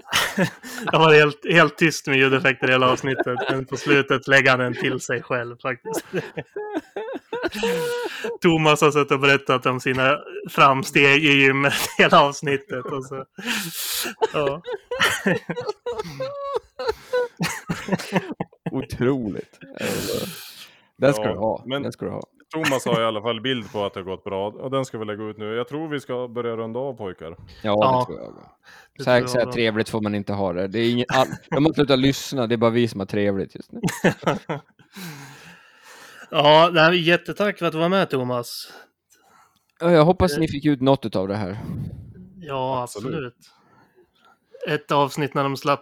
[0.92, 4.74] Jag var helt, helt tyst med ljudeffekter hela avsnittet, men på slutet lägger han den
[4.74, 6.04] till sig själv faktiskt.
[8.42, 10.18] Thomas har suttit och berättat om sina
[10.50, 12.84] framsteg i gymmet hela avsnittet.
[12.84, 13.24] Och så.
[14.32, 14.62] Ja.
[18.70, 19.58] Otroligt.
[20.96, 21.62] Den ska Ja, du ha.
[21.66, 22.22] men- Den ska du ha.
[22.54, 24.98] Thomas har i alla fall bild på att det har gått bra och den ska
[24.98, 25.54] vi lägga ut nu.
[25.54, 27.26] Jag tror vi ska börja runda av pojkar.
[27.26, 28.34] Ja, Ja, det tror jag.
[28.96, 30.68] det Så här, så här trevligt får man inte ha det.
[30.68, 33.54] det är ingen, all, de har slutat lyssna, det är bara vi som har trevligt
[33.54, 33.80] just nu.
[36.30, 38.72] Ja, nej, jättetack för att du var med Thomas.
[39.80, 41.58] Ja, Jag hoppas ni fick ut något av det här.
[42.40, 43.06] Ja, Absolut.
[43.14, 43.34] absolut.
[44.66, 45.80] Ett avsnitt när de slapp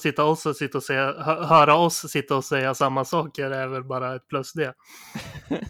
[0.00, 3.66] sitta oss och sitta och säga, hö- höra oss sitta och säga samma saker är
[3.66, 4.74] väl bara ett plus det.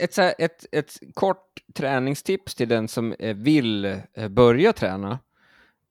[0.00, 3.84] Ett, här, ett, ett kort träningstips till den som eh, vill
[4.14, 5.18] eh, börja träna.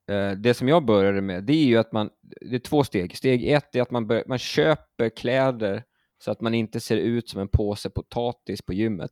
[0.09, 2.09] Eh, Det som jag började med, det är ju att man,
[2.41, 3.17] det är två steg.
[3.17, 5.83] Steg ett är att man, bör, man köper kläder
[6.19, 9.11] så att man inte ser ut som en påse potatis på gymmet.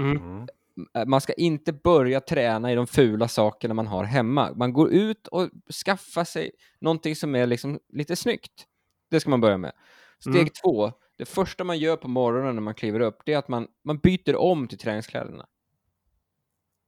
[0.00, 0.46] Mm.
[0.94, 4.52] Eh, man ska inte börja träna i de fula sakerna man har hemma.
[4.54, 5.48] Man går ut och
[5.84, 8.66] skaffar sig någonting som är liksom lite snyggt.
[9.10, 9.72] Det ska man börja med.
[10.18, 10.48] Steg Mm.
[10.48, 13.66] två, det första man gör på morgonen när man kliver upp, det är att man,
[13.84, 15.46] man byter om till träningskläderna.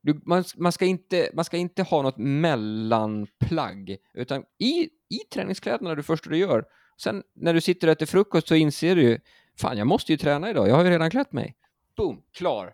[0.02, 5.94] Du, man, man, ska inte, man ska inte ha något mellanplagg, utan i, i träningskläderna
[5.94, 6.64] det första du gör.
[7.02, 9.18] Sen när du sitter och äter frukost så inser du ju,
[9.58, 11.56] fan jag måste ju träna idag, jag har ju redan klätt mig.
[11.96, 12.72] Boom, klar.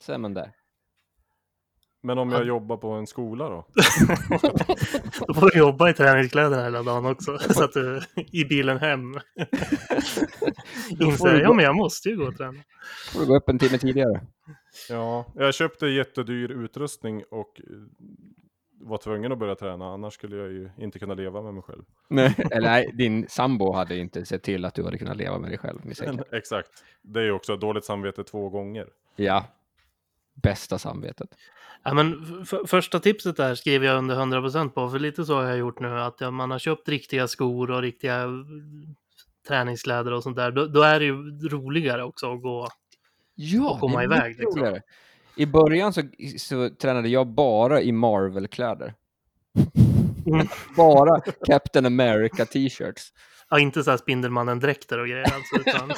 [0.00, 0.52] Så är man där.
[2.02, 3.66] Men om jag jobbar på en skola då?
[5.26, 7.38] Då får du jobba i träningskläderna hela dagen också.
[7.54, 8.00] Så att du
[8.32, 9.14] i bilen hem
[11.00, 12.58] inser, ja men jag måste ju gå och träna.
[13.12, 14.20] Får du gå upp en timme tidigare.
[14.88, 17.76] Ja, jag köpte jättedyr utrustning och eh,
[18.80, 19.92] var tvungen att börja träna.
[19.92, 21.82] Annars skulle jag ju inte kunna leva med mig själv.
[22.08, 22.34] Nej.
[22.50, 25.58] Eller nej, din sambo hade inte sett till att du hade kunnat leva med dig
[25.58, 25.80] själv.
[26.32, 26.70] Exakt.
[27.02, 28.86] Det är ju också dåligt samvete två gånger.
[29.16, 29.44] Ja.
[30.42, 31.28] Bästa samvetet.
[31.82, 32.26] Ja, men
[32.66, 36.00] första tipset där skriver jag under 100% på, för lite så har jag gjort nu,
[36.00, 38.96] att man har köpt riktiga skor och riktiga mm,
[39.48, 40.50] träningskläder och sånt där.
[40.50, 41.14] Då, då är det ju
[41.48, 42.68] roligare också att gå.
[43.34, 44.60] Ja, Och komma det är iväg, mycket liksom.
[44.60, 44.82] roligare.
[45.36, 46.02] I början så,
[46.38, 48.94] så tränade jag bara i Marvel-kläder.
[50.26, 50.48] Mm.
[50.76, 53.12] Bara Captain America t-shirts.
[53.50, 55.92] Ja, inte så här Spindelmannen-dräkter och grejer alltså, utan.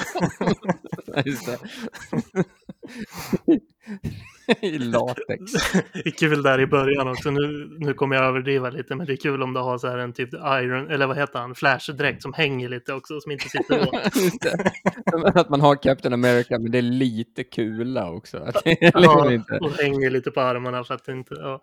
[4.60, 5.52] I latex.
[5.93, 7.31] det är kul där i början också.
[7.31, 9.98] Nu, nu kommer jag överdriva lite, men det är kul om du har så här
[9.98, 13.82] en typ Iron, eller vad heter han, Flash-dräkt som hänger lite också, som inte sitter
[13.89, 15.36] åt.
[15.36, 18.39] Att man har Captain America, men det är lite kula också.
[18.39, 21.35] Att det är liksom Ja, inte och hänger lite på armarna för att det inte...
[21.35, 21.60] Ja,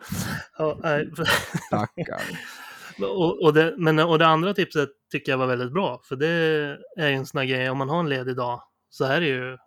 [0.58, 1.10] ja, nej.
[1.68, 2.22] stackar.
[3.02, 6.28] Och, och, det, men, och det andra tipset tycker jag var väldigt bra, för det
[6.98, 9.28] är ju en sån här grej, om man har en ledig dag, så är det
[9.28, 9.58] ju,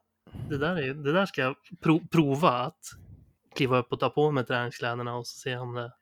[0.48, 2.78] det där, är, det där ska jag pro, prova att
[3.54, 5.92] kliva upp och ta på mig träningskläderna och så se om det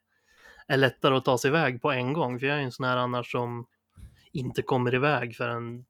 [0.67, 2.85] är lättare att ta sig iväg på en gång, för jag är ju en sån
[2.85, 3.65] här annars som
[4.31, 5.85] inte kommer iväg förrän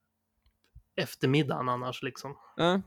[0.95, 2.73] eftermiddagen annars liksom, Ja.
[2.73, 2.81] om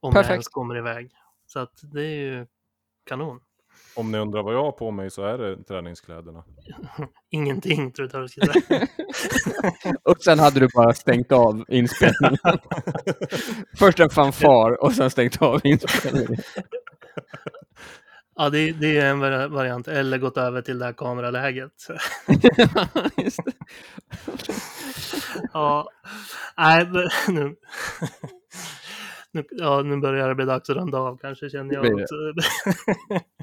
[0.00, 0.30] jag Perfekt.
[0.30, 1.10] ens kommer iväg.
[1.46, 2.46] Så att det är ju
[3.06, 3.40] kanon.
[3.96, 6.44] Om ni undrar vad jag har på mig så är det träningskläderna.
[7.30, 8.86] Ingenting tror jag du skulle säga.
[10.02, 12.38] Och sen hade du bara stängt av inspelningen.
[13.78, 16.36] Först en fanfar och sen stängt av inspelningen.
[18.40, 19.88] Ja, det, det är en vari- variant.
[19.88, 21.72] Eller gått över till det här kameraläget.
[23.24, 23.52] Just det.
[25.52, 25.88] ja,
[26.56, 26.86] nej,
[27.28, 27.56] nu,
[29.32, 31.96] nu, ja, nu börjar det bli dags att runda av kanske känner jag.
[31.96, 32.06] Det.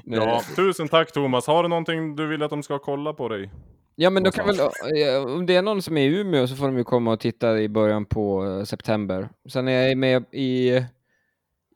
[0.04, 1.46] Ja, tusen tack Thomas.
[1.46, 3.50] Har du någonting du vill att de ska kolla på dig?
[3.94, 4.60] Ja, men då kan väl,
[5.26, 7.58] om det är någon som är i Umeå så får de ju komma och titta
[7.58, 9.28] i början på eh, september.
[9.48, 10.82] Sen är jag med i,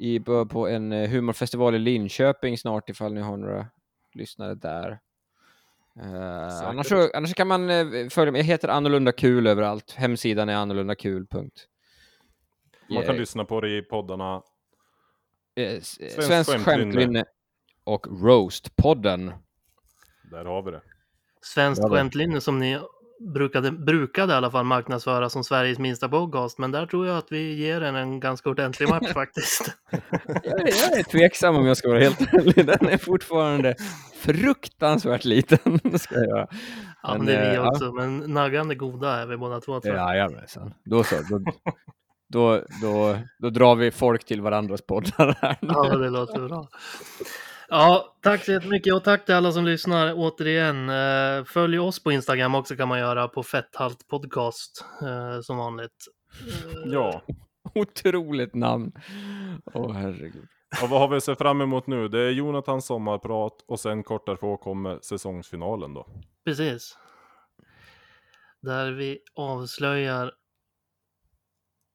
[0.00, 3.66] i, bör- på en eh, humorfestival i Linköping snart ifall ni har några
[4.14, 4.98] lyssnare där.
[5.94, 6.68] Säkert.
[6.68, 8.38] annars, så, annars kan man eh, följa mig.
[8.40, 9.92] Jag heter annorlunda kul överallt.
[9.92, 11.26] Hemsidan är annorlundakul.
[11.26, 11.66] punkt.
[12.88, 14.42] Man kan lyssna på dig i poddarna.
[15.56, 16.82] s- Svensk Svensk skämtlynne.
[16.82, 17.24] skämtlynne
[17.84, 19.32] och Roast-podden.
[20.30, 20.82] Där har vi det.
[21.42, 21.94] Svenskt Ja, det.
[21.96, 22.80] skämtlinje som ni
[23.20, 26.58] brukade, brukade i alla fall marknadsföra som Sveriges minsta podcast.
[26.58, 29.76] Men där tror jag att vi ger den en ganska ordentlig match faktiskt.
[30.24, 32.66] Jag är, jag är tveksam om jag ska vara helt ärlig.
[32.66, 33.74] Den är fortfarande
[34.20, 35.80] fruktansvärt liten.
[35.98, 36.46] Ska jag göra.
[37.02, 37.68] Ja, men Men, det är vi eh, ja.
[37.68, 37.92] också.
[37.92, 39.80] Men naggande goda är vi båda två.
[39.80, 40.08] Tror jag.
[40.08, 40.74] Jajamensan.
[40.84, 41.16] Då så.
[41.30, 41.40] Då,
[42.28, 45.58] då, då, då drar vi folk till varandras poddar här.
[45.60, 46.68] Ja, det låter bra.
[47.70, 50.88] Ja, tack så jättemycket och tack till alla som lyssnar återigen.
[50.88, 56.06] Eh, Följ oss på Instagram också kan man göra på Fetthalt Podcast eh, som vanligt.
[56.86, 57.22] Ja,
[57.74, 58.92] Otroligt namn.
[59.74, 60.46] Åh herregud.
[60.82, 62.08] och vad har vi att se fram emot nu?
[62.08, 66.06] Det är Jonathans sommarprat och sen kort därpå kommer säsongsfinalen då.
[66.44, 66.98] Precis.
[68.62, 70.32] Där vi avslöjar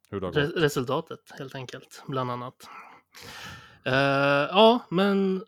[0.10, 0.56] Hur det har re gått.
[0.57, 2.56] resultatet helt enkelt, bland annat.
[3.85, 3.93] Eh,
[4.52, 5.43] ja, men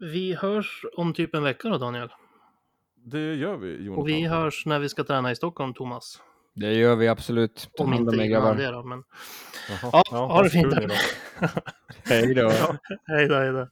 [0.00, 2.08] vi hörs om typ en vecka då, Daniel.
[3.04, 4.02] Det gör vi Jonathan.
[4.02, 6.22] Och vi hörs när vi ska träna i Stockholm, Thomas.
[6.54, 7.68] Det gör vi absolut.
[7.76, 9.02] Ta Om inte innan det då, men
[9.68, 9.90] Jaha.
[9.92, 10.74] ja, Ja, ha det fint.
[12.04, 12.52] Hej då.
[13.06, 13.68] hej då, hej då.